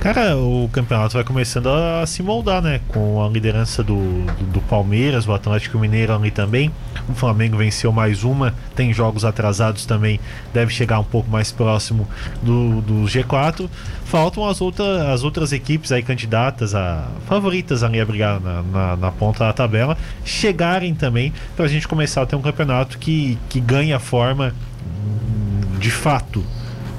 Cara, 0.00 0.36
o 0.36 0.68
campeonato 0.72 1.14
vai 1.14 1.24
começando 1.24 1.66
a 1.66 2.06
se 2.06 2.22
moldar, 2.22 2.62
né? 2.62 2.80
Com 2.86 3.20
a 3.20 3.28
liderança 3.28 3.82
do, 3.82 3.96
do, 3.96 4.44
do, 4.52 4.60
Palmeiras, 4.60 5.26
o 5.26 5.32
Atlético 5.32 5.76
Mineiro 5.76 6.14
ali 6.14 6.30
também. 6.30 6.70
O 7.08 7.14
Flamengo 7.14 7.56
venceu 7.56 7.90
mais 7.90 8.22
uma, 8.22 8.54
tem 8.76 8.94
jogos 8.94 9.24
atrasados 9.24 9.84
também, 9.86 10.20
deve 10.54 10.72
chegar 10.72 11.00
um 11.00 11.04
pouco 11.04 11.28
mais 11.28 11.50
próximo 11.50 12.08
do, 12.40 12.80
do 12.80 12.94
G4. 13.06 13.68
Faltam 14.04 14.46
as, 14.46 14.60
outra, 14.60 15.12
as 15.12 15.24
outras 15.24 15.52
equipes 15.52 15.90
aí 15.90 16.02
candidatas, 16.02 16.76
a 16.76 17.08
favoritas 17.26 17.82
ali 17.82 18.00
a 18.00 18.06
brigar 18.06 18.38
na, 18.38 18.62
na, 18.62 18.96
na 18.96 19.10
ponta 19.10 19.40
da 19.40 19.52
tabela, 19.52 19.98
chegarem 20.24 20.94
também 20.94 21.32
para 21.56 21.64
a 21.64 21.68
gente 21.68 21.88
começar 21.88 22.22
a 22.22 22.26
ter 22.26 22.36
um 22.36 22.42
campeonato 22.42 22.98
que, 22.98 23.36
que 23.48 23.58
ganha 23.58 23.98
forma 23.98 24.54
de 25.80 25.90
fato 25.90 26.44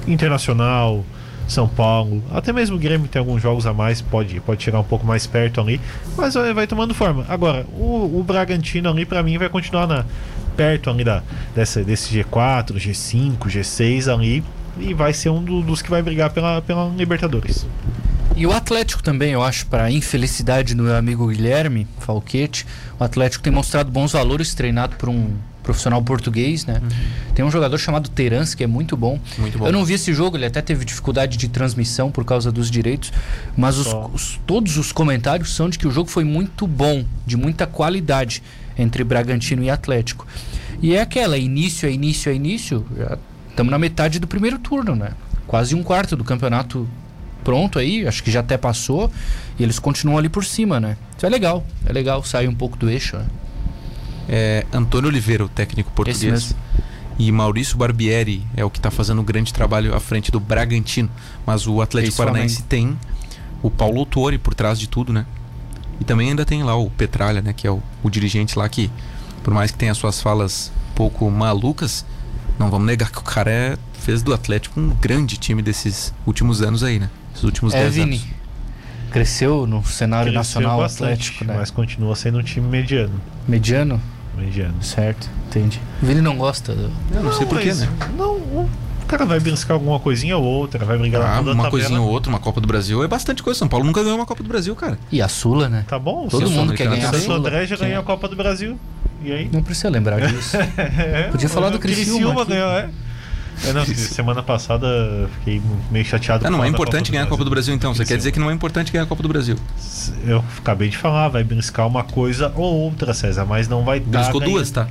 internacional 0.06 1.02
são 1.50 1.68
Paulo, 1.68 2.22
até 2.32 2.52
mesmo 2.52 2.76
o 2.76 2.78
Grêmio 2.78 3.08
tem 3.08 3.18
alguns 3.20 3.42
jogos 3.42 3.66
a 3.66 3.72
mais, 3.72 4.00
pode, 4.00 4.40
pode 4.40 4.62
chegar 4.62 4.80
um 4.80 4.84
pouco 4.84 5.06
mais 5.06 5.26
perto 5.26 5.60
ali, 5.60 5.80
mas 6.16 6.34
vai, 6.34 6.66
tomando 6.66 6.94
forma. 6.94 7.24
Agora, 7.28 7.66
o, 7.72 8.20
o 8.20 8.24
Bragantino 8.24 8.88
ali 8.88 9.04
para 9.04 9.22
mim 9.22 9.36
vai 9.38 9.48
continuar 9.48 9.86
na, 9.86 10.04
perto 10.56 10.90
ali 10.90 11.04
da, 11.04 11.22
dessa, 11.54 11.82
desse 11.82 12.14
G4, 12.14 12.74
G5, 12.74 13.38
G6 13.46 14.12
ali 14.12 14.44
e 14.78 14.94
vai 14.94 15.12
ser 15.12 15.30
um 15.30 15.42
do, 15.42 15.62
dos 15.62 15.82
que 15.82 15.90
vai 15.90 16.02
brigar 16.02 16.30
pela, 16.30 16.62
pela 16.62 16.88
Libertadores. 16.88 17.66
E 18.36 18.46
o 18.46 18.52
Atlético 18.52 19.02
também, 19.02 19.32
eu 19.32 19.42
acho, 19.42 19.66
para 19.66 19.90
infelicidade 19.90 20.74
do 20.74 20.82
meu 20.84 20.94
amigo 20.94 21.26
Guilherme 21.26 21.86
Falquete, 21.98 22.66
o 22.98 23.04
Atlético 23.04 23.42
tem 23.42 23.52
mostrado 23.52 23.90
bons 23.90 24.12
valores, 24.12 24.54
treinado 24.54 24.96
por 24.96 25.08
um 25.08 25.32
profissional 25.62 26.02
português, 26.02 26.64
né? 26.64 26.80
Uhum. 26.82 26.88
Tem 27.34 27.44
um 27.44 27.50
jogador 27.50 27.78
chamado 27.78 28.08
Terans, 28.08 28.54
que 28.54 28.64
é 28.64 28.66
muito 28.66 28.96
bom. 28.96 29.18
muito 29.38 29.58
bom. 29.58 29.66
Eu 29.66 29.72
não 29.72 29.84
vi 29.84 29.94
esse 29.94 30.12
jogo, 30.12 30.36
ele 30.36 30.46
até 30.46 30.60
teve 30.60 30.84
dificuldade 30.84 31.36
de 31.36 31.48
transmissão 31.48 32.10
por 32.10 32.24
causa 32.24 32.50
dos 32.50 32.70
direitos, 32.70 33.12
mas 33.56 33.78
os, 33.78 33.86
os, 34.12 34.40
todos 34.46 34.76
os 34.76 34.92
comentários 34.92 35.54
são 35.54 35.68
de 35.68 35.78
que 35.78 35.86
o 35.86 35.90
jogo 35.90 36.10
foi 36.10 36.24
muito 36.24 36.66
bom, 36.66 37.04
de 37.26 37.36
muita 37.36 37.66
qualidade 37.66 38.42
entre 38.76 39.04
Bragantino 39.04 39.62
e 39.62 39.70
Atlético. 39.70 40.26
E 40.82 40.94
é 40.94 41.00
aquela, 41.02 41.36
início 41.36 41.88
é 41.88 41.92
início 41.92 42.30
é 42.30 42.34
início, 42.34 42.86
estamos 43.50 43.70
na 43.70 43.78
metade 43.78 44.18
do 44.18 44.26
primeiro 44.26 44.58
turno, 44.58 44.94
né? 44.94 45.12
Quase 45.46 45.74
um 45.74 45.82
quarto 45.82 46.16
do 46.16 46.24
campeonato 46.24 46.88
pronto 47.44 47.78
aí, 47.78 48.06
acho 48.06 48.22
que 48.22 48.30
já 48.30 48.40
até 48.40 48.56
passou, 48.56 49.10
e 49.58 49.62
eles 49.62 49.78
continuam 49.78 50.18
ali 50.18 50.28
por 50.28 50.44
cima, 50.44 50.80
né? 50.80 50.96
Isso 51.16 51.26
é 51.26 51.28
legal, 51.28 51.64
é 51.86 51.92
legal 51.92 52.22
sair 52.24 52.48
um 52.48 52.54
pouco 52.54 52.76
do 52.76 52.88
eixo, 52.88 53.16
né? 53.16 53.26
É 54.32 54.64
Antônio 54.72 55.08
Oliveira, 55.08 55.44
o 55.44 55.48
técnico 55.48 55.90
português. 55.90 56.54
E 57.18 57.30
Maurício 57.30 57.76
Barbieri 57.76 58.46
é 58.56 58.64
o 58.64 58.70
que 58.70 58.78
está 58.78 58.90
fazendo 58.90 59.20
um 59.20 59.24
grande 59.24 59.52
trabalho 59.52 59.94
à 59.94 60.00
frente 60.00 60.30
do 60.30 60.38
Bragantino. 60.40 61.10
Mas 61.44 61.66
o 61.66 61.82
Atlético 61.82 62.16
Paranaense 62.16 62.62
tem 62.62 62.96
o 63.62 63.70
Paulo 63.70 63.98
Autori 63.98 64.38
por 64.38 64.54
trás 64.54 64.78
de 64.78 64.88
tudo, 64.88 65.12
né? 65.12 65.26
E 66.00 66.04
também 66.04 66.30
ainda 66.30 66.46
tem 66.46 66.62
lá 66.62 66.74
o 66.76 66.88
Petralha, 66.88 67.42
né? 67.42 67.52
Que 67.52 67.66
é 67.66 67.70
o, 67.70 67.82
o 68.02 68.08
dirigente 68.08 68.58
lá 68.58 68.66
que, 68.68 68.90
por 69.42 69.52
mais 69.52 69.70
que 69.70 69.76
tenha 69.76 69.92
suas 69.92 70.22
falas 70.22 70.72
um 70.92 70.94
pouco 70.94 71.30
malucas, 71.30 72.06
não 72.58 72.70
vamos 72.70 72.86
negar 72.86 73.10
que 73.10 73.18
o 73.18 73.22
cara 73.22 73.50
é, 73.50 73.78
fez 73.94 74.22
do 74.22 74.32
Atlético 74.32 74.80
um 74.80 74.88
grande 74.88 75.36
time 75.36 75.60
desses 75.60 76.14
últimos 76.24 76.62
anos 76.62 76.82
aí, 76.82 76.98
né? 76.98 77.10
Esses 77.32 77.44
últimos 77.44 77.72
10 77.74 77.98
é, 77.98 78.02
anos. 78.02 78.26
Cresceu 79.10 79.66
no 79.66 79.84
cenário 79.84 80.32
Cresceu 80.32 80.60
nacional 80.62 80.78
bastante, 80.78 81.12
atlético, 81.12 81.44
né? 81.44 81.54
Mas 81.58 81.70
continua 81.70 82.16
sendo 82.16 82.38
um 82.38 82.42
time 82.42 82.66
mediano. 82.66 83.20
Mediano? 83.46 84.00
Mediano. 84.40 84.82
Certo, 84.82 85.28
entendi. 85.48 85.80
O 86.02 86.06
Vini 86.06 86.20
não 86.20 86.36
gosta 86.36 86.74
do... 86.74 86.82
Eu 86.82 87.16
não, 87.16 87.22
não 87.24 87.32
sei 87.32 87.46
porquê, 87.46 87.72
né? 87.74 87.88
Não, 88.16 88.36
o 88.36 88.68
cara 89.06 89.24
vai 89.24 89.40
buscar 89.40 89.74
alguma 89.74 89.98
coisinha 89.98 90.36
ou 90.36 90.44
outra, 90.44 90.84
vai 90.84 90.96
brigar 90.96 91.22
ah, 91.22 91.40
uma 91.40 91.70
coisinha 91.70 92.00
ou 92.00 92.08
outra, 92.08 92.30
uma 92.30 92.38
Copa 92.38 92.60
do 92.60 92.66
Brasil 92.66 93.02
é 93.02 93.08
bastante 93.08 93.42
coisa. 93.42 93.58
São 93.58 93.68
Paulo 93.68 93.84
nunca 93.84 94.02
ganhou 94.02 94.16
uma 94.16 94.26
Copa 94.26 94.42
do 94.42 94.48
Brasil, 94.48 94.74
cara. 94.76 94.98
E 95.10 95.20
a 95.20 95.28
Sula, 95.28 95.68
né? 95.68 95.84
Tá 95.86 95.98
bom. 95.98 96.28
Todo 96.28 96.48
mundo 96.50 96.74
quer 96.74 96.88
ganhar 96.88 97.10
a 97.10 97.18
Sula. 97.18 97.36
O 97.36 97.38
André 97.38 97.66
já 97.66 97.76
ganhou 97.76 98.00
a 98.00 98.04
Copa 98.04 98.28
do 98.28 98.36
Brasil. 98.36 98.78
E 99.22 99.32
aí? 99.32 99.50
Não 99.52 99.62
precisa 99.62 99.90
lembrar 99.90 100.20
disso. 100.20 100.56
é, 100.78 101.28
Podia 101.30 101.48
falar 101.48 101.70
do 101.70 101.78
Criciúma. 101.78 102.18
Criciúma 102.18 102.44
ganhou, 102.44 102.70
é. 102.70 102.88
É, 103.66 103.72
não, 103.72 103.84
semana 103.84 104.42
passada 104.42 104.86
fiquei 105.38 105.60
meio 105.90 106.04
chateado. 106.04 106.46
Ah, 106.46 106.50
não 106.50 106.64
é 106.64 106.68
importante 106.68 107.10
ganhar 107.10 107.24
a 107.24 107.26
Copa 107.26 107.44
do 107.44 107.50
Brasil, 107.50 107.74
então. 107.74 107.94
Você 107.94 108.04
quer 108.04 108.16
dizer 108.16 108.32
que 108.32 108.40
não 108.40 108.50
é 108.50 108.54
importante 108.54 108.92
ganhar 108.92 109.04
a 109.04 109.06
Copa 109.06 109.22
do 109.22 109.28
Brasil? 109.28 109.56
Eu 110.24 110.44
acabei 110.58 110.88
de 110.88 110.96
falar, 110.96 111.28
vai 111.28 111.44
briscar 111.44 111.86
uma 111.86 112.02
coisa 112.02 112.52
ou 112.56 112.74
outra, 112.80 113.12
César, 113.12 113.44
mas 113.44 113.68
não 113.68 113.84
vai 113.84 114.00
dar. 114.00 114.20
Briscou 114.20 114.40
duas, 114.40 114.70
tá? 114.70 114.88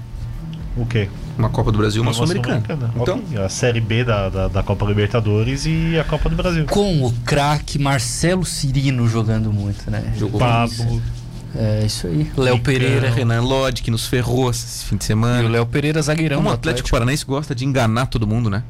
O 0.77 0.86
quê? 0.86 1.10
Uma 1.38 1.49
Copa 1.49 1.71
do 1.71 1.77
Brasil 1.77 2.01
e 2.01 2.01
uma, 2.01 2.12
uma 2.12 2.13
Sul-Americana. 2.13 2.63
Sul 2.93 3.01
então, 3.01 3.19
okay. 3.19 3.38
a 3.38 3.49
Série 3.49 3.82
B 3.82 4.03
da, 4.03 4.29
da, 4.29 4.47
da, 4.47 4.63
Copa 4.63 4.86
Libertadores 4.86 5.65
e 5.65 5.97
a 5.99 6.03
Copa 6.03 6.29
do 6.29 6.36
Brasil. 6.36 6.65
Com 6.65 7.03
o 7.03 7.12
craque 7.25 7.79
Marcelo 7.79 8.45
Cirino 8.45 9.08
jogando 9.08 9.51
muito, 9.51 9.89
né? 9.89 10.13
Jogou 10.17 10.39
Pablo. 10.39 11.01
É 11.55 11.85
isso 11.85 12.07
aí. 12.07 12.31
Léo 12.38 12.59
Pereira. 12.59 13.09
Renan 13.09 13.41
Lodge, 13.41 13.81
que 13.81 13.89
nos 13.89 14.07
ferrou 14.07 14.49
esse 14.51 14.85
fim 14.85 14.97
de 14.97 15.05
semana. 15.05 15.43
E 15.43 15.45
o 15.45 15.49
Léo 15.49 15.65
Pereira, 15.65 16.01
zagueirão. 16.01 16.38
Como 16.38 16.49
o 16.49 16.53
Atlético, 16.53 16.69
Atlético 16.69 16.89
Paranaense 16.91 17.25
gosta 17.25 17.55
de 17.55 17.65
enganar 17.65 18.05
todo 18.05 18.27
mundo, 18.27 18.49
né? 18.49 18.63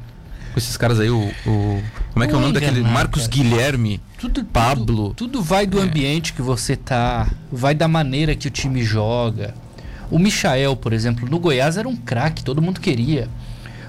Com 0.52 0.58
esses 0.58 0.76
caras 0.76 0.98
aí, 0.98 1.10
o. 1.10 1.30
o 1.46 1.82
como 2.12 2.24
é 2.24 2.26
que 2.26 2.34
é 2.34 2.36
o 2.36 2.40
nome 2.40 2.54
daquele? 2.54 2.80
Marcos 2.82 3.28
cara. 3.28 3.32
Guilherme. 3.32 4.00
Tudo, 4.18 4.44
Pablo. 4.44 5.14
Tudo, 5.14 5.14
tudo 5.14 5.42
vai 5.42 5.66
do 5.66 5.78
é. 5.78 5.82
ambiente 5.82 6.32
que 6.32 6.42
você 6.42 6.74
tá. 6.74 7.30
Vai 7.52 7.74
da 7.74 7.86
maneira 7.86 8.34
que 8.34 8.48
o 8.48 8.50
time 8.50 8.82
joga. 8.82 9.54
O 10.10 10.18
Michael, 10.18 10.74
por 10.74 10.92
exemplo, 10.92 11.28
no 11.28 11.38
Goiás 11.38 11.76
era 11.76 11.88
um 11.88 11.94
craque, 11.94 12.42
todo 12.42 12.60
mundo 12.60 12.80
queria. 12.80 13.28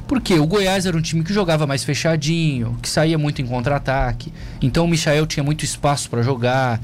Porque 0.08 0.38
o 0.38 0.46
Goiás 0.46 0.86
era 0.86 0.96
um 0.96 1.02
time 1.02 1.24
que 1.24 1.34
jogava 1.34 1.66
mais 1.66 1.84
fechadinho, 1.84 2.78
que 2.82 2.90
saía 2.90 3.18
muito 3.18 3.42
em 3.42 3.48
contra-ataque. 3.48 4.32
Então 4.62 4.86
o 4.86 4.88
Michael 4.88 5.26
tinha 5.26 5.44
muito 5.44 5.66
espaço 5.66 6.10
para 6.10 6.22
jogar, 6.22 6.80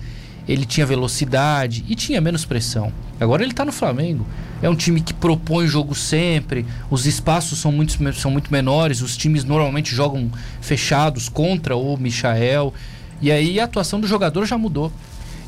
ele 0.47 0.65
tinha 0.65 0.85
velocidade 0.85 1.83
e 1.87 1.95
tinha 1.95 2.21
menos 2.21 2.45
pressão. 2.45 2.91
Agora 3.19 3.43
ele 3.43 3.51
está 3.51 3.65
no 3.65 3.71
Flamengo. 3.71 4.25
É 4.61 4.69
um 4.69 4.75
time 4.75 5.01
que 5.01 5.13
propõe 5.13 5.67
jogo 5.67 5.93
sempre, 5.93 6.65
os 6.89 7.05
espaços 7.05 7.59
são 7.59 7.71
muito, 7.71 7.97
são 8.13 8.31
muito 8.31 8.51
menores, 8.51 9.01
os 9.01 9.15
times 9.17 9.43
normalmente 9.43 9.93
jogam 9.93 10.31
fechados 10.61 11.29
contra 11.29 11.75
o 11.75 11.97
Michael. 11.97 12.73
E 13.21 13.31
aí 13.31 13.59
a 13.59 13.65
atuação 13.65 13.99
do 13.99 14.07
jogador 14.07 14.45
já 14.45 14.57
mudou. 14.57 14.91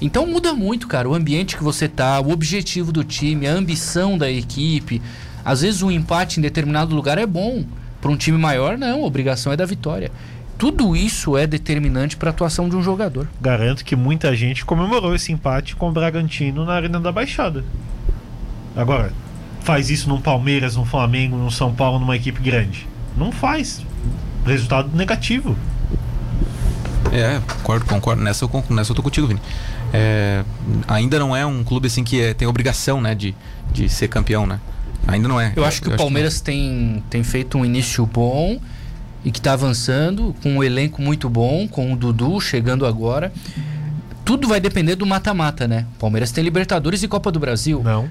Então 0.01 0.25
muda 0.25 0.53
muito, 0.53 0.87
cara, 0.87 1.09
o 1.09 1.13
ambiente 1.13 1.57
que 1.57 1.63
você 1.63 1.87
tá, 1.87 2.19
o 2.19 2.31
objetivo 2.31 2.91
do 2.91 3.03
time, 3.03 3.47
a 3.47 3.53
ambição 3.53 4.17
da 4.17 4.29
equipe. 4.29 5.01
Às 5.43 5.61
vezes 5.61 5.81
um 5.81 5.91
empate 5.91 6.39
em 6.39 6.43
determinado 6.43 6.95
lugar 6.95 7.17
é 7.17 7.25
bom. 7.25 7.63
Para 7.99 8.11
um 8.11 8.15
time 8.15 8.37
maior, 8.37 8.77
não, 8.77 9.03
a 9.03 9.05
obrigação 9.05 9.51
é 9.51 9.57
da 9.57 9.65
vitória. 9.65 10.11
Tudo 10.59 10.93
isso 10.93 11.37
é 11.37 11.47
determinante 11.47 12.17
para 12.17 12.29
a 12.29 12.31
atuação 12.31 12.67
de 12.67 12.75
um 12.75 12.83
jogador. 12.83 13.29
Garanto 13.39 13.85
que 13.85 13.95
muita 13.95 14.35
gente 14.35 14.65
comemorou 14.65 15.15
esse 15.15 15.31
empate 15.31 15.73
com 15.73 15.87
o 15.87 15.91
Bragantino 15.93 16.65
na 16.65 16.73
Arena 16.73 16.99
da 16.99 17.13
Baixada. 17.13 17.63
Agora, 18.75 19.13
faz 19.61 19.89
isso 19.89 20.09
num 20.09 20.19
Palmeiras, 20.19 20.75
num 20.75 20.83
Flamengo, 20.83 21.37
num 21.37 21.49
São 21.49 21.73
Paulo, 21.73 21.97
numa 21.97 22.13
equipe 22.13 22.41
grande. 22.41 22.85
Não 23.15 23.31
faz. 23.31 23.81
Resultado 24.45 24.89
negativo. 24.93 25.55
É, 27.09 27.39
concordo, 27.55 27.85
concordo. 27.85 28.21
Nessa 28.21 28.43
eu, 28.43 28.65
nessa 28.69 28.91
eu 28.91 28.95
tô 28.97 29.01
contigo, 29.01 29.27
Vini. 29.27 29.39
É, 29.93 30.43
ainda 30.89 31.17
não 31.19 31.33
é 31.33 31.45
um 31.45 31.63
clube 31.63 31.87
assim 31.87 32.03
que 32.03 32.21
é, 32.21 32.33
tem 32.33 32.45
obrigação, 32.45 32.99
né, 32.99 33.15
de, 33.15 33.33
de 33.71 33.87
ser 33.87 34.09
campeão, 34.09 34.45
né? 34.45 34.59
Ainda 35.07 35.29
não 35.29 35.39
é. 35.39 35.53
Eu 35.55 35.63
acho 35.63 35.81
que 35.81 35.87
eu 35.87 35.93
o 35.93 35.97
Palmeiras 35.97 36.39
que 36.39 36.43
tem, 36.43 37.01
tem 37.09 37.23
feito 37.23 37.57
um 37.57 37.63
início 37.63 38.05
bom 38.05 38.59
e 39.23 39.31
que 39.31 39.39
está 39.39 39.53
avançando, 39.53 40.35
com 40.41 40.57
um 40.57 40.63
elenco 40.63 41.01
muito 41.01 41.29
bom, 41.29 41.67
com 41.67 41.93
o 41.93 41.95
Dudu 41.95 42.39
chegando 42.39 42.85
agora. 42.85 43.31
Tudo 44.23 44.47
vai 44.47 44.59
depender 44.59 44.95
do 44.95 45.05
mata-mata, 45.05 45.67
né? 45.67 45.85
O 45.95 45.99
Palmeiras 45.99 46.31
tem 46.31 46.43
Libertadores 46.43 47.03
e 47.03 47.07
Copa 47.07 47.31
do 47.31 47.39
Brasil. 47.39 47.81
Não. 47.83 48.09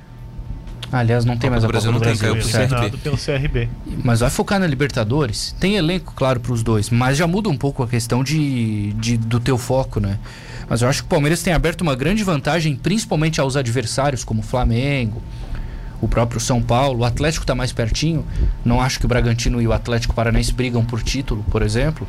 Aliás, 0.90 1.24
não 1.24 1.36
tem 1.36 1.50
mais 1.50 1.64
a 1.64 1.68
Brasil, 1.68 1.92
Copa 1.92 2.04
do 2.04 2.18
Brasil. 2.18 2.32
Não 2.32 2.40
tem, 2.40 2.48
caiu 2.48 2.70
pro 2.70 2.88
CRB. 2.88 2.98
pelo 3.02 3.16
CRB. 3.16 3.68
Mas 4.02 4.20
vai 4.20 4.30
focar 4.30 4.58
na 4.58 4.66
Libertadores. 4.66 5.54
Tem 5.60 5.76
elenco, 5.76 6.12
claro, 6.16 6.40
para 6.40 6.52
os 6.52 6.62
dois. 6.62 6.90
Mas 6.90 7.18
já 7.18 7.26
muda 7.26 7.48
um 7.48 7.56
pouco 7.56 7.82
a 7.82 7.88
questão 7.88 8.24
de, 8.24 8.92
de, 8.94 9.16
do 9.16 9.38
teu 9.38 9.58
foco, 9.58 10.00
né? 10.00 10.18
Mas 10.68 10.82
eu 10.82 10.88
acho 10.88 11.02
que 11.02 11.06
o 11.06 11.08
Palmeiras 11.08 11.42
tem 11.42 11.52
aberto 11.52 11.82
uma 11.82 11.94
grande 11.94 12.22
vantagem, 12.24 12.74
principalmente 12.74 13.40
aos 13.40 13.56
adversários, 13.56 14.24
como 14.24 14.40
o 14.40 14.42
Flamengo, 14.42 15.22
o 16.00 16.08
próprio 16.08 16.40
São 16.40 16.62
Paulo. 16.62 17.00
O 17.00 17.04
Atlético 17.04 17.44
está 17.44 17.54
mais 17.54 17.72
pertinho. 17.72 18.24
Não 18.64 18.80
acho 18.80 18.98
que 18.98 19.06
o 19.06 19.08
Bragantino 19.08 19.60
e 19.60 19.66
o 19.66 19.72
Atlético 19.72 20.14
Paranaense 20.14 20.52
brigam 20.52 20.84
por 20.84 21.02
título, 21.02 21.44
por 21.50 21.62
exemplo. 21.62 22.06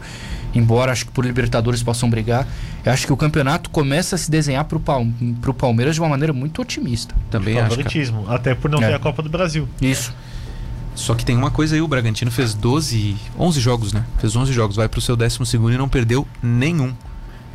Embora 0.53 0.91
acho 0.91 1.05
que 1.05 1.11
por 1.11 1.25
Libertadores 1.25 1.83
possam 1.83 2.09
brigar. 2.09 2.47
Eu 2.83 2.91
acho 2.91 3.05
que 3.05 3.13
o 3.13 3.17
campeonato 3.17 3.69
começa 3.69 4.15
a 4.15 4.17
se 4.17 4.29
desenhar 4.31 4.65
para 4.65 4.77
o 4.77 5.53
Palmeiras 5.53 5.95
de 5.95 6.01
uma 6.01 6.09
maneira 6.09 6.33
muito 6.33 6.61
otimista. 6.61 7.15
Também 7.29 7.57
acho. 7.57 7.69
Favoritismo, 7.69 8.25
até 8.27 8.55
por 8.55 8.69
não 8.69 8.79
é. 8.79 8.87
ter 8.87 8.93
a 8.95 8.99
Copa 8.99 9.21
do 9.21 9.29
Brasil. 9.29 9.67
Isso. 9.81 10.13
Só 10.95 11.15
que 11.15 11.23
tem 11.23 11.37
uma 11.37 11.49
coisa 11.51 11.75
aí, 11.75 11.81
o 11.81 11.87
Bragantino 11.87 12.29
fez 12.29 12.53
12, 12.53 13.15
11 13.37 13.59
jogos, 13.59 13.93
né? 13.93 14.03
Fez 14.17 14.35
11 14.35 14.51
jogos, 14.51 14.75
vai 14.75 14.89
pro 14.89 14.99
seu 14.99 15.15
12 15.15 15.45
segundo 15.45 15.73
e 15.73 15.77
não 15.77 15.87
perdeu 15.87 16.27
nenhum. 16.43 16.93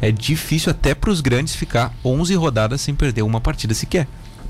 É 0.00 0.10
difícil 0.10 0.70
até 0.70 0.94
para 0.94 1.10
os 1.10 1.20
grandes 1.20 1.54
ficar 1.54 1.92
11 2.04 2.34
rodadas 2.36 2.80
sem 2.80 2.94
perder 2.94 3.22
uma 3.22 3.40
partida 3.40 3.74
sequer. 3.74 4.08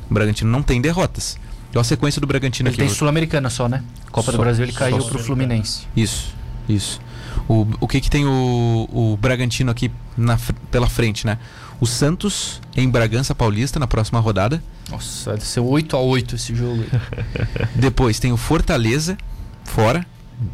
O 0.08 0.14
Bragantino 0.14 0.50
não 0.50 0.62
tem 0.62 0.80
derrotas. 0.80 1.38
Olha 1.74 1.80
a 1.80 1.84
sequência 1.84 2.20
do 2.20 2.26
Bragantino 2.26 2.68
ele 2.68 2.74
aqui. 2.74 2.86
Tem 2.86 2.94
Sul-Americana 2.94 3.50
só, 3.50 3.68
né? 3.68 3.82
Copa 4.10 4.30
só, 4.30 4.32
do 4.32 4.38
Brasil 4.38 4.64
ele 4.64 4.72
caiu 4.72 5.04
pro 5.04 5.18
Fluminense. 5.18 5.86
Isso, 5.96 6.34
isso. 6.68 7.00
O, 7.48 7.66
o 7.80 7.88
que 7.88 8.00
que 8.00 8.08
tem 8.08 8.24
o, 8.24 8.88
o 8.92 9.16
Bragantino 9.16 9.70
aqui 9.70 9.90
na, 10.16 10.38
pela 10.70 10.88
frente, 10.88 11.26
né? 11.26 11.38
O 11.80 11.86
Santos 11.86 12.60
em 12.76 12.88
Bragança 12.88 13.34
Paulista 13.34 13.78
na 13.78 13.86
próxima 13.86 14.20
rodada. 14.20 14.62
Nossa, 14.90 15.32
vai 15.32 15.40
ser 15.40 15.60
8 15.60 15.96
a 15.96 16.00
8 16.00 16.36
esse 16.36 16.54
jogo. 16.54 16.84
Depois 17.74 18.18
tem 18.18 18.32
o 18.32 18.36
Fortaleza 18.36 19.18
fora, 19.64 20.06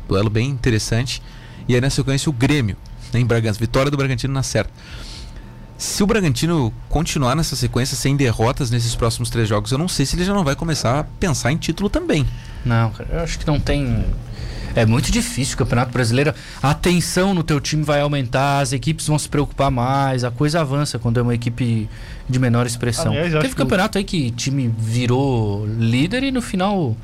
duelo 0.08 0.30
bem 0.30 0.48
interessante. 0.48 1.22
E 1.68 1.74
aí 1.74 1.80
na 1.80 1.90
sequência 1.90 2.30
o 2.30 2.32
Grêmio 2.32 2.76
né, 3.12 3.20
em 3.20 3.26
Bragança, 3.26 3.58
vitória 3.58 3.90
do 3.90 3.96
Bragantino 3.96 4.32
na 4.32 4.42
certa. 4.42 4.72
Se 5.80 6.02
o 6.02 6.06
Bragantino 6.06 6.70
continuar 6.90 7.34
nessa 7.34 7.56
sequência 7.56 7.96
sem 7.96 8.14
derrotas 8.14 8.70
nesses 8.70 8.94
próximos 8.94 9.30
três 9.30 9.48
jogos, 9.48 9.72
eu 9.72 9.78
não 9.78 9.88
sei 9.88 10.04
se 10.04 10.14
ele 10.14 10.24
já 10.24 10.34
não 10.34 10.44
vai 10.44 10.54
começar 10.54 11.00
a 11.00 11.04
pensar 11.04 11.50
em 11.52 11.56
título 11.56 11.88
também. 11.88 12.26
Não, 12.66 12.90
cara, 12.90 13.08
eu 13.10 13.20
acho 13.20 13.38
que 13.38 13.46
não 13.46 13.58
tem. 13.58 14.04
É 14.76 14.84
muito 14.84 15.10
difícil 15.10 15.54
o 15.54 15.58
Campeonato 15.58 15.90
Brasileiro. 15.90 16.34
A 16.62 16.74
tensão 16.74 17.32
no 17.32 17.42
teu 17.42 17.58
time 17.58 17.82
vai 17.82 18.02
aumentar, 18.02 18.60
as 18.60 18.74
equipes 18.74 19.06
vão 19.06 19.18
se 19.18 19.26
preocupar 19.26 19.70
mais, 19.70 20.22
a 20.22 20.30
coisa 20.30 20.60
avança 20.60 20.98
quando 20.98 21.18
é 21.18 21.22
uma 21.22 21.34
equipe 21.34 21.88
de 22.28 22.38
menor 22.38 22.66
expressão. 22.66 23.12
Aliás, 23.12 23.32
Teve 23.32 23.48
que 23.48 23.54
o- 23.54 23.56
campeonato 23.56 23.96
aí 23.96 24.04
que 24.04 24.30
time 24.32 24.72
virou 24.78 25.66
líder 25.66 26.22
e 26.24 26.30
no 26.30 26.42
final 26.42 26.94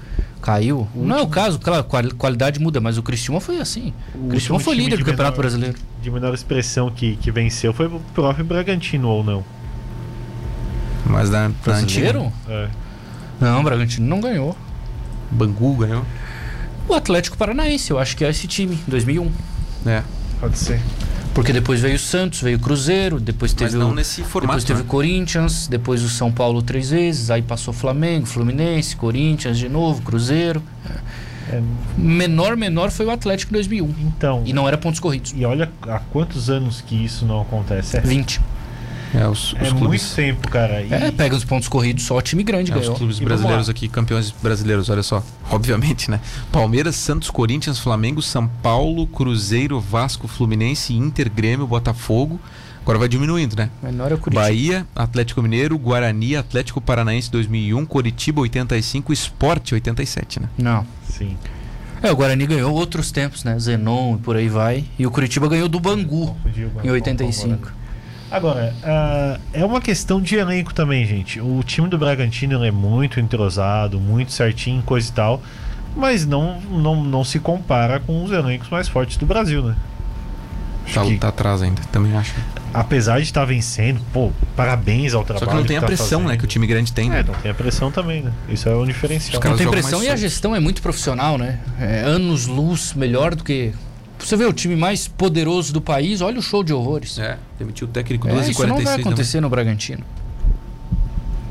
caiu. 0.46 0.86
não 0.94 1.18
é 1.18 1.22
o 1.22 1.26
caso, 1.26 1.58
claro, 1.58 1.82
qual- 1.84 2.14
qualidade 2.16 2.60
muda, 2.60 2.80
mas 2.80 2.96
o 2.96 3.02
Criciúma 3.02 3.40
foi 3.40 3.58
assim. 3.58 3.92
O, 4.14 4.32
último 4.32 4.60
foi 4.60 4.76
líder 4.76 4.96
de 4.96 5.02
do 5.02 5.06
Campeonato 5.06 5.36
menor- 5.36 5.42
Brasileiro. 5.42 5.78
De 6.00 6.10
menor 6.10 6.32
expressão 6.32 6.88
que, 6.88 7.16
que 7.16 7.32
venceu 7.32 7.72
foi 7.72 7.86
o 7.86 8.00
próprio 8.14 8.44
Bragantino, 8.44 9.08
ou 9.08 9.24
não? 9.24 9.44
Mas 11.04 11.30
na, 11.30 11.48
na 11.48 11.54
Brasileiro? 11.64 12.20
antiga 12.26 12.52
É. 12.52 12.68
Não, 13.40 13.60
o 13.60 13.62
Bragantino 13.64 14.06
não 14.06 14.20
ganhou. 14.20 14.56
Bangu 15.30 15.74
ganhou. 15.76 16.04
O 16.88 16.94
Atlético 16.94 17.36
Paranaense, 17.36 17.90
eu 17.90 17.98
acho 17.98 18.16
que 18.16 18.24
é 18.24 18.30
esse 18.30 18.46
time, 18.46 18.78
2001. 18.86 19.30
É. 19.84 20.02
Pode 20.40 20.58
ser. 20.58 20.80
Porque 21.36 21.52
depois 21.52 21.80
veio 21.82 21.96
o 21.96 21.98
Santos, 21.98 22.40
veio 22.40 22.56
o 22.56 22.60
Cruzeiro, 22.60 23.20
depois 23.20 23.52
Mas 23.52 23.58
teve 23.58 23.76
não 23.76 23.90
o, 23.90 23.94
nesse 23.94 24.22
formato. 24.22 24.46
depois 24.54 24.64
teve 24.64 24.78
né? 24.80 24.84
o 24.86 24.88
Corinthians, 24.88 25.68
depois 25.68 26.02
o 26.02 26.08
São 26.08 26.32
Paulo 26.32 26.62
três 26.62 26.88
vezes, 26.88 27.30
aí 27.30 27.42
passou 27.42 27.74
Flamengo, 27.74 28.24
Fluminense, 28.24 28.96
Corinthians 28.96 29.58
de 29.58 29.68
novo, 29.68 30.00
Cruzeiro. 30.00 30.62
É, 31.50 31.60
Menor, 31.98 32.56
menor 32.56 32.90
foi 32.90 33.04
o 33.04 33.10
Atlético 33.10 33.52
em 33.52 33.56
2001. 33.56 33.94
então. 34.00 34.42
E 34.46 34.52
não 34.54 34.66
era 34.66 34.78
pontos 34.78 34.98
corridos. 34.98 35.34
E 35.36 35.44
olha 35.44 35.70
há 35.82 35.98
quantos 35.98 36.48
anos 36.48 36.80
que 36.80 37.04
isso 37.04 37.26
não 37.26 37.42
acontece. 37.42 37.98
É, 37.98 38.00
20. 38.00 38.40
É, 39.14 39.26
os, 39.28 39.52
os 39.52 39.54
é 39.54 39.70
clubes, 39.70 40.02
muito 40.02 40.14
tempo, 40.14 40.48
cara. 40.48 40.82
E, 40.82 40.92
É, 40.92 41.10
pega 41.10 41.34
os 41.34 41.44
pontos 41.44 41.68
corridos, 41.68 42.04
só 42.04 42.16
o 42.16 42.22
time 42.22 42.42
grande 42.42 42.72
é, 42.72 42.76
os 42.76 42.88
clubes 42.88 43.18
E 43.18 43.24
brasileiros 43.24 43.68
aqui, 43.68 43.88
campeões 43.88 44.30
brasileiros, 44.30 44.88
olha 44.90 45.02
só. 45.02 45.22
Obviamente, 45.50 46.10
né? 46.10 46.20
Palmeiras, 46.50 46.96
Santos, 46.96 47.30
Corinthians, 47.30 47.78
Flamengo, 47.78 48.20
São 48.20 48.46
Paulo, 48.46 49.06
Cruzeiro, 49.06 49.80
Vasco, 49.80 50.26
Fluminense, 50.26 50.94
Inter, 50.94 51.30
Grêmio, 51.30 51.66
Botafogo. 51.66 52.40
Agora 52.82 53.00
vai 53.00 53.08
diminuindo, 53.08 53.56
né? 53.56 53.68
Menor 53.82 54.12
é 54.12 54.14
o 54.14 54.18
Curitiba. 54.18 54.42
Bahia, 54.42 54.86
Atlético 54.94 55.42
Mineiro, 55.42 55.76
Guarani, 55.76 56.36
Atlético 56.36 56.80
Paranaense 56.80 57.28
2001, 57.32 57.84
Coritiba 57.84 58.40
85, 58.42 59.12
Sport 59.12 59.72
87, 59.72 60.40
né? 60.40 60.48
Não. 60.56 60.86
Sim. 61.08 61.36
É, 62.00 62.12
o 62.12 62.16
Guarani 62.16 62.46
ganhou 62.46 62.72
outros 62.72 63.10
tempos, 63.10 63.42
né? 63.42 63.58
Zenon 63.58 64.14
e 64.14 64.18
por 64.18 64.36
aí 64.36 64.48
vai. 64.48 64.84
E 64.96 65.04
o 65.04 65.10
Curitiba 65.10 65.48
ganhou 65.48 65.68
do 65.68 65.80
Bangu 65.80 66.36
o 66.44 66.48
em 66.48 66.68
Bangu 66.68 66.90
85. 66.92 67.58
com 67.58 67.66
o 67.66 67.85
Agora, 68.30 68.74
ah, 68.82 69.38
é 69.52 69.64
uma 69.64 69.80
questão 69.80 70.20
de 70.20 70.36
elenco 70.36 70.74
também, 70.74 71.06
gente. 71.06 71.40
O 71.40 71.62
time 71.62 71.88
do 71.88 71.96
Bragantino 71.96 72.62
é 72.64 72.70
muito 72.70 73.20
entrosado, 73.20 74.00
muito 74.00 74.32
certinho, 74.32 74.82
coisa 74.82 75.08
e 75.08 75.12
tal. 75.12 75.42
Mas 75.96 76.26
não, 76.26 76.60
não, 76.60 77.02
não 77.02 77.24
se 77.24 77.38
compara 77.38 78.00
com 78.00 78.22
os 78.22 78.30
elencos 78.30 78.68
mais 78.68 78.88
fortes 78.88 79.16
do 79.16 79.24
Brasil, 79.24 79.62
né? 79.62 79.76
Tá, 80.92 81.04
que, 81.04 81.18
tá 81.18 81.28
atrás 81.28 81.62
ainda, 81.62 81.82
também 81.90 82.16
acho. 82.16 82.34
apesar 82.72 83.16
de 83.16 83.24
estar 83.24 83.44
vencendo, 83.44 84.00
pô, 84.12 84.30
parabéns 84.54 85.14
ao 85.14 85.24
trabalho. 85.24 85.44
Só 85.44 85.50
que 85.50 85.56
não 85.56 85.66
tem 85.66 85.76
a 85.78 85.80
tá 85.80 85.86
pressão, 85.86 86.20
né, 86.20 86.26
fazendo. 86.26 86.38
que 86.38 86.44
o 86.44 86.48
time 86.48 86.66
grande 86.66 86.92
tem. 86.92 87.08
É, 87.08 87.14
né? 87.14 87.24
não 87.26 87.34
tem 87.34 87.50
a 87.50 87.54
pressão 87.54 87.90
também, 87.90 88.22
né? 88.22 88.32
Isso 88.48 88.68
é 88.68 88.76
um 88.76 88.86
diferencial. 88.86 89.34
Os 89.34 89.42
caras 89.42 89.58
Não 89.58 89.70
tem 89.70 89.70
pressão 89.70 90.02
e 90.02 90.08
a 90.08 90.16
gestão 90.16 90.54
é 90.54 90.60
muito 90.60 90.80
profissional, 90.80 91.36
né? 91.36 91.58
É 91.80 92.02
anos 92.02 92.46
luz 92.46 92.94
melhor 92.94 93.34
do 93.34 93.42
que. 93.42 93.72
Você 94.18 94.36
vê 94.36 94.44
o 94.44 94.52
time 94.52 94.74
mais 94.76 95.06
poderoso 95.06 95.72
do 95.72 95.80
país, 95.80 96.20
olha 96.20 96.38
o 96.38 96.42
show 96.42 96.64
de 96.64 96.72
horrores. 96.72 97.18
É, 97.18 97.38
demitiu 97.58 97.86
o 97.86 97.90
técnico 97.90 98.26
É, 98.28 98.32
2 98.32 98.44
h 98.44 98.50
isso 98.50 98.66
não 98.66 98.74
vai 98.76 98.82
46 98.84 98.84
da 98.84 99.02
manhã. 99.04 99.06
acontecer 99.14 99.40
no 99.40 99.48
Bragantino. 99.50 100.04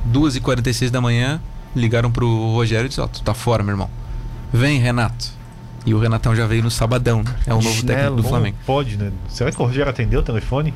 2 0.05 0.35
h 0.35 0.43
46 0.43 0.91
da 0.91 1.01
manhã, 1.01 1.41
ligaram 1.75 2.11
pro 2.11 2.27
Rogério 2.53 2.85
e 2.85 2.89
disseram, 2.89 3.07
ó, 3.07 3.11
tu 3.11 3.21
tá 3.21 3.33
fora, 3.33 3.63
meu 3.63 3.73
irmão. 3.73 3.89
Vem, 4.53 4.79
Renato. 4.79 5.33
E 5.85 5.93
o 5.93 5.99
Renatão 5.99 6.35
já 6.35 6.47
veio 6.47 6.63
no 6.63 6.71
sabadão, 6.71 7.21
né? 7.23 7.35
É 7.45 7.53
o 7.53 7.57
novo 7.57 7.69
chinelo. 7.69 7.87
técnico 7.87 8.15
do 8.15 8.21
Como 8.23 8.29
Flamengo. 8.29 8.57
Pode, 8.65 8.97
né? 8.97 9.11
Será 9.29 9.51
que 9.51 9.61
o 9.61 9.65
Rogério 9.65 9.89
atendeu 9.89 10.19
o 10.21 10.23
telefone? 10.23 10.73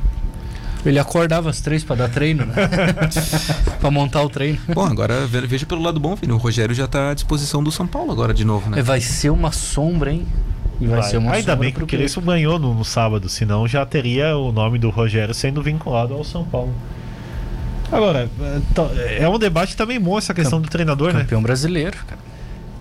Ele 0.86 0.98
acordava 1.00 1.50
às 1.50 1.60
três 1.60 1.84
pra 1.84 1.96
dar 1.96 2.10
treino, 2.10 2.46
né? 2.46 2.54
pra 3.82 3.92
montar 3.92 4.22
o 4.24 4.30
treino. 4.30 4.60
Bom, 4.74 4.86
agora 4.86 5.26
ve- 5.28 5.46
veja 5.48 5.66
pelo 5.66 5.82
lado 5.82 6.00
bom, 6.00 6.16
Vini. 6.16 6.32
O 6.32 6.38
Rogério 6.38 6.74
já 6.76 6.88
tá 6.88 7.10
à 7.10 7.14
disposição 7.14 7.62
do 7.64 7.72
São 7.72 7.86
Paulo 7.88 8.12
agora 8.12 8.34
de 8.34 8.46
novo, 8.46 8.70
né? 8.70 8.80
É, 8.80 8.84
Vai 8.84 9.02
ser 9.02 9.30
uma 9.30 9.52
sombra, 9.52 10.12
hein? 10.14 10.26
E 10.82 10.88
vai, 10.88 11.04
ser 11.04 11.18
uma 11.18 11.34
Ainda 11.34 11.56
bem 11.56 11.72
que 11.74 11.84
o 11.84 11.88
Crespo 11.88 12.22
ganhou 12.22 12.58
no, 12.58 12.74
no 12.74 12.86
sábado, 12.86 13.28
senão 13.28 13.68
já 13.68 13.86
teria 13.86 14.38
o 14.38 14.52
nome 14.52 14.80
do 14.80 14.90
Rogério 14.90 15.34
sendo 15.34 15.62
vinculado 15.62 16.14
ao 16.14 16.24
São 16.24 16.46
Paulo. 16.46 16.74
Agora, 17.92 18.30
é, 18.42 18.60
to- 18.74 18.90
é 19.20 19.28
um 19.28 19.40
debate 19.40 19.76
também 19.76 20.00
bom 20.00 20.18
essa 20.18 20.34
questão 20.34 20.62
do 20.62 20.70
treinador, 20.70 21.12
né? 21.14 21.22
campeão 21.22 21.42
brasileiro. 21.42 21.98
cara. 22.08 22.22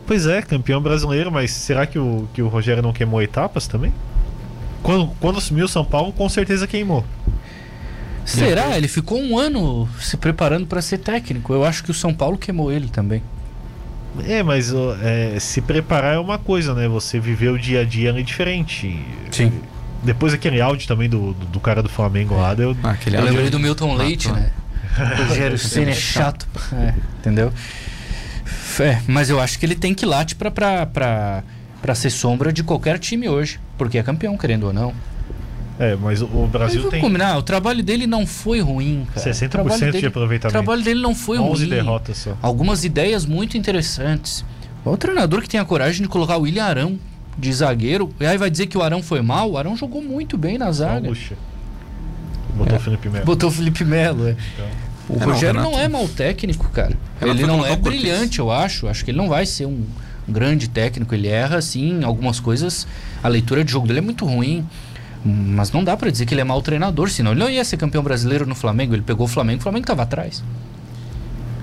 Pois 0.07 0.27
é, 0.27 0.41
campeão 0.43 0.81
brasileiro, 0.81 1.31
mas 1.33 1.51
será 1.51 1.87
que 1.87 1.99
o, 1.99 2.29
que 2.35 2.41
o 2.43 2.49
Rogério 2.49 2.83
não 2.83 2.93
queimou 2.93 3.21
etapas 3.23 3.67
também? 3.67 3.93
Quando, 4.83 5.09
quando 5.21 5.39
assumiu 5.39 5.65
o 5.65 5.69
São 5.69 5.85
Paulo, 5.85 6.13
com 6.13 6.29
certeza 6.29 6.67
queimou. 6.67 7.05
Será? 8.25 8.77
Ele 8.77 8.89
ficou 8.89 9.19
um 9.21 9.39
ano 9.39 9.89
se 9.99 10.17
preparando 10.17 10.67
pra 10.67 10.83
ser 10.83 10.99
técnico. 10.99 11.53
Eu 11.53 11.65
acho 11.65 11.83
que 11.83 11.91
o 11.91 11.95
São 11.95 12.13
Paulo 12.13 12.37
queimou 12.37 12.71
ele 12.71 12.89
também. 12.89 13.23
É, 14.27 14.43
mas 14.43 14.73
é, 15.03 15.39
se 15.39 15.61
preparar 15.61 16.15
é 16.15 16.19
uma 16.19 16.39
coisa, 16.39 16.75
né? 16.75 16.89
Você 16.89 17.19
viver 17.21 17.51
o 17.51 17.59
dia 17.59 17.83
a 17.83 17.85
dia 17.85 18.11
é 18.11 18.23
diferente. 18.23 19.01
Sim. 19.31 19.53
Depois 20.03 20.33
aquele 20.33 20.61
áudio 20.61 20.87
também 20.87 21.09
do, 21.09 21.33
do, 21.33 21.47
do 21.47 21.61
cara 21.61 21.83
do 21.83 21.89
Flamengo 21.89 22.37
lá, 22.37 22.55
deu, 22.55 22.77
Ah, 22.83 22.91
aquele 22.91 23.17
Eu 23.17 23.25
lembrei 23.25 23.51
do 23.51 23.59
Milton 23.59 23.95
Leite, 23.95 24.29
tá. 24.29 24.35
né? 24.35 24.53
Rogério 25.29 25.59
Senna 25.59 25.91
é 25.91 25.95
chato. 25.95 26.47
É, 26.73 26.95
entendeu? 27.19 27.53
É, 28.81 29.01
mas 29.07 29.29
eu 29.29 29.41
acho 29.41 29.59
que 29.59 29.67
ele 29.67 29.75
tem 29.75 29.93
que 29.93 30.07
late 30.07 30.37
pra, 30.37 30.51
pra, 30.51 30.87
pra, 30.87 31.43
pra 31.83 31.95
ser 31.95 32.11
sombra 32.11 32.53
de 32.53 32.63
qualquer 32.63 32.99
time 32.99 33.29
hoje. 33.29 33.59
Porque 33.77 33.99
é 33.99 34.03
campeão, 34.03 34.37
querendo 34.37 34.67
ou 34.67 34.73
não. 34.73 34.95
É, 35.79 35.95
mas 35.97 36.21
o, 36.23 36.29
Mas 36.29 36.51
Brasil 36.51 36.79
vamos 36.81 36.91
tem 36.91 37.01
combinar, 37.01 37.37
o 37.39 37.43
trabalho 37.43 37.83
dele 37.85 38.07
não 38.07 38.27
foi 38.27 38.61
ruim, 38.61 39.07
cara. 39.15 39.21
O 39.21 39.31
60% 39.33 39.49
trabalho 39.49 39.79
de 39.81 39.91
dele- 39.93 40.07
O 40.07 40.09
aproveitamento. 40.09 40.53
trabalho 40.53 40.83
dele 40.83 41.01
não 41.01 41.15
foi 41.15 41.39
11 41.39 41.61
ruim. 41.63 41.71
derrotas 41.71 42.17
só. 42.19 42.37
Algumas 42.43 42.85
ideias 42.85 43.25
muito 43.25 43.57
interessantes. 43.57 44.45
O 44.85 44.97
treinador 44.97 45.41
que 45.43 45.49
tem 45.49 45.61
a 45.61 45.65
coragem 45.65 46.03
de 46.03 46.09
colocar 46.09 46.37
o 46.37 46.43
William 46.43 46.65
Arão 46.65 46.99
de 47.39 47.53
zagueiro, 47.53 48.13
e 48.19 48.27
aí 48.27 48.37
vai 48.37 48.51
dizer 48.51 48.67
que 48.67 48.77
o 48.77 48.83
Arão 48.83 49.03
foi 49.03 49.23
mal, 49.23 49.53
o 49.53 49.57
Arão 49.59 49.77
jogou 49.77 50.03
muito 50.03 50.37
bem 50.37 50.59
na 50.59 50.73
zaga. 50.73 51.01
Gaúcha. 51.03 51.37
Botou 52.57 52.75
É. 52.75 52.79
o 52.79 52.81
Felipe 52.81 53.09
Melo. 53.09 53.25
Botou 53.25 53.49
o 53.49 53.53
Felipe 53.53 53.85
Melo, 53.85 54.27
é. 54.29 54.31
Então, 54.55 54.67
O 55.09 55.15
É, 55.15 55.19
não, 55.21 55.27
Rogério 55.33 55.61
não, 55.61 55.71
Renato- 55.71 55.85
é 55.85 55.89
mau 55.89 56.07
técnico, 56.09 56.69
cara. 56.71 56.93
Renato 57.21 57.39
ele 57.39 57.47
não 57.47 57.65
é 57.65 57.75
brilhante, 57.77 58.41
eu 58.41 58.51
acho. 58.51 58.89
Acho 58.89 59.03
que 59.05 59.11
ele 59.11 59.17
não 59.17 59.29
vai 59.29 59.47
ser 59.47 59.65
um 59.67 59.85
grande 60.29 60.69
técnico. 60.69 61.15
Ele 61.15 61.29
erra, 61.29 61.63
sim, 61.63 62.01
em 62.01 62.05
algumas 62.05 62.39
coisas. 62.41 62.87
A 63.23 63.29
leitura 63.29 63.65
de 63.65 63.73
jogo 63.73 63.87
dele 63.87 64.01
é 64.01 64.03
muito 64.03 64.27
ruim. 64.27 64.67
Mas 65.25 65.73
não 65.73 65.83
dá 65.83 65.97
pra 65.97 66.11
dizer 66.11 66.27
que 66.27 66.35
ele 66.35 66.41
é 66.41 66.45
mau 66.45 66.63
treinador, 66.63 67.11
senão 67.11 67.33
ele 67.33 67.41
não 67.41 67.51
ia 67.51 67.65
ser 67.65 67.77
campeão 67.77 68.03
brasileiro 68.03 68.47
no 68.47 68.55
Flamengo. 68.55 68.95
Ele 68.95 69.03
pegou 69.03 69.27
o 69.27 69.29
Flamengo, 69.29 69.61
o 69.61 69.63
Flamengo 69.63 69.87
tava 69.87 70.03
atrás. 70.03 70.43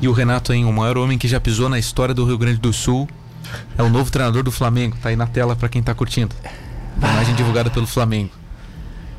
E 0.01 0.07
o 0.07 0.11
Renato, 0.11 0.53
hein, 0.53 0.65
o 0.65 0.73
maior 0.73 0.97
homem 0.97 1.17
que 1.17 1.27
já 1.27 1.39
pisou 1.39 1.69
na 1.69 1.79
história 1.79 2.13
do 2.13 2.25
Rio 2.25 2.37
Grande 2.37 2.59
do 2.59 2.73
Sul, 2.73 3.07
é 3.77 3.83
o 3.83 3.89
novo 3.89 4.11
treinador 4.11 4.43
do 4.43 4.51
Flamengo. 4.51 4.97
Tá 5.01 5.09
aí 5.09 5.15
na 5.15 5.27
tela 5.27 5.55
pra 5.55 5.69
quem 5.69 5.81
tá 5.81 5.93
curtindo. 5.93 6.35
A 7.01 7.13
imagem 7.13 7.35
divulgada 7.35 7.69
pelo 7.69 7.87
Flamengo. 7.87 8.31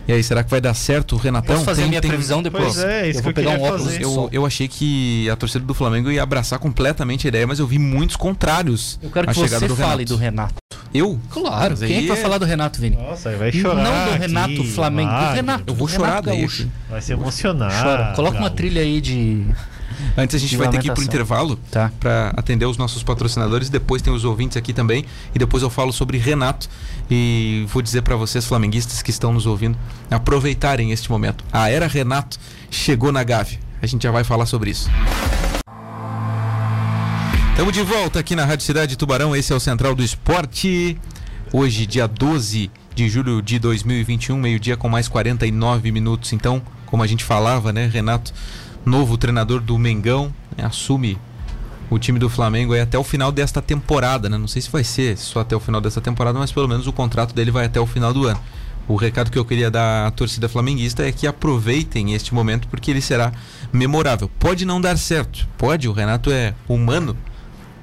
E 0.09 0.13
aí, 0.13 0.23
será 0.23 0.45
que 0.45 0.51
vai 0.51 0.61
dar 0.61 0.73
certo 0.75 1.17
o 1.17 1.19
Renatão? 1.19 1.55
Posso 1.57 1.65
fazer 1.65 1.81
Tem- 1.83 1.87
a 1.87 1.89
minha 1.89 2.01
tem- 2.01 2.09
previsão 2.11 2.41
depois? 2.43 2.75
Pois 2.75 2.79
é, 2.79 3.09
isso 3.09 3.19
eu 3.19 3.23
que 3.23 3.23
vou 3.23 3.31
eu 3.31 3.35
pegar 3.35 3.51
um 3.59 3.63
óculos 3.63 3.95
Eu, 3.99 4.29
eu 4.31 4.47
achei 4.47 4.69
que 4.69 5.29
a 5.29 5.35
torcida 5.35 5.65
do 5.65 5.75
Flamengo 5.75 6.11
ia 6.11 6.23
abraçar 6.23 6.59
completamente 6.61 7.27
a 7.27 7.29
ideia, 7.29 7.47
mas 7.47 7.59
eu 7.59 7.67
vi 7.67 7.79
muitos 7.79 8.15
contrários 8.15 8.99
Eu 9.03 9.11
quero 9.11 9.27
que 9.27 9.35
você 9.35 9.67
do 9.67 9.75
fale 9.75 10.05
do 10.05 10.17
Renato. 10.17 10.55
Eu? 10.95 11.19
Claro, 11.31 11.71
Mas 11.71 11.81
quem 11.81 11.97
é 11.97 12.01
que 12.03 12.07
vai 12.09 12.19
é- 12.19 12.23
falar 12.23 12.39
do 12.39 12.45
Renato, 12.45 12.81
Vini? 12.81 12.97
Nossa, 12.97 13.31
aí 13.31 13.37
vai 13.37 13.51
chorar. 13.51 13.83
Não 13.83 13.93
do 14.05 14.11
aqui, 14.11 14.19
Renato 14.21 14.65
Flamengo, 14.65 15.11
do 15.11 15.35
Renato. 15.35 15.65
Eu 15.67 15.75
vou 15.75 15.87
do 15.89 15.93
chorar 15.93 16.09
Renato 16.09 16.27
daí. 16.29 16.39
Gaúcho. 16.39 16.63
aqui. 16.63 16.71
Vai 16.89 17.03
se 17.03 17.13
emocionar. 17.13 17.83
Chora. 17.83 18.13
Coloca 18.15 18.35
uma 18.37 18.41
Gaúcho. 18.43 18.55
trilha 18.57 18.81
aí 18.83 19.01
de. 19.01 19.45
Antes 20.16 20.36
a 20.36 20.38
gente 20.38 20.57
vai 20.57 20.68
ter 20.68 20.78
que 20.78 20.88
ir 20.88 20.92
pro 20.94 21.03
intervalo 21.03 21.57
Tá. 21.70 21.90
para 22.01 22.32
atender 22.36 22.66
os 22.66 22.76
nossos 22.76 23.03
patrocinadores. 23.03 23.68
Depois 23.68 24.03
tem 24.03 24.12
os 24.12 24.24
ouvintes 24.24 24.57
aqui 24.57 24.72
também. 24.72 25.05
E 25.34 25.38
depois 25.38 25.62
eu 25.62 25.70
falo 25.70 25.92
sobre 25.92 26.18
Renato. 26.18 26.68
E 27.11 27.66
vou 27.72 27.82
dizer 27.82 28.03
para 28.03 28.16
vocês, 28.16 28.44
flamenguistas 28.44 29.03
que 29.03 29.11
estão 29.11 29.32
nos 29.32 29.47
ouvindo, 29.47 29.76
aproveitarem 30.11 30.90
este 30.92 31.11
momento. 31.11 31.44
A 31.53 31.68
era 31.70 31.86
Renato 31.86 32.38
chegou 32.70 33.12
na 33.12 33.22
Gávea. 33.22 33.59
A 33.80 33.86
gente 33.86 34.03
já 34.03 34.11
vai 34.11 34.24
falar 34.24 34.47
sobre 34.47 34.70
isso. 34.70 34.90
Estamos 37.51 37.72
de 37.72 37.82
volta 37.82 38.18
aqui 38.20 38.36
na 38.36 38.44
Rádio 38.44 38.66
Cidade 38.66 38.90
de 38.90 38.97
Tubarão. 38.97 39.34
Esse 39.34 39.53
é 39.53 39.57
o 39.57 39.61
Central 39.61 39.94
do 39.94 40.03
Esporte. 40.03 40.99
Hoje, 41.53 41.86
dia 41.86 42.07
12 42.07 42.70
de 42.94 43.09
julho 43.09 43.40
de 43.40 43.59
2021, 43.59 44.36
meio-dia 44.38 44.76
com 44.76 44.88
mais 44.88 45.09
49 45.09 45.90
minutos. 45.90 46.32
Então, 46.32 46.61
como 46.86 47.03
a 47.03 47.07
gente 47.07 47.24
falava, 47.24 47.72
né, 47.72 47.86
Renato, 47.92 48.32
novo 48.87 49.18
treinador 49.18 49.61
do 49.61 49.76
Mengão, 49.76 50.32
né, 50.57 50.64
assume 50.64 51.18
o 51.91 51.99
time 51.99 52.18
do 52.18 52.30
Flamengo 52.30 52.72
aí 52.72 52.80
até 52.80 52.97
o 52.97 53.05
final 53.05 53.30
desta 53.30 53.61
temporada, 53.61 54.28
né? 54.28 54.39
Não 54.39 54.49
sei 54.49 54.62
se 54.62 54.70
vai 54.70 54.82
ser 54.82 55.16
só 55.18 55.41
até 55.41 55.55
o 55.55 55.61
final 55.61 55.80
desta 55.80 56.01
temporada, 56.01 56.39
mas 56.39 56.51
pelo 56.53 56.68
menos 56.68 56.87
o 56.87 56.93
contrato 56.93 57.34
dele 57.34 57.51
vai 57.51 57.66
até 57.66 57.80
o 57.80 57.87
final 57.87 58.12
do 58.12 58.26
ano. 58.26 58.41
O 58.89 58.95
recado 58.95 59.30
que 59.30 59.39
eu 59.39 59.45
queria 59.45 59.70
dar 59.70 60.07
à 60.07 60.11
torcida 60.11 60.49
flamenguista 60.49 61.07
é 61.07 61.11
que 61.11 61.26
aproveitem 61.26 62.14
este 62.14 62.32
momento 62.32 62.68
porque 62.68 62.91
ele 62.91 63.01
será 63.01 63.32
memorável. 63.72 64.30
Pode 64.39 64.64
não 64.64 64.80
dar 64.80 64.97
certo, 64.97 65.47
pode, 65.59 65.89
o 65.89 65.93
Renato 65.93 66.30
é 66.30 66.55
humano, 66.68 67.16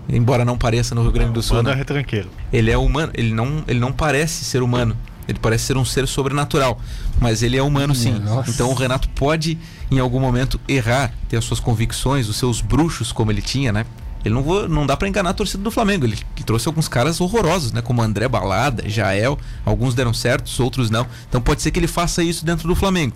embora 0.07 0.45
não 0.45 0.57
pareça 0.57 0.95
no 0.95 1.01
Rio 1.01 1.11
Grande 1.11 1.33
do 1.33 1.41
Sul. 1.41 1.57
Manda 1.57 1.71
né? 1.71 1.77
retranqueiro. 1.77 2.29
Ele 2.51 2.71
é 2.71 2.77
humano, 2.77 3.11
ele 3.15 3.33
não, 3.33 3.63
ele 3.67 3.79
não 3.79 3.91
parece 3.91 4.45
ser 4.45 4.63
humano. 4.63 4.95
Ele 5.27 5.39
parece 5.39 5.65
ser 5.65 5.77
um 5.77 5.85
ser 5.85 6.07
sobrenatural, 6.07 6.79
mas 7.19 7.43
ele 7.43 7.57
é 7.57 7.63
humano 7.63 7.95
sim. 7.95 8.11
Nossa. 8.11 8.49
Então 8.49 8.69
o 8.69 8.73
Renato 8.73 9.07
pode 9.09 9.57
em 9.89 9.99
algum 9.99 10.19
momento 10.19 10.59
errar, 10.67 11.13
ter 11.29 11.37
as 11.37 11.45
suas 11.45 11.59
convicções, 11.59 12.27
os 12.27 12.37
seus 12.37 12.61
bruxos 12.61 13.11
como 13.11 13.31
ele 13.31 13.41
tinha, 13.41 13.71
né? 13.71 13.85
Ele 14.25 14.33
não, 14.33 14.41
vou, 14.41 14.69
não 14.69 14.85
dá 14.85 14.95
pra 14.95 15.07
enganar 15.07 15.31
a 15.31 15.33
torcida 15.33 15.61
do 15.61 15.69
Flamengo. 15.69 16.05
Ele, 16.05 16.17
ele 16.35 16.45
trouxe 16.45 16.67
alguns 16.67 16.87
caras 16.87 17.19
horrorosos, 17.19 17.73
né? 17.73 17.81
Como 17.81 18.01
André 18.01 18.27
Balada, 18.27 18.87
Jael. 18.87 19.37
Alguns 19.65 19.93
deram 19.93 20.13
certos, 20.13 20.59
outros 20.59 20.89
não. 20.89 21.05
Então 21.27 21.41
pode 21.41 21.61
ser 21.61 21.71
que 21.71 21.79
ele 21.79 21.87
faça 21.87 22.23
isso 22.23 22.45
dentro 22.45 22.67
do 22.67 22.75
Flamengo. 22.75 23.13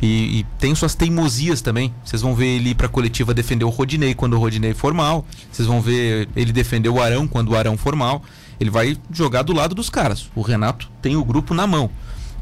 E, 0.00 0.40
e 0.40 0.46
tem 0.58 0.74
suas 0.74 0.94
teimosias 0.94 1.60
também. 1.60 1.92
Vocês 2.02 2.22
vão 2.22 2.34
ver 2.34 2.46
ele 2.46 2.70
ir 2.70 2.74
pra 2.74 2.88
coletiva 2.88 3.34
defender 3.34 3.64
o 3.64 3.68
Rodinei 3.68 4.14
quando 4.14 4.32
o 4.34 4.38
Rodinei 4.38 4.72
for 4.72 4.94
mal. 4.94 5.26
Vocês 5.52 5.68
vão 5.68 5.82
ver 5.82 6.26
ele 6.34 6.52
defender 6.52 6.88
o 6.88 7.02
Arão 7.02 7.28
quando 7.28 7.50
o 7.50 7.56
Arão 7.56 7.76
for 7.76 7.94
mal. 7.94 8.22
Ele 8.60 8.70
vai 8.70 8.96
jogar 9.10 9.42
do 9.42 9.52
lado 9.54 9.74
dos 9.74 9.88
caras. 9.88 10.30
O 10.34 10.42
Renato 10.42 10.90
tem 11.00 11.16
o 11.16 11.24
grupo 11.24 11.54
na 11.54 11.66
mão. 11.66 11.90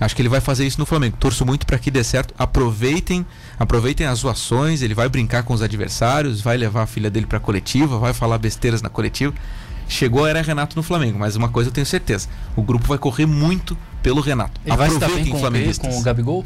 Acho 0.00 0.14
que 0.14 0.22
ele 0.22 0.28
vai 0.28 0.40
fazer 0.40 0.66
isso 0.66 0.78
no 0.78 0.86
Flamengo. 0.86 1.16
Torço 1.18 1.44
muito 1.46 1.66
para 1.66 1.78
que 1.78 1.90
dê 1.90 2.04
certo. 2.04 2.34
Aproveitem, 2.38 3.24
aproveitem 3.58 4.06
as 4.06 4.20
zoações. 4.20 4.82
Ele 4.82 4.94
vai 4.94 5.08
brincar 5.08 5.42
com 5.42 5.52
os 5.54 5.62
adversários, 5.62 6.40
vai 6.40 6.56
levar 6.56 6.82
a 6.82 6.86
filha 6.86 7.10
dele 7.10 7.26
para 7.26 7.40
coletiva, 7.40 7.98
vai 7.98 8.12
falar 8.12 8.38
besteiras 8.38 8.82
na 8.82 8.88
coletiva. 8.88 9.34
Chegou 9.88 10.24
a 10.24 10.30
era 10.30 10.42
Renato 10.42 10.76
no 10.76 10.82
Flamengo, 10.82 11.18
mas 11.18 11.34
uma 11.34 11.48
coisa 11.48 11.70
eu 11.70 11.72
tenho 11.72 11.86
certeza: 11.86 12.28
o 12.54 12.62
grupo 12.62 12.86
vai 12.86 12.98
correr 12.98 13.26
muito 13.26 13.76
pelo 14.02 14.20
Renato. 14.20 14.60
Ele 14.64 14.76
vai 14.76 14.90
se 14.90 14.98
dar 14.98 15.08
bem 15.08 15.26
com, 15.26 15.38
flamenguistas. 15.38 15.92
com 15.92 16.00
o 16.00 16.02
Gabigol? 16.02 16.44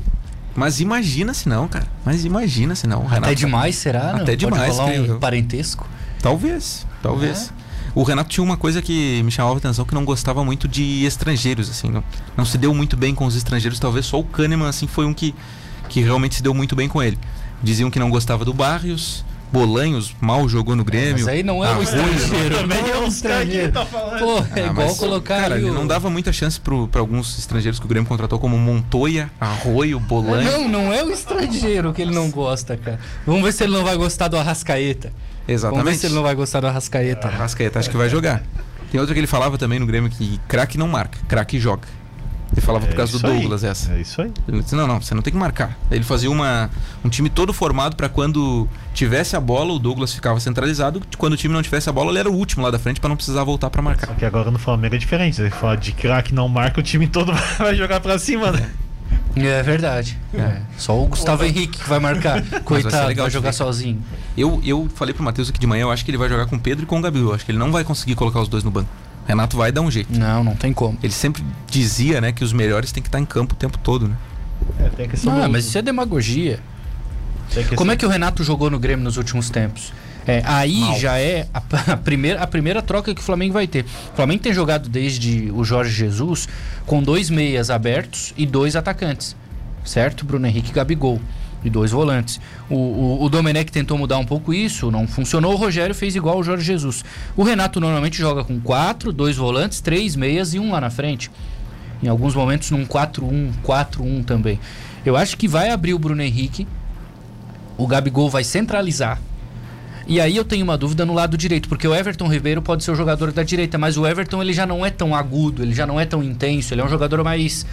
Mas 0.54 0.80
imagina 0.80 1.34
se 1.34 1.48
não, 1.48 1.66
cara. 1.66 1.86
Mas 2.04 2.24
imagina 2.24 2.74
se 2.74 2.86
não. 2.86 3.04
Renato 3.04 3.24
Até 3.24 3.34
demais, 3.34 3.74
será? 3.76 4.16
Até 4.16 4.32
não? 4.32 4.36
demais, 4.36 4.76
Pode 4.76 4.96
rolar 4.96 5.14
um 5.14 5.18
parentesco? 5.18 5.86
Talvez, 6.20 6.86
talvez. 7.02 7.52
O 7.94 8.02
Renato 8.02 8.30
tinha 8.30 8.42
uma 8.42 8.56
coisa 8.56 8.80
que 8.80 9.22
me 9.22 9.30
chamava 9.30 9.56
a 9.56 9.58
atenção 9.58 9.84
que 9.84 9.94
não 9.94 10.04
gostava 10.04 10.42
muito 10.42 10.66
de 10.66 11.04
estrangeiros, 11.04 11.68
assim, 11.68 11.90
não, 11.90 12.02
não 12.34 12.44
se 12.44 12.56
deu 12.56 12.72
muito 12.72 12.96
bem 12.96 13.14
com 13.14 13.26
os 13.26 13.36
estrangeiros, 13.36 13.78
talvez 13.78 14.06
só 14.06 14.18
o 14.18 14.24
Kahneman 14.24 14.68
assim 14.68 14.86
foi 14.86 15.04
um 15.04 15.12
que, 15.12 15.34
que 15.90 16.00
realmente 16.00 16.36
se 16.36 16.42
deu 16.42 16.54
muito 16.54 16.74
bem 16.74 16.88
com 16.88 17.02
ele. 17.02 17.18
Diziam 17.62 17.90
que 17.90 17.98
não 17.98 18.08
gostava 18.08 18.44
do 18.46 18.54
Barrios, 18.54 19.24
Bolanhos 19.52 20.14
mal 20.20 20.48
jogou 20.48 20.74
no 20.74 20.82
Grêmio. 20.84 21.24
Mas 21.24 21.28
aí 21.28 21.42
não 21.42 21.64
é 21.64 21.68
um 21.68 21.72
Arroio, 21.72 21.84
estrangeiro. 21.84 22.56
Também 22.58 22.78
é 22.90 22.96
um 22.96 23.02
que 23.02 23.08
estrangeiro. 23.08 23.72
tá 23.72 23.84
falando. 23.86 24.18
Pô, 24.18 24.38
é 24.38 24.62
Ah, 24.62 24.66
igual 24.70 24.88
mas, 24.88 24.98
colocar 24.98 25.40
Cara, 25.42 25.54
ali 25.56 25.64
ele 25.64 25.70
o- 25.70 25.74
não 25.74 25.86
dava 25.86 26.08
muita 26.08 26.32
chance 26.32 26.58
para 26.58 27.00
alguns 27.00 27.38
estrangeiros 27.38 27.78
que 27.78 27.84
o 27.84 27.88
Grêmio 27.88 28.08
contratou, 28.08 28.38
como 28.38 28.56
Montoya, 28.58 29.30
Arroio, 29.40 30.00
Bolanhos. 30.00 30.50
Não, 30.52 30.68
não 30.68 30.92
é 30.92 31.04
o 31.04 31.10
estrangeiro 31.10 31.92
que 31.92 32.00
ele 32.00 32.14
não 32.14 32.30
gosta, 32.30 32.76
cara. 32.76 32.98
Vamos 33.26 33.42
ver 33.42 33.52
se 33.52 33.62
ele 33.64 33.72
não 33.72 33.84
vai 33.84 33.96
gostar 33.96 34.28
do 34.28 34.36
Arrascaeta. 34.38 35.08
Vamos 35.12 35.46
ver 35.46 35.52
Exatamente. 35.52 35.98
se 35.98 36.06
ele 36.06 36.14
não 36.14 36.22
vai 36.22 36.34
gostar 36.34 36.60
do 36.60 36.66
Arrascaeta. 36.68 37.28
Arrascaeta 37.28 37.78
acho 37.78 37.90
que 37.90 37.96
vai 37.96 38.08
jogar. 38.08 38.42
Tem 38.90 39.00
outra 39.00 39.14
que 39.14 39.20
ele 39.20 39.26
falava 39.26 39.56
também 39.58 39.78
no 39.78 39.86
Grêmio 39.86 40.10
que 40.10 40.38
craque 40.46 40.76
não 40.78 40.86
marca, 40.88 41.18
craque 41.26 41.58
joga. 41.58 41.82
Ele 42.52 42.60
falava 42.60 42.86
por 42.86 42.92
É 42.92 42.96
causa 42.96 43.12
do 43.12 43.16
isso 43.16 43.26
aí. 43.26 43.40
Douglas 43.40 43.64
essa. 43.64 43.92
É 43.92 44.00
isso 44.00 44.20
aí. 44.20 44.30
Ele 44.46 44.60
disse, 44.60 44.74
não, 44.74 44.86
não, 44.86 45.00
você 45.00 45.14
não 45.14 45.22
tem 45.22 45.32
que 45.32 45.38
marcar. 45.38 45.76
Ele 45.90 46.04
fazia 46.04 46.30
uma, 46.30 46.70
um 47.02 47.08
time 47.08 47.30
todo 47.30 47.52
formado 47.52 47.96
para 47.96 48.08
quando 48.08 48.68
tivesse 48.92 49.34
a 49.34 49.40
bola, 49.40 49.72
o 49.72 49.78
Douglas 49.78 50.12
ficava 50.12 50.38
centralizado. 50.38 51.02
Quando 51.16 51.32
o 51.32 51.36
time 51.36 51.54
não 51.54 51.62
tivesse 51.62 51.88
a 51.88 51.92
bola, 51.92 52.10
ele 52.10 52.18
era 52.18 52.30
o 52.30 52.34
último 52.34 52.62
lá 52.62 52.70
da 52.70 52.78
frente 52.78 53.00
para 53.00 53.08
não 53.08 53.16
precisar 53.16 53.42
voltar 53.44 53.70
para 53.70 53.80
marcar. 53.80 54.08
Só 54.08 54.14
que 54.14 54.24
agora 54.24 54.50
no 54.50 54.58
Flamengo 54.58 54.94
é 54.94 54.98
diferente. 54.98 55.36
Você 55.36 55.50
fala 55.50 55.76
de 55.76 55.92
craque 55.92 56.34
não 56.34 56.46
marca, 56.48 56.80
o 56.80 56.82
time 56.82 57.06
todo 57.06 57.32
vai 57.58 57.74
jogar 57.74 58.00
pra 58.00 58.18
cima, 58.18 58.52
né? 58.52 58.70
É 59.34 59.62
verdade. 59.62 60.18
É. 60.34 60.60
Só 60.76 61.00
o 61.00 61.06
Gustavo 61.06 61.44
Henrique 61.44 61.78
que 61.78 61.88
vai 61.88 61.98
marcar. 61.98 62.42
Coitado, 62.64 62.96
vai, 62.96 63.06
legal 63.06 63.28
de 63.28 63.32
jogar 63.32 63.52
sozinho. 63.52 64.02
Eu, 64.36 64.60
eu 64.62 64.88
falei 64.94 65.14
pro 65.14 65.22
Matheus 65.22 65.48
aqui 65.48 65.58
de 65.58 65.66
manhã, 65.66 65.82
eu 65.82 65.90
acho 65.90 66.04
que 66.04 66.10
ele 66.10 66.18
vai 66.18 66.28
jogar 66.28 66.44
com 66.46 66.56
o 66.56 66.60
Pedro 66.60 66.84
e 66.84 66.86
com 66.86 66.98
o 66.98 67.00
Gabriel. 67.00 67.28
Eu 67.28 67.34
acho 67.34 67.44
que 67.44 67.50
ele 67.50 67.58
não 67.58 67.72
vai 67.72 67.82
conseguir 67.82 68.14
colocar 68.14 68.40
os 68.40 68.48
dois 68.48 68.62
no 68.62 68.70
banco. 68.70 68.90
Renato 69.26 69.56
vai 69.56 69.70
dar 69.70 69.80
um 69.80 69.90
jeito. 69.90 70.16
Não, 70.18 70.42
não 70.42 70.56
tem 70.56 70.72
como. 70.72 70.98
Ele 71.02 71.12
sempre 71.12 71.44
dizia, 71.70 72.20
né, 72.20 72.32
que 72.32 72.42
os 72.42 72.52
melhores 72.52 72.92
têm 72.92 73.02
que 73.02 73.08
estar 73.08 73.20
em 73.20 73.24
campo 73.24 73.54
o 73.54 73.56
tempo 73.56 73.78
todo, 73.78 74.08
né? 74.08 74.16
É, 74.78 74.88
tem 74.90 75.08
questão 75.08 75.42
Ah, 75.42 75.48
mas 75.48 75.66
isso 75.66 75.78
é 75.78 75.82
demagogia. 75.82 76.60
Como 77.76 77.90
é 77.90 77.96
que 77.96 78.06
o 78.06 78.08
Renato 78.08 78.42
jogou 78.42 78.70
no 78.70 78.78
Grêmio 78.78 79.04
nos 79.04 79.16
últimos 79.16 79.50
tempos? 79.50 79.92
É, 80.26 80.42
aí 80.44 80.80
Mal. 80.80 80.98
já 80.98 81.18
é 81.18 81.48
a, 81.52 81.62
a 81.92 81.96
primeira, 81.96 82.40
a 82.40 82.46
primeira 82.46 82.80
troca 82.80 83.14
que 83.14 83.20
o 83.20 83.24
Flamengo 83.24 83.52
vai 83.52 83.66
ter. 83.66 83.84
O 84.12 84.16
Flamengo 84.16 84.42
tem 84.42 84.52
jogado 84.52 84.88
desde 84.88 85.50
o 85.52 85.64
Jorge 85.64 85.92
Jesus 85.92 86.48
com 86.86 87.02
dois 87.02 87.28
meias 87.28 87.70
abertos 87.70 88.32
e 88.36 88.46
dois 88.46 88.76
atacantes. 88.76 89.36
Certo? 89.84 90.24
Bruno 90.24 90.46
Henrique 90.46 90.70
e 90.70 90.72
Gabigol. 90.72 91.20
E 91.64 91.70
dois 91.70 91.90
volantes. 91.90 92.40
O, 92.68 92.74
o, 92.74 93.24
o 93.24 93.28
Domenech 93.28 93.70
tentou 93.70 93.96
mudar 93.96 94.18
um 94.18 94.24
pouco 94.24 94.52
isso, 94.52 94.90
não 94.90 95.06
funcionou. 95.06 95.52
O 95.52 95.56
Rogério 95.56 95.94
fez 95.94 96.16
igual 96.16 96.38
o 96.38 96.42
Jorge 96.42 96.64
Jesus. 96.64 97.04
O 97.36 97.42
Renato 97.42 97.78
normalmente 97.80 98.18
joga 98.18 98.42
com 98.42 98.60
quatro, 98.60 99.12
dois 99.12 99.36
volantes, 99.36 99.80
três 99.80 100.16
meias 100.16 100.54
e 100.54 100.58
um 100.58 100.72
lá 100.72 100.80
na 100.80 100.90
frente. 100.90 101.30
Em 102.02 102.08
alguns 102.08 102.34
momentos 102.34 102.70
num 102.70 102.84
4-1, 102.84 103.52
4-1 103.64 104.24
também. 104.24 104.58
Eu 105.06 105.16
acho 105.16 105.36
que 105.36 105.46
vai 105.46 105.70
abrir 105.70 105.94
o 105.94 105.98
Bruno 105.98 106.22
Henrique. 106.22 106.66
O 107.78 107.86
Gabigol 107.86 108.28
vai 108.28 108.42
centralizar. 108.42 109.20
E 110.06 110.20
aí 110.20 110.36
eu 110.36 110.44
tenho 110.44 110.64
uma 110.64 110.76
dúvida 110.76 111.06
no 111.06 111.14
lado 111.14 111.36
direito, 111.36 111.68
porque 111.68 111.86
o 111.86 111.94
Everton 111.94 112.26
Ribeiro 112.26 112.60
pode 112.60 112.82
ser 112.82 112.90
o 112.90 112.94
jogador 112.94 113.32
da 113.32 113.42
direita, 113.42 113.78
mas 113.78 113.96
o 113.96 114.06
Everton 114.06 114.42
ele 114.42 114.52
já 114.52 114.66
não 114.66 114.84
é 114.84 114.90
tão 114.90 115.14
agudo, 115.14 115.62
ele 115.62 115.74
já 115.74 115.86
não 115.86 115.98
é 115.98 116.04
tão 116.04 116.22
intenso, 116.22 116.74
ele 116.74 116.80
é 116.80 116.84
um 116.84 116.88
jogador 116.88 117.22
mais 117.22 117.64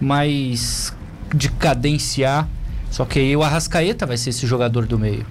mais 0.00 0.94
de 1.34 1.50
cadenciar. 1.50 2.48
Só 2.90 3.04
que 3.04 3.18
aí 3.18 3.36
o 3.36 3.42
Arrascaeta 3.42 4.06
vai 4.06 4.16
ser 4.16 4.30
esse 4.30 4.46
jogador 4.46 4.86
do 4.86 4.98
meio. 4.98 5.24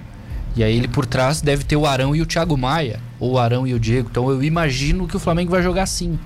E 0.55 0.63
aí 0.63 0.75
ele 0.75 0.87
por 0.87 1.05
trás 1.05 1.41
deve 1.41 1.63
ter 1.63 1.75
o 1.75 1.85
Arão 1.85 2.15
e 2.15 2.21
o 2.21 2.25
Thiago 2.25 2.57
Maia, 2.57 2.99
ou 3.19 3.33
o 3.33 3.37
Arão 3.39 3.67
e 3.67 3.73
o 3.73 3.79
Diego. 3.79 4.07
Então 4.09 4.29
eu 4.29 4.43
imagino 4.43 5.07
que 5.07 5.15
o 5.15 5.19
Flamengo 5.19 5.51
vai 5.51 5.61
jogar 5.61 5.83
assim. 5.83 6.17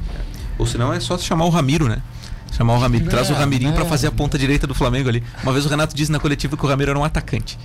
Ou 0.58 0.66
senão 0.66 0.94
é 0.94 1.00
só 1.00 1.18
chamar 1.18 1.46
o 1.46 1.50
Ramiro, 1.50 1.88
né? 1.88 2.02
Chamar 2.52 2.76
o 2.76 2.80
Ramiro. 2.80 3.06
Traz 3.10 3.30
o 3.30 3.34
Não, 3.34 3.40
Ramirinho 3.40 3.72
pra 3.74 3.84
não. 3.84 3.90
fazer 3.90 4.08
a 4.08 4.12
ponta 4.12 4.38
direita 4.38 4.68
do 4.68 4.76
Flamengo 4.76 5.10
ali. 5.10 5.24
Uma 5.44 5.52
vez 5.54 5.66
o 5.66 5.70
Renato 5.70 5.96
disse 5.96 6.12
na 6.12 6.20
coletiva 6.20 6.56
que 6.58 6.66
o 6.66 6.68
Ramiro 6.70 6.92
era 6.92 7.00
um 7.00 7.04
atacante. 7.04 7.58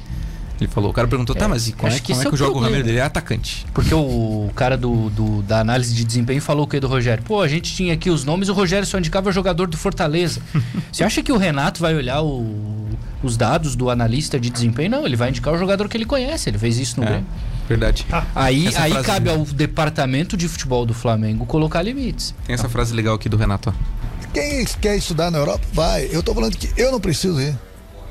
Ele 0.58 0.70
falou, 0.70 0.90
o 0.90 0.92
cara 0.94 1.06
perguntou, 1.06 1.36
tá, 1.36 1.44
É, 1.44 1.48
mas 1.48 1.68
e 1.68 1.72
como 1.72 1.88
acho 1.88 1.98
é, 1.98 2.00
que 2.00 2.12
como 2.12 2.20
é 2.20 2.24
que 2.24 2.30
é 2.30 2.34
o 2.34 2.36
joga 2.36 2.56
o. 2.56 2.60
Ramiro? 2.60 2.88
Ele 2.88 2.96
é 2.96 3.02
atacante. 3.02 3.66
Porque 3.74 3.92
o 3.94 4.48
cara 4.54 4.76
do, 4.76 5.10
do- 5.10 5.42
da 5.42 5.60
análise 5.60 5.94
de 5.94 6.02
desempenho 6.02 6.40
falou 6.40 6.64
o 6.64 6.66
que 6.68 6.80
do 6.80 6.86
Rogério? 6.88 7.22
Pô, 7.24 7.42
a 7.42 7.48
gente 7.48 7.74
tinha 7.74 7.92
aqui 7.92 8.08
os 8.08 8.24
nomes, 8.24 8.48
o 8.48 8.54
Rogério 8.54 8.86
só 8.86 8.98
indicava 8.98 9.30
jogador 9.30 9.66
do 9.66 9.76
Fortaleza. 9.76 10.40
Você 10.90 11.04
acha 11.04 11.22
que 11.22 11.30
o 11.30 11.36
Renato 11.36 11.80
vai 11.80 11.94
olhar 11.94 12.22
o- 12.22 12.85
os 13.22 13.36
dados 13.36 13.74
do 13.76 13.90
analista 13.90 14.38
de 14.38 14.50
desempenho? 14.50 14.90
Não, 14.90 15.06
ele 15.06 15.16
vai 15.16 15.30
indicar 15.30 15.52
o 15.54 15.58
jogador 15.58 15.88
que 15.88 15.96
ele 15.96 16.04
conhece. 16.06 16.48
Ele 16.50 16.58
fez 16.58 16.78
isso 16.78 16.98
no 17.00 17.04
É, 17.06 17.08
Grêmio. 17.10 17.26
verdade. 17.68 18.06
Aí, 18.34 18.66
Essa 18.68 18.82
aí 18.82 18.92
frase- 18.92 19.06
cabe 19.06 19.30
ao 19.30 19.38
departamento 19.44 20.36
de 20.36 20.48
futebol 20.48 20.84
do 20.86 20.94
Flamengo 20.94 21.44
colocar 21.46 21.82
limites. 21.82 22.34
Tem 22.46 22.54
essa 22.54 22.68
frase 22.68 22.94
legal 22.94 23.14
aqui 23.14 23.28
do 23.28 23.36
Renato, 23.36 23.70
ó. 23.70 24.26
Quem 24.32 24.64
quer 24.80 24.96
estudar 24.96 25.30
na 25.30 25.38
Europa, 25.38 25.64
vai. 25.72 26.08
Eu 26.12 26.22
tô 26.22 26.34
falando 26.34 26.56
que 26.56 26.70
eu 26.76 26.92
não 26.92 27.00
preciso 27.00 27.40
ir. 27.40 27.56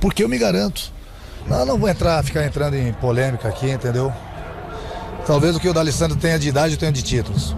Porque 0.02 0.24
eu 0.24 0.30
me 0.30 0.38
garanto. 0.38 0.92
Não, 1.48 1.66
não 1.66 1.78
vou 1.78 1.88
entrar, 1.88 2.24
ficar 2.24 2.44
entrando 2.46 2.76
em 2.76 2.92
polêmica 2.94 3.48
aqui, 3.48 3.70
entendeu? 3.70 4.12
Talvez 5.28 5.56
o 5.56 5.60
que 5.60 5.68
o 5.70 5.74
D'Alessandro 5.74 6.18
tenha 6.18 6.38
de 6.38 6.50
idade, 6.50 6.74
eu 6.74 6.80
tenha 6.80 6.92
de 6.92 7.02
títulos. 7.02 7.56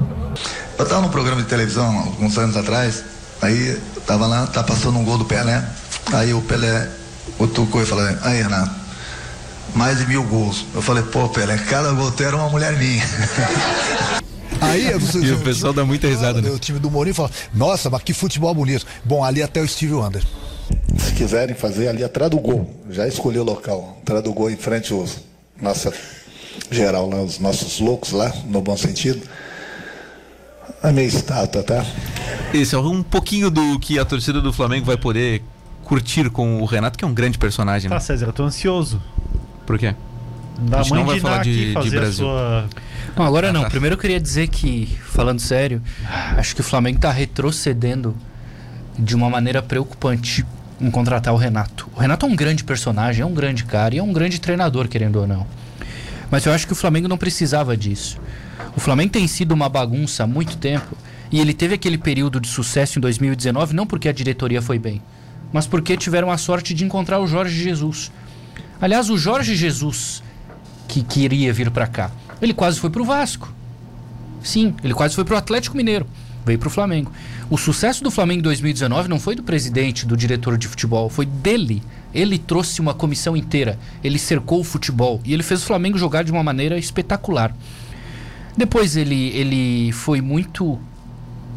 Eu 0.78 0.86
tava 0.88 1.02
num 1.02 1.10
programa 1.10 1.42
de 1.42 1.48
televisão 1.48 1.98
alguns 1.98 2.38
anos 2.38 2.56
atrás, 2.56 3.04
aí 3.42 3.78
tava 4.06 4.28
lá, 4.28 4.46
tá 4.48 4.64
passando 4.64 4.98
um 5.00 5.04
gol 5.04 5.18
do 5.18 5.26
Pelé, 5.26 5.64
aí 6.14 6.34
o 6.34 6.42
Pelé 6.42 6.90
cutucou 7.38 7.82
e 7.82 7.86
falou, 7.86 8.06
aí 8.22 8.42
Renato, 8.42 8.76
mais 9.76 10.00
de 10.00 10.08
mil 10.08 10.24
gols. 10.24 10.66
Eu 10.74 10.82
falei, 10.82 11.04
pô 11.04 11.28
Pelé, 11.30 11.58
cada 11.58 11.92
gol 11.92 12.14
era 12.20 12.36
uma 12.36 12.50
mulher 12.50 12.78
minha. 12.78 13.04
Aí 14.60 14.92
você, 14.94 15.20
E 15.20 15.32
o 15.34 15.40
pessoal 15.42 15.72
dá 15.72 15.86
muita 15.86 16.08
risada, 16.08 16.42
né? 16.42 16.50
O 16.50 16.58
time 16.58 16.80
do 16.80 16.90
Mourinho 16.90 17.14
fala, 17.14 17.30
nossa, 17.54 17.92
mas 17.92 18.02
que 18.02 18.12
futebol 18.12 18.54
bonito. 18.56 18.88
Bom, 19.06 19.24
ali 19.24 19.44
até 19.44 19.62
o 19.62 19.68
Steve 19.68 19.94
Wonder. 19.94 20.24
Se 20.98 21.14
quiserem 21.14 21.56
fazer 21.56 21.88
ali 21.88 22.04
atrás 22.04 22.32
do 22.32 22.40
gol, 22.40 22.68
já 22.90 23.08
escolhi 23.08 23.38
o 23.38 23.44
local, 23.44 24.00
atrás 24.02 24.24
do 24.24 24.34
gol 24.34 24.50
em 24.50 24.58
frente 24.58 24.92
aos 24.92 25.20
nossa 25.62 25.94
geral 26.70 27.10
lá, 27.10 27.22
os 27.22 27.40
nossos 27.40 27.80
loucos 27.80 28.12
lá, 28.12 28.32
no 28.46 28.62
bom 28.62 28.76
sentido. 28.76 29.22
A 30.82 30.92
minha 30.92 31.08
estátua, 31.08 31.64
tá? 31.64 31.86
Esse 32.54 32.76
é 32.76 32.78
um 32.78 33.02
pouquinho 33.02 33.50
do 33.50 33.80
que 33.80 33.98
a 33.98 34.06
torcida 34.06 34.42
do 34.42 34.54
Flamengo 34.54 34.86
vai 34.86 34.98
poder 34.98 35.42
curtir 35.88 36.30
com 36.30 36.62
o 36.62 36.66
Renato, 36.66 36.98
que 36.98 37.06
é 37.06 37.08
um 37.08 37.14
grande 37.14 37.38
personagem, 37.38 37.90
né? 37.90 37.96
Tá, 37.96 38.00
César, 38.02 38.26
eu 38.28 38.34
tô 38.34 38.44
ansioso. 38.44 39.02
Por 39.66 39.80
quê? 39.80 39.96
Da 40.60 40.80
A 40.80 40.84
gente 40.84 40.90
mãe 40.92 41.00
não 41.00 41.08
vai 41.08 41.16
de 41.16 41.22
falar 41.22 41.44
de- 41.44 41.74
de 41.76 41.90
Brasil. 41.92 42.26
sua. 42.26 42.66
Não, 43.16 43.26
agora 43.26 43.54
não. 43.54 43.62
tá. 43.64 43.70
Primeiro 43.70 43.94
eu 43.94 43.98
queria 44.00 44.20
dizer 44.20 44.48
que, 44.48 44.98
falando 45.06 45.40
sério, 45.40 45.82
acho 46.36 46.54
que 46.56 46.62
o 46.62 46.64
Flamengo 46.64 47.00
tá 47.00 47.12
retrocedendo 47.12 48.16
de 48.98 49.16
uma 49.16 49.30
maneira 49.30 49.62
preocupante 49.62 50.46
em 50.82 50.92
contratar 50.92 51.34
o 51.34 51.38
Renato. 51.38 51.88
O 51.96 52.00
Renato 52.00 52.26
é 52.26 52.30
um 52.30 52.36
grande 52.36 52.64
personagem, 52.64 53.22
é 53.22 53.26
um 53.26 53.34
grande 53.34 53.64
cara 53.64 53.96
e 53.96 54.00
é 54.00 54.04
um 54.04 54.12
grande 54.12 54.40
treinador, 54.42 54.88
querendo 54.88 55.18
ou 55.18 55.28
não. 55.28 55.46
Mas 56.30 56.46
eu 56.46 56.52
acho 56.54 56.68
que 56.68 56.74
o 56.74 56.76
Flamengo 56.76 57.08
não 57.08 57.18
precisava 57.18 57.78
disso. 57.78 58.20
O 58.76 58.80
Flamengo 58.80 59.12
tem 59.12 59.28
sido 59.28 59.54
uma 59.54 59.70
bagunça 59.70 60.24
há 60.24 60.28
muito 60.28 60.58
tempo 60.58 60.96
e 61.32 61.40
ele 61.40 61.54
teve 61.54 61.76
aquele 61.76 61.98
período 61.98 62.40
de 62.40 62.48
sucesso 62.48 63.00
em 63.00 63.02
2019 63.02 63.74
não 63.76 63.88
porque 63.88 64.10
a 64.10 64.12
diretoria 64.12 64.62
foi 64.62 64.78
bem, 64.78 65.02
mas 65.52 65.68
porque 65.68 65.98
tiveram 65.98 66.32
a 66.32 66.38
sorte 66.38 66.74
de 66.74 66.84
encontrar 66.84 67.20
o 67.20 67.28
Jorge 67.28 67.62
Jesus. 67.62 68.12
Aliás, 68.80 69.10
o 69.10 69.18
Jorge 69.18 69.56
Jesus 69.56 70.24
que 70.88 71.04
queria 71.04 71.52
vir 71.52 71.70
para 71.70 71.88
cá, 71.88 72.12
ele 72.42 72.54
quase 72.54 72.80
foi 72.80 72.90
para 72.90 73.02
o 73.02 73.06
Vasco. 73.06 73.54
Sim, 74.44 74.74
ele 74.84 74.94
quase 74.94 75.16
foi 75.16 75.26
para 75.26 75.36
o 75.36 75.38
Atlético 75.38 75.76
Mineiro, 75.76 76.08
veio 76.46 76.60
para 76.60 76.68
o 76.68 76.72
Flamengo. 76.72 77.12
O 77.50 77.58
sucesso 77.58 78.04
do 78.04 78.12
Flamengo 78.12 78.40
em 78.40 78.44
2019 78.44 79.10
não 79.10 79.20
foi 79.20 79.36
do 79.36 79.44
presidente, 79.44 80.06
do 80.06 80.16
diretor 80.16 80.58
de 80.58 80.68
futebol, 80.68 81.10
foi 81.10 81.26
dele. 81.26 81.84
Ele 82.14 82.38
trouxe 82.38 82.80
uma 82.80 82.94
comissão 82.94 83.36
inteira, 83.36 83.78
ele 84.04 84.18
cercou 84.18 84.62
o 84.62 84.64
futebol 84.64 85.20
e 85.26 85.34
ele 85.34 85.44
fez 85.44 85.62
o 85.62 85.66
Flamengo 85.66 85.98
jogar 85.98 86.24
de 86.24 86.32
uma 86.32 86.44
maneira 86.44 86.78
espetacular. 86.78 87.56
Depois 88.56 88.96
ele, 88.96 89.30
ele 89.36 89.92
foi 89.92 90.22
muito 90.22 90.80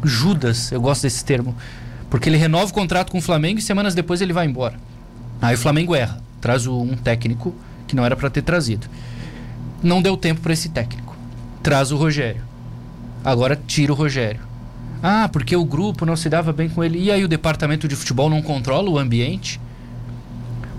Judas, 0.03 0.71
eu 0.71 0.81
gosto 0.81 1.03
desse 1.03 1.23
termo, 1.23 1.55
porque 2.11 2.27
ele 2.27 2.37
renova 2.37 2.69
o 2.69 2.73
contrato 2.73 3.09
com 3.09 3.19
o 3.19 3.21
Flamengo 3.21 3.57
e 3.57 3.61
semanas 3.61 3.95
depois 3.95 4.21
ele 4.21 4.33
vai 4.33 4.45
embora. 4.45 4.75
Aí 5.41 5.55
o 5.55 5.57
Flamengo 5.57 5.95
erra, 5.95 6.21
traz 6.41 6.67
um 6.67 6.95
técnico 6.97 7.55
que 7.87 7.95
não 7.95 8.05
era 8.05 8.17
para 8.17 8.29
ter 8.29 8.41
trazido. 8.41 8.85
Não 9.81 10.01
deu 10.01 10.17
tempo 10.17 10.41
para 10.41 10.51
esse 10.51 10.67
técnico. 10.69 11.15
Traz 11.63 11.89
o 11.89 11.95
Rogério. 11.95 12.43
Agora 13.23 13.57
tira 13.65 13.93
o 13.93 13.95
Rogério. 13.95 14.41
Ah, 15.01 15.29
porque 15.31 15.55
o 15.55 15.63
grupo 15.63 16.05
não 16.05 16.17
se 16.17 16.29
dava 16.29 16.51
bem 16.51 16.67
com 16.67 16.83
ele. 16.83 16.99
E 16.99 17.09
aí 17.09 17.23
o 17.23 17.29
departamento 17.29 17.87
de 17.87 17.95
futebol 17.95 18.29
não 18.29 18.41
controla 18.41 18.89
o 18.89 18.99
ambiente? 18.99 19.59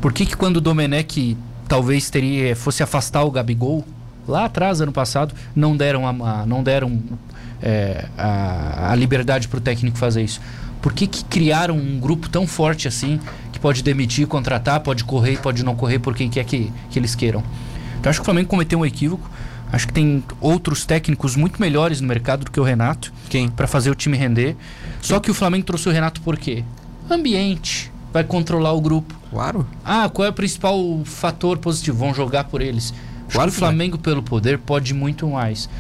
Por 0.03 0.13
que, 0.13 0.27
que 0.27 0.37
quando 0.37 0.59
o 0.59 0.61
Domenech 0.61 1.37
talvez 1.67 2.11
teria 2.11 2.55
fosse 2.55 2.83
afastar 2.83 3.25
o 3.25 3.31
Gabigol 3.31 3.85
lá 4.29 4.45
atrás 4.45 4.81
ano 4.81 4.93
passado 4.93 5.35
não 5.57 5.75
deram 5.77 6.07
a, 6.07 6.45
não 6.45 6.63
deram 6.63 7.01
é, 7.63 8.07
a, 8.19 8.93
a, 8.93 8.95
liberdade 8.95 9.49
para 9.49 9.59
o 9.59 9.61
técnico 9.61 9.97
fazer 9.97 10.23
isso? 10.23 10.41
Por 10.83 10.93
que, 10.93 11.07
que 11.07 11.25
criaram 11.25 11.77
um 11.77 11.99
grupo 12.01 12.29
tão 12.29 12.47
forte 12.47 12.89
assim 12.89 13.21
que 13.53 13.61
pode 13.61 13.83
demitir, 13.83 14.27
contratar, 14.27 14.81
pode 14.81 15.05
correr, 15.05 15.39
pode 15.39 15.65
não 15.65 15.77
correr 15.77 16.01
por 16.01 16.15
quem 16.15 16.29
quer 16.29 16.45
que, 16.45 16.73
que 16.91 16.99
eles 16.99 17.15
queiram? 17.15 17.43
Então 18.01 18.11
acho 18.11 18.19
que 18.19 18.23
o 18.23 18.25
Flamengo 18.25 18.49
cometeu 18.49 18.81
um 18.81 18.85
equívoco. 18.85 19.31
Acho 19.73 19.87
que 19.87 19.93
tem 19.93 20.23
outros 20.41 20.85
técnicos 20.85 21.35
muito 21.37 21.59
melhores 21.59 22.01
no 22.01 22.09
mercado 22.09 22.45
do 22.45 22.51
que 22.51 22.61
o 22.61 22.63
Renato. 22.63 23.13
Quem? 23.31 23.49
Para 23.49 23.67
fazer 23.67 23.91
o 23.91 23.95
time 23.95 24.19
render. 24.19 24.55
Quem? 24.55 24.57
Só 25.01 25.21
que 25.21 25.31
o 25.31 25.35
Flamengo 25.35 25.65
trouxe 25.65 25.89
o 25.89 25.93
Renato 25.93 26.21
por 26.21 26.37
quê? 26.37 26.65
Ambiente. 27.09 27.91
Vai 28.13 28.25
controlar 28.25 28.73
o 28.73 28.81
grupo. 28.81 29.15
Claro. 29.31 29.67
Ah, 29.83 30.11
qual 30.13 30.27
é 30.27 30.29
o 30.29 30.33
principal 30.33 30.77
fator 31.05 31.57
positivo? 31.57 31.97
Vão 31.97 32.13
jogar 32.13 32.45
por 32.45 32.61
eles. 32.61 32.93
Acho 33.27 33.33
claro 33.37 33.51
que 33.51 33.57
o 33.57 33.59
Flamengo, 33.59 33.97
vai. 33.97 34.03
pelo 34.03 34.23
poder, 34.23 34.59
pode 34.59 34.93
muito 34.93 35.27
mais. 35.29 35.71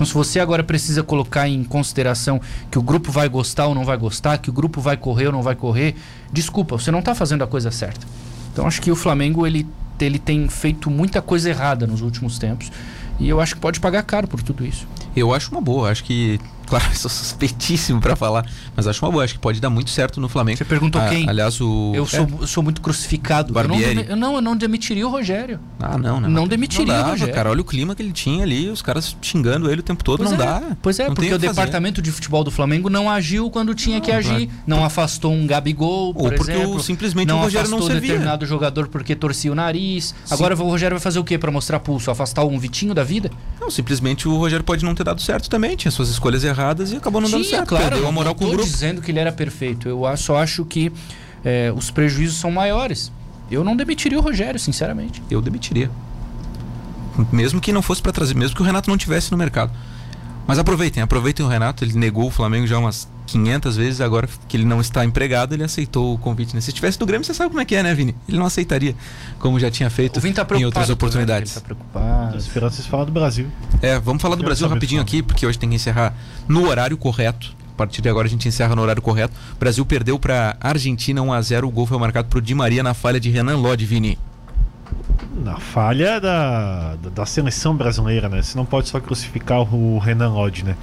Então, 0.00 0.06
se 0.06 0.14
você 0.14 0.40
agora 0.40 0.64
precisa 0.64 1.02
colocar 1.02 1.46
em 1.46 1.62
consideração 1.62 2.40
que 2.70 2.78
o 2.78 2.82
grupo 2.82 3.12
vai 3.12 3.28
gostar 3.28 3.66
ou 3.66 3.74
não 3.74 3.84
vai 3.84 3.98
gostar, 3.98 4.38
que 4.38 4.48
o 4.48 4.52
grupo 4.52 4.80
vai 4.80 4.96
correr 4.96 5.26
ou 5.26 5.32
não 5.32 5.42
vai 5.42 5.54
correr, 5.54 5.94
desculpa, 6.32 6.78
você 6.78 6.90
não 6.90 7.00
está 7.00 7.14
fazendo 7.14 7.44
a 7.44 7.46
coisa 7.46 7.70
certa. 7.70 8.06
Então, 8.50 8.66
acho 8.66 8.80
que 8.80 8.90
o 8.90 8.96
Flamengo 8.96 9.46
ele, 9.46 9.66
ele 10.00 10.18
tem 10.18 10.48
feito 10.48 10.90
muita 10.90 11.20
coisa 11.20 11.50
errada 11.50 11.86
nos 11.86 12.00
últimos 12.00 12.38
tempos. 12.38 12.72
E 13.18 13.28
eu 13.28 13.42
acho 13.42 13.56
que 13.56 13.60
pode 13.60 13.78
pagar 13.78 14.02
caro 14.02 14.26
por 14.26 14.42
tudo 14.42 14.64
isso. 14.64 14.88
Eu 15.14 15.34
acho 15.34 15.50
uma 15.50 15.60
boa. 15.60 15.90
Acho 15.90 16.02
que 16.02 16.40
claro, 16.70 16.96
sou 16.96 17.10
suspeitíssimo 17.10 18.00
para 18.00 18.14
falar, 18.14 18.46
mas 18.76 18.86
acho 18.86 19.04
uma 19.04 19.10
boa, 19.10 19.24
acho 19.24 19.34
que 19.34 19.40
pode 19.40 19.60
dar 19.60 19.68
muito 19.68 19.90
certo 19.90 20.20
no 20.20 20.28
Flamengo. 20.28 20.56
Você 20.56 20.64
perguntou 20.64 21.02
ah, 21.02 21.08
quem? 21.08 21.28
Aliás, 21.28 21.60
o. 21.60 21.92
Eu 21.94 22.06
sou, 22.06 22.28
é. 22.42 22.46
sou 22.46 22.62
muito 22.62 22.80
crucificado. 22.80 23.52
Barbieri. 23.52 24.06
Eu 24.08 24.16
não, 24.16 24.28
não, 24.28 24.34
eu 24.36 24.40
não 24.40 24.56
demitiria 24.56 25.06
o 25.06 25.10
Rogério. 25.10 25.58
Ah, 25.80 25.98
não, 25.98 26.20
não. 26.20 26.30
Não 26.30 26.46
demitiria 26.46 26.86
não 26.86 27.02
dá, 27.02 27.08
o 27.08 27.10
Rogério. 27.10 27.34
Cara, 27.34 27.50
olha 27.50 27.60
o 27.60 27.64
clima 27.64 27.94
que 27.94 28.02
ele 28.02 28.12
tinha 28.12 28.44
ali, 28.44 28.70
os 28.70 28.80
caras 28.80 29.16
xingando 29.20 29.68
ele 29.68 29.80
o 29.80 29.82
tempo 29.82 30.04
todo, 30.04 30.18
pois 30.18 30.30
não 30.30 30.36
é, 30.36 30.46
dá. 30.46 30.76
Pois 30.80 30.98
é, 31.00 31.08
não 31.08 31.14
porque 31.14 31.32
o, 31.32 31.34
o 31.34 31.38
departamento 31.38 32.00
de 32.00 32.12
futebol 32.12 32.44
do 32.44 32.52
Flamengo 32.52 32.88
não 32.88 33.10
agiu 33.10 33.50
quando 33.50 33.74
tinha 33.74 33.96
não, 33.96 34.04
que 34.04 34.12
agir. 34.12 34.48
Não 34.64 34.84
afastou 34.84 35.32
um 35.32 35.46
Gabigol, 35.46 36.14
por 36.14 36.26
Ou 36.26 36.32
porque 36.32 36.52
exemplo, 36.52 36.76
o, 36.76 36.80
simplesmente 36.80 37.28
não 37.28 37.38
o 37.38 37.42
Rogério 37.42 37.66
afastou 37.66 37.80
não 37.80 37.86
servia. 37.86 38.12
determinado 38.12 38.46
jogador 38.46 38.86
porque 38.86 39.16
torcia 39.16 39.50
o 39.50 39.54
nariz. 39.56 40.14
Sim. 40.24 40.34
Agora 40.34 40.54
o 40.54 40.68
Rogério 40.68 40.96
vai 40.96 41.02
fazer 41.02 41.18
o 41.18 41.24
quê 41.24 41.36
para 41.36 41.50
mostrar 41.50 41.80
pulso? 41.80 42.10
Afastar 42.10 42.44
um 42.44 42.58
Vitinho 42.60 42.94
da 42.94 43.02
vida? 43.02 43.30
Não, 43.60 43.70
simplesmente 43.70 44.28
o 44.28 44.36
Rogério 44.36 44.64
pode 44.64 44.84
não 44.84 44.94
ter 44.94 45.02
dado 45.02 45.20
certo 45.20 45.50
também, 45.50 45.76
tinha 45.76 45.90
suas 45.90 46.08
escolhas 46.08 46.44
erradas 46.44 46.59
e 46.92 46.96
acabou 46.96 47.20
não 47.20 47.30
dando 47.30 47.42
Tinha, 47.42 47.56
certo. 47.58 47.68
claro. 47.68 47.88
Perdeu 47.90 48.08
a 48.08 48.12
moral 48.12 48.34
com 48.34 48.44
o 48.44 48.48
grupo. 48.50 48.64
dizendo 48.64 49.00
que 49.02 49.10
ele 49.10 49.18
era 49.18 49.32
perfeito. 49.32 49.88
Eu 49.88 50.04
só 50.16 50.36
acho 50.36 50.64
que 50.64 50.92
é, 51.44 51.72
os 51.74 51.90
prejuízos 51.90 52.38
são 52.38 52.50
maiores. 52.50 53.12
Eu 53.50 53.64
não 53.64 53.76
demitiria 53.76 54.18
o 54.18 54.22
Rogério, 54.22 54.58
sinceramente. 54.60 55.22
Eu 55.30 55.40
demitiria. 55.40 55.90
Mesmo 57.32 57.60
que 57.60 57.72
não 57.72 57.82
fosse 57.82 58.00
para 58.00 58.12
trazer, 58.12 58.34
mesmo 58.34 58.54
que 58.54 58.62
o 58.62 58.64
Renato 58.64 58.88
não 58.88 58.96
tivesse 58.96 59.30
no 59.30 59.36
mercado. 59.36 59.72
Mas 60.50 60.58
aproveitem, 60.58 61.00
aproveitem 61.00 61.46
o 61.46 61.48
Renato, 61.48 61.84
ele 61.84 61.96
negou 61.96 62.26
o 62.26 62.30
Flamengo 62.30 62.66
já 62.66 62.76
umas 62.76 63.08
500 63.28 63.76
vezes, 63.76 64.00
agora 64.00 64.28
que 64.48 64.56
ele 64.56 64.64
não 64.64 64.80
está 64.80 65.04
empregado, 65.04 65.54
ele 65.54 65.62
aceitou 65.62 66.12
o 66.12 66.18
convite. 66.18 66.56
Né? 66.56 66.60
Se 66.60 66.70
estivesse 66.70 66.98
no 66.98 67.06
Grêmio, 67.06 67.24
você 67.24 67.32
sabe 67.32 67.50
como 67.50 67.60
é 67.60 67.64
que 67.64 67.76
é, 67.76 67.84
né, 67.84 67.94
Vini? 67.94 68.16
Ele 68.28 68.36
não 68.36 68.46
aceitaria, 68.46 68.96
como 69.38 69.60
já 69.60 69.70
tinha 69.70 69.88
feito 69.88 70.20
tá 70.20 70.58
em 70.58 70.64
outras 70.64 70.90
oportunidades. 70.90 71.52
Ele 71.52 71.60
tá 71.60 71.66
preocupado. 71.66 72.32
Tô 72.32 72.38
esperando 72.38 72.72
vocês 72.72 72.84
falar 72.88 73.04
do 73.04 73.12
Brasil. 73.12 73.46
É, 73.80 74.00
vamos 74.00 74.20
falar 74.20 74.34
do 74.34 74.42
Brasil 74.42 74.66
rapidinho 74.66 75.00
aqui, 75.00 75.22
porque 75.22 75.46
hoje 75.46 75.56
tem 75.56 75.68
que 75.68 75.76
encerrar 75.76 76.12
no 76.48 76.68
horário 76.68 76.96
correto. 76.96 77.54
A 77.72 77.76
partir 77.76 78.02
de 78.02 78.08
agora 78.08 78.26
a 78.26 78.30
gente 78.30 78.48
encerra 78.48 78.74
no 78.74 78.82
horário 78.82 79.00
correto. 79.00 79.32
O 79.54 79.58
Brasil 79.60 79.86
perdeu 79.86 80.18
para 80.18 80.56
Argentina 80.60 81.22
1 81.22 81.32
a 81.32 81.40
0 81.40 81.68
O 81.68 81.70
gol 81.70 81.86
foi 81.86 81.96
marcado 81.96 82.26
por 82.26 82.42
Di 82.42 82.56
Maria 82.56 82.82
na 82.82 82.92
falha 82.92 83.20
de 83.20 83.30
Renan 83.30 83.56
Lodge, 83.56 83.86
Vini. 83.86 84.18
Na 85.42 85.56
falha 85.56 86.20
da, 86.20 86.96
da, 87.14 87.24
seleção 87.24 87.74
brasileira, 87.74 88.28
né? 88.28 88.42
Você 88.42 88.58
não 88.58 88.66
pode 88.66 88.88
só 88.88 89.00
crucificar 89.00 89.62
o 89.74 89.98
Renan 89.98 90.34
Lodge, 90.34 90.64
né? 90.64 90.76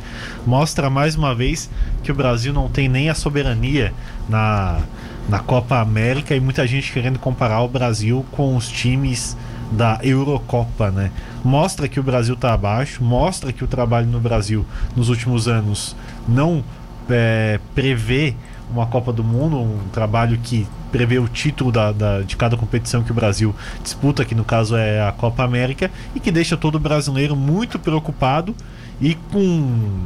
Mostra 0.48 0.90
mais 0.90 1.16
uma 1.16 1.36
vez 1.36 1.70
que 2.02 2.12
o 2.12 2.16
Brasil 2.16 2.52
não 2.52 2.68
tem 2.68 2.90
nem 2.90 3.08
a 3.08 3.14
soberania 3.14 3.94
na, 4.28 4.82
na 5.30 5.38
Copa 5.38 5.80
América 5.80 6.36
e 6.36 6.40
muita 6.40 6.66
gente 6.66 6.92
querendo 6.92 7.20
comparar 7.20 7.62
o 7.62 7.68
Brasil 7.68 8.26
com 8.32 8.56
os 8.56 8.68
times 8.68 9.38
da 9.72 10.00
Eurocopa, 10.02 10.90
né? 10.90 11.12
Mostra 11.44 11.88
que 11.88 12.00
o 12.00 12.04
Brasil 12.04 12.34
está 12.34 12.54
abaixo, 12.54 13.04
mostra 13.04 13.54
que 13.54 13.64
o 13.64 13.68
trabalho 13.68 14.08
no 14.08 14.20
Brasil 14.20 14.66
nos 14.96 15.10
últimos 15.10 15.48
anos 15.48 15.96
não 16.28 16.64
é, 17.10 17.60
prevê 17.74 18.36
uma 18.70 18.86
Copa 18.86 19.14
do 19.14 19.24
Mundo, 19.24 19.58
um 19.58 19.80
trabalho 19.92 20.38
que 20.44 20.68
prevê 20.92 21.20
o 21.20 21.28
título 21.28 21.72
da, 21.72 21.92
da, 21.92 22.22
de 22.22 22.36
cada 22.36 22.58
competição 22.58 23.04
que 23.04 23.12
o 23.12 23.14
Brasil 23.14 23.56
disputa, 23.82 24.26
que 24.26 24.36
no 24.36 24.44
caso 24.44 24.76
é 24.76 25.08
a 25.08 25.12
Copa 25.12 25.44
América, 25.44 25.90
e 26.16 26.20
que 26.20 26.32
deixa 26.32 26.58
todo 26.58 26.80
brasileiro 26.80 27.36
muito 27.36 27.80
preocupado 27.80 28.56
e 29.00 29.16
com 29.32 30.06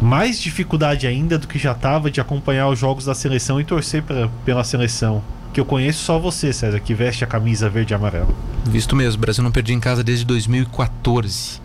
mais 0.00 0.38
dificuldade 0.40 1.06
ainda 1.06 1.38
do 1.38 1.48
que 1.48 1.58
já 1.58 1.72
estava 1.72 2.10
de 2.10 2.20
acompanhar 2.20 2.68
os 2.68 2.78
jogos 2.78 3.04
da 3.04 3.14
seleção 3.14 3.60
e 3.60 3.64
torcer 3.64 4.02
pra, 4.02 4.28
pela 4.44 4.62
seleção. 4.62 5.22
Que 5.52 5.60
eu 5.60 5.64
conheço 5.64 6.04
só 6.04 6.18
você, 6.18 6.52
César, 6.52 6.78
que 6.80 6.92
veste 6.92 7.24
a 7.24 7.26
camisa 7.26 7.68
verde 7.70 7.92
e 7.92 7.94
amarela. 7.94 8.28
Visto 8.66 8.94
mesmo, 8.94 9.18
o 9.18 9.20
Brasil 9.20 9.42
não 9.42 9.50
perdia 9.50 9.74
em 9.74 9.80
casa 9.80 10.04
desde 10.04 10.24
2014. 10.26 11.62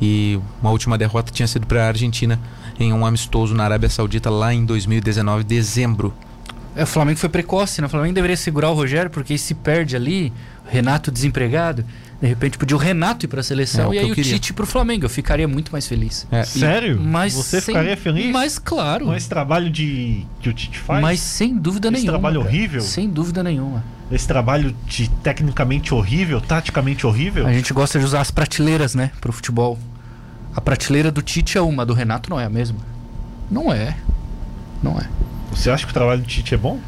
E 0.00 0.38
uma 0.60 0.70
última 0.70 0.98
derrota 0.98 1.32
tinha 1.32 1.46
sido 1.46 1.66
para 1.66 1.84
a 1.84 1.88
Argentina 1.88 2.38
em 2.84 2.92
um 2.92 3.04
amistoso 3.04 3.54
na 3.54 3.64
Arábia 3.64 3.88
Saudita 3.88 4.30
lá 4.30 4.52
em 4.54 4.64
2019, 4.64 5.44
dezembro. 5.44 6.14
É, 6.76 6.84
o 6.84 6.86
Flamengo 6.86 7.18
foi 7.18 7.28
precoce, 7.28 7.80
né? 7.80 7.86
O 7.86 7.90
Flamengo 7.90 8.14
deveria 8.14 8.36
segurar 8.36 8.70
o 8.70 8.74
Rogério, 8.74 9.10
porque 9.10 9.36
se 9.36 9.54
perde 9.54 9.96
ali, 9.96 10.32
Renato 10.66 11.10
desempregado. 11.10 11.84
De 12.22 12.28
repente 12.28 12.56
podia 12.58 12.76
o 12.76 12.78
Renato 12.80 13.24
ir 13.24 13.28
para 13.28 13.40
a 13.40 13.42
seleção 13.42 13.86
É, 13.86 13.88
o 13.88 13.94
e 13.94 13.98
aí 13.98 14.12
o. 14.12 14.14
Tite 14.14 14.52
pro 14.52 14.66
Flamengo. 14.66 15.04
Eu 15.06 15.08
ficaria 15.10 15.48
muito 15.48 15.72
mais 15.72 15.86
feliz. 15.86 16.26
É, 16.30 16.42
e- 16.42 16.46
Sério? 16.46 17.00
Mas 17.00 17.32
você 17.34 17.60
sem- 17.60 17.74
ficaria 17.74 17.96
feliz 17.96 18.30
Mas 18.30 18.58
claro. 18.58 19.06
com 19.06 19.14
esse 19.14 19.28
trabalho 19.28 19.68
de 19.70 20.24
que 20.40 20.48
o 20.48 20.52
Tite 20.52 20.78
faz? 20.78 21.02
Mas 21.02 21.18
sem 21.20 21.56
dúvida 21.56 21.88
Esse 21.88 21.92
nenhuma. 21.94 22.12
trabalho 22.12 22.40
cara. 22.40 22.48
horrível? 22.54 22.80
Sem 22.82 23.08
dúvida 23.08 23.42
nenhuma. 23.42 23.82
Esse 24.12 24.28
trabalho 24.28 24.76
de 24.86 25.08
tecnicamente 25.08 25.92
horrível, 25.94 26.40
taticamente 26.40 27.06
horrível? 27.06 27.46
A 27.46 27.52
gente 27.52 27.72
gosta 27.72 27.98
de 27.98 28.04
usar 28.04 28.20
as 28.20 28.30
prateleiras, 28.30 28.94
né, 28.94 29.10
pro 29.20 29.32
futebol. 29.32 29.78
A 30.54 30.60
prateleira 30.60 31.10
do 31.10 31.22
Tite 31.22 31.56
é 31.56 31.60
uma, 31.60 31.86
do 31.86 31.94
Renato 31.94 32.28
não 32.28 32.38
é 32.38 32.44
a 32.44 32.50
mesma. 32.50 32.78
Não 33.50 33.72
é. 33.72 33.96
Não 34.82 34.98
é. 34.98 35.08
Você 35.50 35.70
acha 35.70 35.84
que 35.84 35.90
o 35.90 35.94
trabalho 35.94 36.20
do 36.20 36.26
Tite 36.26 36.54
é 36.54 36.58
bom? 36.58 36.78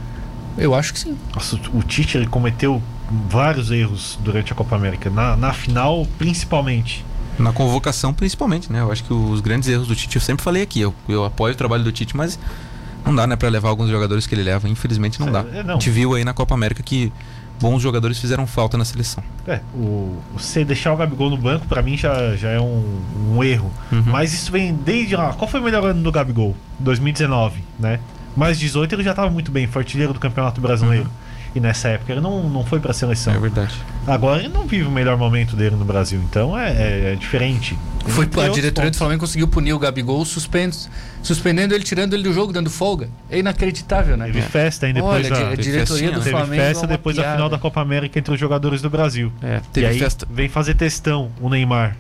Eu 0.57 0.75
acho 0.75 0.93
que 0.93 0.99
sim. 0.99 1.17
Nossa, 1.35 1.59
o 1.73 1.83
Tite 1.83 2.17
ele 2.17 2.27
cometeu 2.27 2.83
vários 3.29 3.71
erros 3.71 4.19
durante 4.23 4.53
a 4.53 4.55
Copa 4.57 4.77
América. 4.77 5.11
Na, 5.11 5.37
na 5.37 5.53
final, 5.53 6.07
principalmente. 6.19 7.05
Na 7.39 7.53
convocação, 7.53 8.13
principalmente, 8.13 8.71
né? 8.71 8.81
Eu 8.81 8.93
acho 8.93 9.05
que 9.05 9.13
os 9.13 9.41
grandes 9.41 9.69
erros 9.69 9.89
do 9.89 9.97
Tite, 9.97 10.17
eu 10.17 10.23
sempre 10.23 10.43
falei 10.43 10.63
aqui, 10.63 10.81
eu, 10.81 10.95
eu 11.09 11.25
apoio 11.25 11.55
o 11.55 11.57
trabalho 11.57 11.83
do 11.83 11.91
Tite, 11.91 12.17
mas 12.17 12.39
não 13.05 13.15
dá, 13.15 13.27
né, 13.27 13.37
pra 13.37 13.49
levar 13.49 13.69
alguns 13.69 13.89
jogadores 13.89 14.27
que 14.27 14.35
ele 14.35 14.43
leva. 14.43 14.69
Infelizmente 14.69 15.19
não 15.19 15.31
dá. 15.31 15.45
É, 15.53 15.63
não. 15.63 15.71
A 15.71 15.73
gente 15.75 15.91
viu 15.91 16.15
aí 16.15 16.25
na 16.25 16.33
Copa 16.33 16.55
América 16.55 16.83
que 16.83 17.13
bons 17.61 17.81
jogadores 17.81 18.19
fizeram 18.19 18.47
falta 18.47 18.77
na 18.77 18.85
seleção. 18.85 19.23
É, 19.47 19.61
o, 19.75 20.17
você 20.33 20.65
deixar 20.65 20.93
o 20.93 20.97
Gabigol 20.97 21.31
no 21.31 21.37
banco, 21.37 21.67
pra 21.67 21.83
mim, 21.83 21.97
já, 21.97 22.35
já 22.37 22.51
é 22.51 22.61
um, 22.61 23.01
um 23.35 23.45
erro. 23.45 23.71
Uhum. 23.91 24.03
Mas 24.07 24.33
isso 24.33 24.51
vem 24.51 24.75
desde 24.75 25.17
lá. 25.17 25.33
Qual 25.33 25.49
foi 25.49 25.61
o 25.61 25.63
melhor 25.63 25.85
ano 25.85 26.03
do 26.03 26.13
Gabigol? 26.13 26.57
2019, 26.79 27.63
né? 27.79 28.01
Mas 28.37 28.59
18 28.59 28.95
ele 28.95 29.03
já 29.03 29.11
estava 29.11 29.31
muito 29.31 29.51
bem, 29.51 29.67
foi 29.67 29.83
artilheiro 29.83 30.13
do 30.13 30.19
Campeonato 30.19 30.61
Brasileiro. 30.61 31.09
E 31.55 31.61
nessa 31.61 31.89
época 31.89 32.13
ele 32.13 32.21
não, 32.21 32.49
não 32.49 32.65
foi 32.65 32.81
para 32.81 32.93
a 32.93 32.95
seleção. 32.95 33.35
É 33.35 33.39
verdade. 33.39 33.75
Agora 34.07 34.41
ele 34.41 34.49
não 34.49 34.67
vive 34.67 34.85
o 34.85 34.91
melhor 34.91 35.19
momento 35.19 35.55
dele 35.55 35.77
no 35.77 35.85
Brasil, 35.85 36.19
então 36.29 36.59
é, 36.59 36.71
é- 36.73 37.13
é 37.13 37.15
diferente. 37.15 37.79
Foi, 38.07 38.25
a 38.25 38.49
diretoria 38.49 38.71
do 38.71 38.73
pontos. 38.95 38.99
Flamengo 38.99 39.21
conseguiu 39.21 39.47
punir 39.47 39.73
o 39.75 39.79
Gabigol 39.79 40.25
suspendo, 40.25 40.75
suspendendo 41.23 41.75
ele, 41.75 41.85
tirando 41.85 42.15
ele 42.15 42.23
do 42.23 42.33
jogo, 42.33 42.53
dando 42.53 42.69
folga. 42.71 43.09
É 43.31 43.39
inacreditável, 43.39 44.17
né? 44.17 44.27
Teve 44.27 44.43
festa 44.43 44.87
ainda 44.87 45.01
depois 45.01 45.27
Olha, 45.27 45.31
da. 45.31 45.49
a 45.51 45.55
diretoria 45.55 46.11
do? 46.11 46.19
Teve 46.19 46.31
Flamengo. 46.31 46.63
festa 46.63 46.79
é 46.79 46.83
uma 46.83 46.89
depois 46.97 47.17
da 47.17 47.33
final 47.33 47.49
da 47.49 47.59
Copa 47.59 47.81
América 47.81 48.19
entre 48.19 48.33
os 48.35 48.41
jogadores 48.41 48.81
do 48.83 48.91
Brasil. 48.91 49.31
É, 49.43 49.59
e 49.59 49.61
teve 49.73 49.87
aí 49.87 49.99
festa. 49.99 50.27
vem 50.29 50.49
fazer 50.49 50.75
testão 50.75 51.31
o 51.41 51.49
Neymar. 51.49 51.97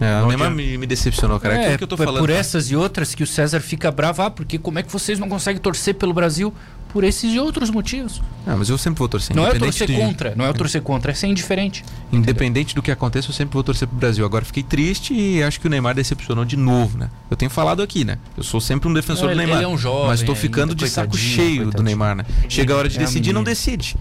É, 0.00 0.18
o 0.18 0.20
Não 0.20 0.28
Neymar 0.28 0.50
me, 0.52 0.78
me 0.78 0.86
decepcionou, 0.86 1.40
cara. 1.40 1.56
É, 1.56 1.60
aquilo 1.62 1.78
que 1.78 1.84
eu 1.84 1.88
tô 1.88 1.94
é 1.96 2.04
falando. 2.04 2.20
por 2.20 2.28
cara. 2.28 2.38
essas 2.38 2.70
e 2.70 2.76
outras 2.76 3.16
que 3.16 3.24
o 3.24 3.26
César 3.26 3.58
fica 3.58 3.90
bravo, 3.90 4.22
ah, 4.22 4.30
porque 4.30 4.56
como 4.56 4.78
é 4.78 4.82
que 4.84 4.92
vocês 4.92 5.18
não 5.18 5.28
conseguem 5.28 5.60
torcer 5.60 5.94
pelo 5.96 6.14
Brasil? 6.14 6.54
Por 6.92 7.04
esses 7.04 7.34
e 7.34 7.38
outros 7.38 7.68
motivos. 7.70 8.22
Ah, 8.46 8.56
mas 8.56 8.70
eu 8.70 8.78
sempre 8.78 8.98
vou 8.98 9.08
torcer. 9.08 9.36
não 9.36 9.46
é 9.46 9.52
torcer 9.58 9.86
de- 9.86 9.94
contra, 9.94 10.34
não 10.34 10.46
é 10.46 10.52
torcer 10.54 10.80
contra, 10.80 11.12
é 11.12 11.14
ser 11.14 11.26
indiferente. 11.26 11.84
Independente 12.10 12.74
do 12.74 12.80
que 12.82 12.90
aconteça, 12.90 13.28
eu 13.28 13.34
sempre 13.34 13.52
vou 13.52 13.62
torcer 13.62 13.86
pro 13.86 13.96
Brasil. 13.98 14.24
Agora 14.24 14.42
fiquei 14.44 14.62
triste 14.62 15.12
e 15.12 15.42
acho 15.42 15.60
que 15.60 15.66
o 15.66 15.70
Neymar 15.70 15.94
decepcionou 15.94 16.44
de 16.46 16.56
novo, 16.56 16.96
né? 16.96 17.10
Eu 17.30 17.36
tenho 17.36 17.50
falado 17.50 17.82
aqui, 17.82 18.04
né? 18.04 18.16
Eu 18.36 18.42
sou 18.42 18.60
sempre 18.60 18.88
um 18.88 18.92
defensor 18.94 19.26
Não, 19.28 19.34
do 19.34 19.40
ele- 19.40 19.46
Neymar. 19.46 19.58
ele 19.58 19.64
é 19.64 19.68
um 19.68 19.76
jovem 19.76 20.06
mas 20.06 20.22
tô 20.22 20.34
ficando 20.34 20.74
de 20.74 20.88
saco 20.88 21.10
coitadinho, 21.10 21.34
cheio 21.34 21.56
do 21.58 21.62
coitadinho. 21.64 21.84
Neymar, 21.84 22.16
né? 22.16 22.24
Chega 22.48 22.72
a 22.72 22.76
hora 22.78 22.88
de 22.88 22.96
É 22.96 23.00
decidir, 23.00 23.32
não 23.34 23.44
decide. 23.44 23.94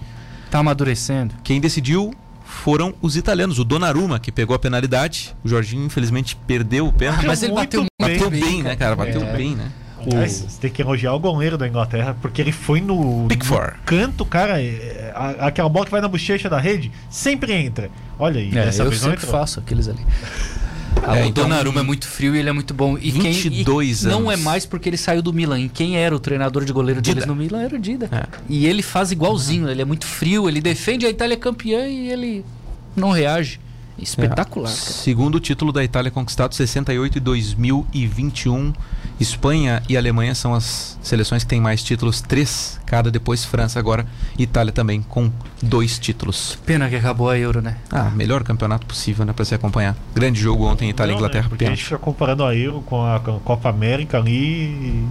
Tá 0.49 0.59
amadurecendo. 0.59 1.35
Quem 1.43 1.59
decidiu 1.59 2.13
foram 2.45 2.93
os 3.01 3.17
italianos. 3.17 3.59
O 3.59 3.65
Donnarumma, 3.65 4.17
que 4.17 4.31
pegou 4.31 4.55
a 4.55 4.59
penalidade. 4.59 5.35
O 5.43 5.49
Jorginho, 5.49 5.85
infelizmente, 5.85 6.37
perdeu 6.47 6.87
o 6.87 6.93
pênalti. 6.93 7.25
Ah, 7.25 7.27
mas 7.27 7.43
ele 7.43 7.51
bateu 7.53 7.81
muito 7.81 7.91
bem, 7.99 8.13
bateu 8.17 8.29
bem, 8.29 8.39
bem, 8.41 8.63
né, 8.63 8.75
cara? 8.77 8.95
Bateu 8.95 9.21
É. 9.21 9.33
bem, 9.35 9.55
né? 9.55 9.69
Aliás, 10.13 10.45
você 10.47 10.59
tem 10.61 10.71
que 10.71 10.81
elogiar 10.81 11.13
o 11.13 11.19
goleiro 11.19 11.57
da 11.57 11.67
Inglaterra, 11.67 12.15
porque 12.21 12.41
ele 12.41 12.51
foi 12.51 12.79
no, 12.81 13.23
no 13.27 13.29
canto, 13.85 14.25
cara. 14.25 14.61
é, 14.61 15.11
a- 15.15 15.47
aquela 15.47 15.67
bola 15.69 15.85
que 15.85 15.91
vai 15.91 16.01
na 16.01 16.07
bochecha 16.07 16.49
da 16.49 16.59
rede 16.59 16.91
sempre 17.09 17.53
entra. 17.53 17.89
Olha 18.17 18.39
aí, 18.39 18.49
É, 18.49 18.65
dessa 18.65 18.81
eu 18.83 18.85
não 18.85 18.97
sempre 18.97 19.13
entrou. 19.17 19.31
faço 19.31 19.59
aqueles 19.59 19.87
ali. 19.87 19.99
É, 21.03 21.23
o 21.23 21.25
então, 21.27 21.43
Donnarumma 21.43 21.81
é 21.81 21.83
muito 21.83 22.07
frio 22.07 22.35
e 22.35 22.39
ele 22.39 22.49
é 22.49 22.51
muito 22.51 22.73
bom. 22.73 22.97
E 22.97 23.11
quem, 23.11 23.31
22 23.31 24.03
e 24.03 24.07
Não 24.07 24.29
anos. 24.29 24.33
é 24.33 24.37
mais 24.43 24.65
porque 24.65 24.89
ele 24.89 24.97
saiu 24.97 25.21
do 25.21 25.31
Milan. 25.31 25.59
E 25.59 25.69
quem 25.69 25.95
era 25.95 26.15
o 26.15 26.19
treinador 26.19 26.65
de 26.65 26.73
goleiro 26.73 26.99
Dida. 27.01 27.15
deles 27.15 27.27
no 27.27 27.35
Milan 27.35 27.61
era 27.61 27.75
o 27.75 27.79
Dida. 27.79 28.09
É. 28.11 28.25
E 28.49 28.65
ele 28.65 28.81
faz 28.81 29.11
igualzinho. 29.11 29.69
Ele 29.69 29.81
é 29.81 29.85
muito 29.85 30.07
frio, 30.07 30.49
ele 30.49 30.59
defende 30.59 31.05
a 31.05 31.09
Itália 31.09 31.37
campeã 31.37 31.87
e 31.87 32.09
ele 32.11 32.43
não 32.95 33.11
reage. 33.11 33.59
Espetacular, 33.99 34.71
É. 34.71 34.75
Segundo 34.75 35.39
título 35.39 35.71
da 35.71 35.83
Itália 35.83 36.11
conquistado, 36.11 36.53
68 36.53 37.17
e 37.17 37.21
2021. 37.21 38.73
Espanha 39.19 39.81
e 39.89 39.97
Alemanha 39.97 40.35
são 40.35 40.53
as 40.53 40.97
seleções 41.01 41.43
que 41.43 41.49
têm 41.49 41.59
mais 41.59 41.81
títulos, 41.83 42.21
três 42.21 42.79
cada. 42.85 43.09
Depois 43.09 43.43
França, 43.43 43.79
agora 43.79 44.05
Itália 44.37 44.71
também 44.71 45.01
com 45.01 45.31
dois 45.61 45.97
títulos. 45.97 46.57
Pena 46.65 46.87
que 46.89 46.95
acabou 46.95 47.29
a 47.29 47.37
Euro, 47.37 47.61
né? 47.61 47.77
Ah, 47.91 48.11
melhor 48.15 48.43
campeonato 48.43 48.85
possível, 48.85 49.25
né, 49.25 49.33
para 49.33 49.43
se 49.45 49.55
acompanhar. 49.55 49.95
Grande 50.13 50.39
jogo 50.39 50.65
ontem, 50.65 50.89
Itália 50.89 51.13
e 51.13 51.15
Inglaterra. 51.15 51.43
né, 51.43 51.49
porque 51.49 51.65
a 51.65 51.69
gente 51.69 51.83
fica 51.83 51.97
comparando 51.97 52.43
a 52.43 52.55
Euro 52.55 52.81
com 52.81 53.03
a, 53.05 53.19
com 53.19 53.37
a 53.37 53.39
Copa 53.39 53.69
América 53.69 54.17
ali. 54.17 54.33
e 54.35 55.07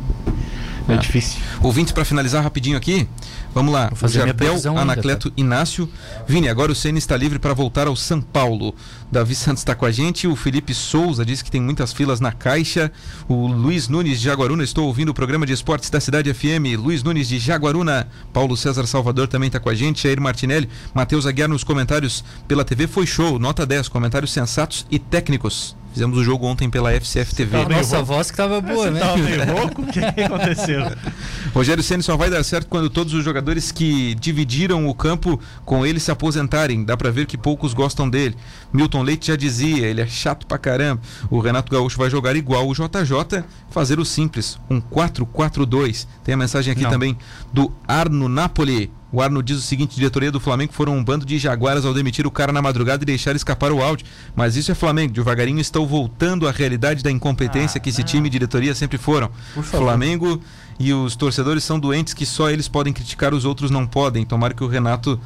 É, 0.88 0.94
É. 0.94 0.96
difícil. 0.98 1.40
Ouvintes, 1.60 1.92
para 1.92 2.04
finalizar 2.04 2.44
rapidinho 2.44 2.76
aqui, 2.76 3.08
vamos 3.56 3.72
lá. 3.72 3.88
Vou 3.88 3.96
fazer 3.96 4.18
Jardel, 4.18 4.34
previsão 4.34 4.76
ainda, 4.76 4.92
Anacleto 4.92 5.32
Inácio. 5.34 5.88
Vini, 6.28 6.46
agora 6.46 6.70
o 6.70 6.74
Ceni 6.74 6.98
está 6.98 7.16
livre 7.16 7.38
para 7.38 7.54
voltar 7.54 7.86
ao 7.86 7.96
São 7.96 8.20
Paulo. 8.20 8.74
Davi 9.10 9.34
Santos 9.34 9.62
está 9.62 9.74
com 9.74 9.86
a 9.86 9.90
gente. 9.90 10.28
O 10.28 10.36
Felipe 10.36 10.74
Souza 10.74 11.24
disse 11.24 11.42
que 11.42 11.50
tem 11.50 11.60
muitas 11.60 11.90
filas 11.90 12.20
na 12.20 12.32
caixa. 12.32 12.92
O 13.26 13.46
Luiz 13.46 13.88
Nunes 13.88 14.20
de 14.20 14.24
Jaguaruna, 14.26 14.62
estou 14.62 14.86
ouvindo 14.86 15.08
o 15.08 15.14
programa 15.14 15.46
de 15.46 15.54
esportes 15.54 15.88
da 15.88 16.00
Cidade 16.00 16.32
FM. 16.34 16.78
Luiz 16.78 17.02
Nunes 17.02 17.28
de 17.28 17.38
Jaguaruna. 17.38 18.06
Paulo 18.30 18.56
César 18.58 18.86
Salvador 18.86 19.26
também 19.26 19.46
está 19.46 19.58
com 19.58 19.70
a 19.70 19.74
gente. 19.74 20.02
Jair 20.02 20.20
Martinelli. 20.20 20.68
Matheus 20.94 21.24
Aguiar 21.24 21.48
nos 21.48 21.64
comentários 21.64 22.22
pela 22.46 22.62
TV 22.62 22.86
foi 22.86 23.06
show. 23.06 23.38
Nota 23.38 23.64
10. 23.64 23.88
Comentários 23.88 24.32
sensatos 24.32 24.86
e 24.90 24.98
técnicos. 24.98 25.74
Fizemos 25.96 26.18
o 26.18 26.22
jogo 26.22 26.44
ontem 26.46 26.68
pela 26.68 26.92
FCF 26.92 27.34
TV. 27.34 27.56
A 27.56 27.62
Tá 27.64 27.68
nossa 27.70 27.96
rouco. 27.96 28.12
voz 28.12 28.30
que 28.30 28.36
tava 28.36 28.60
boa, 28.60 28.84
Você 28.84 28.90
né? 28.90 29.00
tava 29.00 29.16
meio 29.16 29.46
louco? 29.54 29.80
O 29.80 29.86
que, 29.86 30.12
que 30.12 30.20
aconteceu? 30.20 30.82
Rogério 31.54 31.82
Ceni 31.82 32.02
só 32.02 32.18
vai 32.18 32.28
dar 32.28 32.44
certo 32.44 32.66
quando 32.68 32.90
todos 32.90 33.14
os 33.14 33.24
jogadores 33.24 33.72
que 33.72 34.14
dividiram 34.16 34.86
o 34.88 34.94
campo 34.94 35.40
com 35.64 35.86
ele 35.86 35.98
se 35.98 36.10
aposentarem. 36.10 36.84
Dá 36.84 36.98
pra 36.98 37.10
ver 37.10 37.24
que 37.24 37.38
poucos 37.38 37.72
gostam 37.72 38.10
dele. 38.10 38.36
Milton 38.70 39.00
Leite 39.02 39.28
já 39.28 39.36
dizia, 39.36 39.86
ele 39.86 40.02
é 40.02 40.06
chato 40.06 40.46
pra 40.46 40.58
caramba. 40.58 41.00
O 41.30 41.40
Renato 41.40 41.72
Gaúcho 41.72 41.96
vai 41.96 42.10
jogar 42.10 42.36
igual 42.36 42.68
o 42.68 42.74
JJ, 42.74 43.42
fazer 43.70 43.98
o 43.98 44.04
simples, 44.04 44.58
um 44.68 44.82
4-4-2. 44.82 46.06
Tem 46.22 46.34
a 46.34 46.36
mensagem 46.36 46.72
aqui 46.72 46.82
Não. 46.82 46.90
também 46.90 47.16
do 47.54 47.72
Arno 47.88 48.28
Napoli. 48.28 48.92
O 49.12 49.22
Arno 49.22 49.42
diz 49.42 49.56
o 49.58 49.62
seguinte: 49.62 49.94
diretoria 49.94 50.32
do 50.32 50.40
Flamengo 50.40 50.72
foram 50.72 50.96
um 50.96 51.04
bando 51.04 51.24
de 51.24 51.38
jaguaras 51.38 51.84
ao 51.84 51.94
demitir 51.94 52.26
o 52.26 52.30
cara 52.30 52.52
na 52.52 52.60
madrugada 52.60 53.02
e 53.02 53.06
deixar 53.06 53.36
escapar 53.36 53.70
o 53.72 53.82
áudio. 53.82 54.06
Mas 54.34 54.56
isso 54.56 54.72
é 54.72 54.74
Flamengo. 54.74 55.12
Devagarinho 55.12 55.60
estão 55.60 55.86
voltando 55.86 56.48
à 56.48 56.50
realidade 56.50 57.02
da 57.02 57.10
incompetência 57.10 57.78
Ah, 57.78 57.80
que 57.80 57.90
esse 57.90 58.00
não. 58.00 58.06
time 58.06 58.26
e 58.26 58.30
diretoria 58.30 58.74
sempre 58.74 58.98
foram. 58.98 59.30
Flamengo 59.62 60.40
e 60.78 60.92
os 60.92 61.14
torcedores 61.16 61.64
são 61.64 61.78
doentes 61.78 62.14
que 62.14 62.26
só 62.26 62.50
eles 62.50 62.68
podem 62.68 62.92
criticar, 62.92 63.32
os 63.32 63.44
outros 63.44 63.70
não 63.70 63.86
podem. 63.86 64.24
Tomara 64.24 64.52
que 64.54 64.64
o 64.64 64.68
Renato 64.68 65.18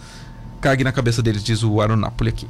cague 0.61 0.85
na 0.85 0.93
cabeça 0.93 1.22
deles, 1.22 1.43
diz 1.43 1.62
o 1.62 1.81
Aaron 1.81 1.97
Napoli 1.97 2.31
aqui. 2.31 2.47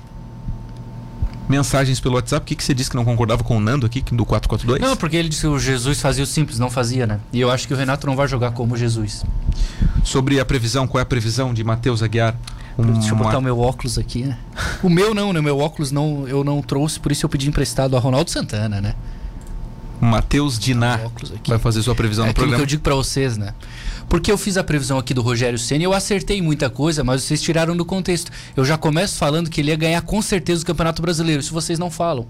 Mensagens 1.51 1.98
pelo 1.98 2.14
WhatsApp, 2.14 2.44
o 2.44 2.46
que, 2.46 2.55
que 2.55 2.62
você 2.62 2.72
disse 2.72 2.88
que 2.88 2.94
não 2.96 3.05
concordava 3.05 3.42
com 3.42 3.57
o 3.57 3.61
Nando 3.61 3.84
aqui, 3.84 4.01
do 4.12 4.24
442? 4.24 4.80
Não, 4.80 4.96
porque 4.96 5.16
ele 5.16 5.28
disse 5.28 5.40
que 5.42 5.46
o 5.48 5.59
Jesus 5.59 6.01
fazia 6.01 6.22
o 6.22 6.26
simples, 6.26 6.59
não 6.61 6.70
fazia, 6.70 7.07
né? 7.09 7.18
E 7.32 7.40
eu 7.40 7.51
acho 7.51 7.66
que 7.66 7.74
o 7.74 7.76
Renato 7.76 8.07
não 8.07 8.14
vai 8.14 8.28
jogar 8.28 8.53
como 8.53 8.76
Jesus. 8.76 9.24
Sobre 10.05 10.38
a 10.38 10.44
previsão, 10.44 10.86
qual 10.86 11.01
é 11.01 11.03
a 11.03 11.07
previsão 11.07 11.53
de 11.53 11.64
Matheus 11.64 12.03
Aguiar? 12.05 12.36
Deixa 12.78 13.09
eu 13.11 13.14
Uma- 13.14 13.24
botar 13.24 13.38
o 13.38 13.42
meu 13.42 13.59
óculos 13.59 13.98
aqui, 13.98 14.22
né? 14.22 14.38
O 14.82 14.88
meu 14.88 15.12
não, 15.12 15.32
né? 15.32 15.40
O 15.40 15.42
meu 15.42 15.59
óculos 15.59 15.90
não, 15.90 16.26
eu 16.28 16.44
não 16.44 16.62
trouxe, 16.62 17.01
por 17.01 17.11
isso 17.12 17.26
eu 17.26 17.28
pedi 17.28 17.48
emprestado 17.48 17.96
a 17.96 18.01
Ronaldo 18.01 18.30
Santana, 18.30 18.80
né? 18.80 18.94
Matheus 20.01 20.59
Diná 20.59 20.98
vai 21.46 21.59
fazer 21.59 21.82
sua 21.82 21.94
previsão 21.94 22.24
É 22.24 22.28
no 22.28 22.30
aquilo 22.30 22.46
que 22.46 22.51
programa. 22.53 22.62
eu 22.62 22.66
digo 22.66 22.82
pra 22.82 22.94
vocês, 22.94 23.36
né? 23.36 23.53
Porque 24.11 24.30
eu 24.30 24.36
fiz 24.36 24.56
a 24.58 24.64
previsão 24.64 24.98
aqui 24.98 25.14
do 25.14 25.22
Rogério 25.22 25.58
Senna 25.58 25.82
e 25.82 25.84
eu 25.84 25.94
acertei 25.94 26.42
muita 26.42 26.68
coisa, 26.68 27.02
mas 27.04 27.22
vocês 27.22 27.40
tiraram 27.40 27.74
do 27.76 27.84
contexto. 27.84 28.30
Eu 28.56 28.64
já 28.64 28.76
começo 28.76 29.16
falando 29.16 29.48
que 29.48 29.61
ele 29.61 29.70
ia 29.70 29.76
ganhar 29.76 30.02
com 30.02 30.20
certeza 30.20 30.62
o 30.62 30.66
Campeonato 30.66 31.00
Brasileiro, 31.00 31.40
isso 31.40 31.54
vocês 31.54 31.78
não 31.78 31.90
falam. 31.90 32.26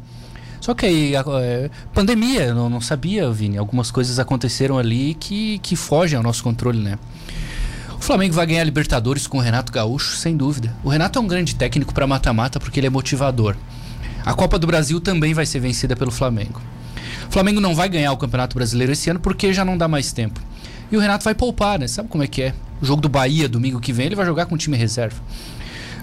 Só 0.61 0.75
que 0.75 0.85
aí, 0.85 1.17
a- 1.17 1.25
é, 1.41 1.71
pandemia, 1.95 2.43
eu 2.43 2.55
não, 2.55 2.69
não 2.69 2.83
sabia, 2.83 3.31
Vini. 3.33 3.57
Algumas 3.57 3.91
coisas 3.91 4.19
aconteceram 4.19 4.77
ali 4.77 5.15
que, 5.15 5.59
que 5.61 5.75
fogem 5.75 6.19
ao 6.19 6.23
nosso 6.23 6.45
controle, 6.45 6.79
né? 6.79 6.99
O 7.99 8.03
Flamengo 8.03 8.35
vai 8.35 8.47
ganhar 8.47 8.65
Libertadores 8.65 9.27
com 9.27 9.39
o 9.39 9.41
Renato 9.41 9.73
Gaúcho, 9.73 10.17
sem 10.17 10.37
dúvida. 10.37 10.77
O 10.85 10.91
Renato 10.91 11.19
é 11.19 11.23
um 11.23 11.27
grande 11.27 11.55
técnico 11.55 11.95
para 11.95 12.07
mata-mata 12.07 12.61
porque 12.61 12.79
ele 12.79 12.87
é 12.89 12.91
motivador. 12.91 13.57
A 14.25 14.35
Copa 14.35 14.59
do 14.59 14.67
Brasil 14.67 15.01
também 15.01 15.33
vai 15.33 15.47
ser 15.47 15.61
vencida 15.61 15.97
pelo 15.97 16.11
Flamengo. 16.11 16.61
O 17.27 17.33
Flamengo 17.33 17.59
não 17.59 17.75
vai 17.75 17.89
ganhar 17.89 18.13
o 18.13 18.19
Campeonato 18.19 18.55
Brasileiro 18.55 18.93
esse 18.93 19.09
ano 19.09 19.19
porque 19.21 19.51
já 19.55 19.65
não 19.65 19.79
dá 19.79 19.89
mais 19.89 20.13
tempo. 20.13 20.41
E 20.91 20.97
o 20.97 21.01
Renato 21.01 21.25
vai 21.25 21.35
poupar, 21.35 21.79
né? 21.79 21.87
Sabe 21.87 22.09
como 22.09 22.23
é 22.23 22.27
que 22.27 22.43
é? 22.43 22.55
O 22.81 22.85
jogo 22.85 23.01
do 23.01 23.09
Bahia, 23.09 23.49
domingo 23.49 23.81
que 23.81 23.93
vem, 23.93 24.07
ele 24.07 24.17
vai 24.17 24.27
jogar 24.27 24.47
com 24.47 24.55
o 24.55 24.59
time 24.59 24.77
reserva. 24.77 25.21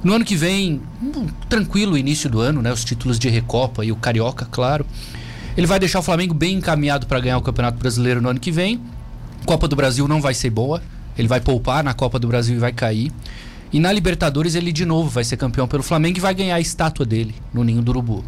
No 0.04 0.14
ano 0.14 0.24
que 0.24 0.36
vem, 0.36 0.82
um 1.02 1.28
tranquilo 1.50 1.98
início 1.98 2.30
do 2.30 2.40
ano, 2.40 2.62
né? 2.62 2.72
Os 2.72 2.86
títulos 2.86 3.18
de 3.20 3.30
Recopa 3.30 3.84
e 3.84 3.92
o 3.92 3.96
Carioca, 3.96 4.46
claro. 4.46 4.86
Ele 5.58 5.66
vai 5.66 5.80
deixar 5.80 6.00
o 6.00 6.04
Flamengo 6.04 6.34
bem 6.34 6.58
encaminhado 6.58 7.08
para 7.08 7.20
ganhar 7.20 7.38
o 7.38 7.42
Campeonato 7.42 7.80
Brasileiro 7.80 8.22
no 8.22 8.30
ano 8.30 8.40
que 8.40 8.52
vem. 8.52 8.80
Copa 9.46 9.68
do 9.68 9.76
Brasil 9.76 10.08
não 10.08 10.22
vai 10.22 10.34
ser 10.34 10.52
boa. 10.52 10.82
Ele 11.18 11.28
vai 11.28 11.42
poupar 11.42 11.84
na 11.84 11.94
Copa 11.94 12.20
do 12.20 12.28
Brasil 12.28 12.56
e 12.56 12.60
vai 12.60 12.72
cair. 12.72 13.12
E 13.74 13.80
na 13.80 13.92
Libertadores 13.92 14.56
ele 14.56 14.72
de 14.72 14.86
novo 14.86 15.10
vai 15.10 15.24
ser 15.24 15.36
campeão 15.36 15.68
pelo 15.68 15.84
Flamengo 15.84 16.20
e 16.20 16.22
vai 16.22 16.34
ganhar 16.34 16.56
a 16.56 16.60
estátua 16.60 17.06
dele 17.06 17.36
no 17.54 17.64
Ninho 17.64 17.82
do 17.82 17.90
Urubu. 17.90 18.24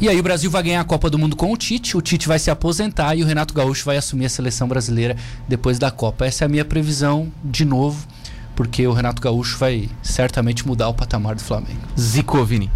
E 0.00 0.08
aí 0.08 0.18
o 0.18 0.22
Brasil 0.22 0.50
vai 0.50 0.62
ganhar 0.62 0.80
a 0.80 0.84
Copa 0.84 1.10
do 1.10 1.18
Mundo 1.18 1.36
com 1.36 1.52
o 1.52 1.56
Tite, 1.56 1.94
o 1.96 2.00
Tite 2.00 2.26
vai 2.26 2.38
se 2.38 2.50
aposentar 2.50 3.14
e 3.14 3.22
o 3.22 3.26
Renato 3.26 3.52
Gaúcho 3.52 3.84
vai 3.84 3.98
assumir 3.98 4.24
a 4.26 4.28
seleção 4.30 4.66
brasileira 4.66 5.14
depois 5.46 5.78
da 5.78 5.90
Copa. 5.90 6.24
Essa 6.24 6.44
é 6.44 6.46
a 6.46 6.48
minha 6.48 6.64
previsão 6.64 7.30
de 7.44 7.66
novo, 7.66 8.06
porque 8.56 8.86
o 8.86 8.92
Renato 8.92 9.20
Gaúcho 9.20 9.58
vai 9.58 9.90
certamente 10.02 10.66
mudar 10.66 10.88
o 10.88 10.94
patamar 10.94 11.34
do 11.34 11.42
Flamengo. 11.42 11.80
Zicou, 11.98 12.46
Vini. 12.46 12.70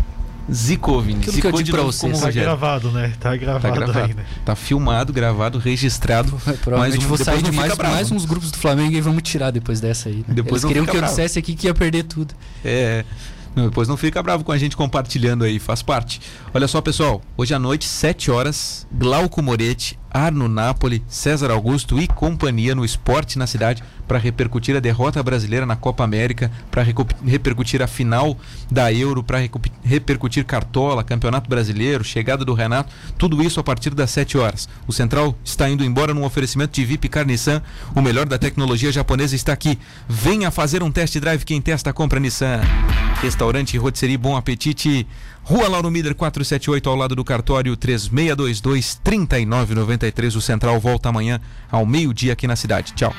Zicou, 0.52 1.00
Vini. 1.00 1.20
Aquilo 1.20 1.32
que 1.40 1.46
eu 1.46 1.52
digo 1.52 1.62
de 1.62 1.70
pra 1.72 1.80
vocês. 1.80 2.12
Tá 2.20 2.26
Rogério. 2.26 2.42
gravado, 2.50 2.90
né? 2.90 3.14
Tá 3.18 3.34
gravado, 3.34 3.62
Tá 3.62 3.70
gravado. 3.74 3.98
aí, 4.06 4.12
né? 4.14 4.24
Tá 4.44 4.54
filmado, 4.54 5.10
gravado, 5.10 5.58
registrado. 5.58 6.32
Provavelmente 6.60 6.96
Mas 6.96 7.04
um- 7.06 7.08
vou 7.08 7.16
depois 7.16 7.20
sair 7.40 7.42
de 7.42 7.56
mais, 7.56 7.74
mais 7.78 8.10
uns 8.12 8.26
grupos 8.26 8.50
do 8.50 8.58
Flamengo 8.58 8.94
e 8.94 9.00
vamos 9.00 9.22
tirar 9.22 9.50
depois 9.50 9.80
dessa 9.80 10.10
aí. 10.10 10.16
Né? 10.16 10.34
Depois 10.34 10.62
Eles 10.62 10.62
não 10.64 10.68
queriam 10.68 10.84
que 10.84 10.90
eu 10.90 11.00
bravo. 11.00 11.10
dissesse 11.14 11.38
aqui 11.38 11.54
que 11.54 11.66
ia 11.68 11.72
perder 11.72 12.02
tudo. 12.02 12.34
É. 12.62 13.02
Não, 13.54 13.68
depois 13.68 13.86
não 13.86 13.96
fica 13.96 14.22
bravo 14.22 14.42
com 14.42 14.52
a 14.52 14.58
gente 14.58 14.76
compartilhando 14.76 15.44
aí, 15.44 15.58
faz 15.58 15.82
parte. 15.82 16.20
Olha 16.52 16.66
só, 16.66 16.80
pessoal, 16.80 17.22
hoje 17.36 17.54
à 17.54 17.58
noite, 17.58 17.84
7 17.84 18.30
horas, 18.30 18.86
Glauco 18.92 19.40
Moretti, 19.40 19.98
Arno 20.14 20.46
Napoli, 20.46 21.02
César 21.08 21.50
Augusto 21.50 22.00
e 22.00 22.06
companhia 22.06 22.72
no 22.72 22.84
esporte 22.84 23.36
na 23.36 23.48
cidade 23.48 23.82
para 24.06 24.16
repercutir 24.16 24.76
a 24.76 24.80
derrota 24.80 25.20
brasileira 25.24 25.66
na 25.66 25.74
Copa 25.74 26.04
América, 26.04 26.52
para 26.70 26.84
repercutir 27.24 27.82
a 27.82 27.88
final 27.88 28.38
da 28.70 28.92
Euro, 28.92 29.24
para 29.24 29.38
repercutir 29.82 30.44
Cartola, 30.44 31.02
Campeonato 31.02 31.50
Brasileiro, 31.50 32.04
chegada 32.04 32.44
do 32.44 32.54
Renato, 32.54 32.94
tudo 33.18 33.42
isso 33.42 33.58
a 33.58 33.64
partir 33.64 33.90
das 33.90 34.12
7 34.12 34.38
horas. 34.38 34.68
O 34.86 34.92
Central 34.92 35.36
está 35.44 35.68
indo 35.68 35.84
embora 35.84 36.14
num 36.14 36.24
oferecimento 36.24 36.72
de 36.74 36.84
VIP 36.84 37.08
Carnissan, 37.08 37.60
o 37.92 38.00
melhor 38.00 38.26
da 38.26 38.38
tecnologia 38.38 38.92
japonesa 38.92 39.34
está 39.34 39.52
aqui. 39.52 39.76
Venha 40.08 40.52
fazer 40.52 40.80
um 40.80 40.92
test 40.92 41.18
drive 41.18 41.44
quem 41.44 41.60
testa 41.60 41.92
compra 41.92 42.20
Nissan. 42.20 42.60
Restaurante 43.20 43.78
Rotisserie 43.78 44.18
Bom 44.18 44.36
Apetite, 44.36 45.06
Rua 45.44 45.68
Lauro 45.68 45.90
Mider 45.90 46.14
478 46.14 46.88
ao 46.88 46.96
lado 46.96 47.14
do 47.14 47.22
cartório 47.22 47.76
3622 47.76 48.94
3993. 49.04 50.36
O 50.36 50.40
Central 50.40 50.80
volta 50.80 51.10
amanhã 51.10 51.38
ao 51.70 51.84
meio-dia 51.84 52.32
aqui 52.32 52.46
na 52.46 52.56
cidade. 52.56 52.94
Tchau. 52.94 53.12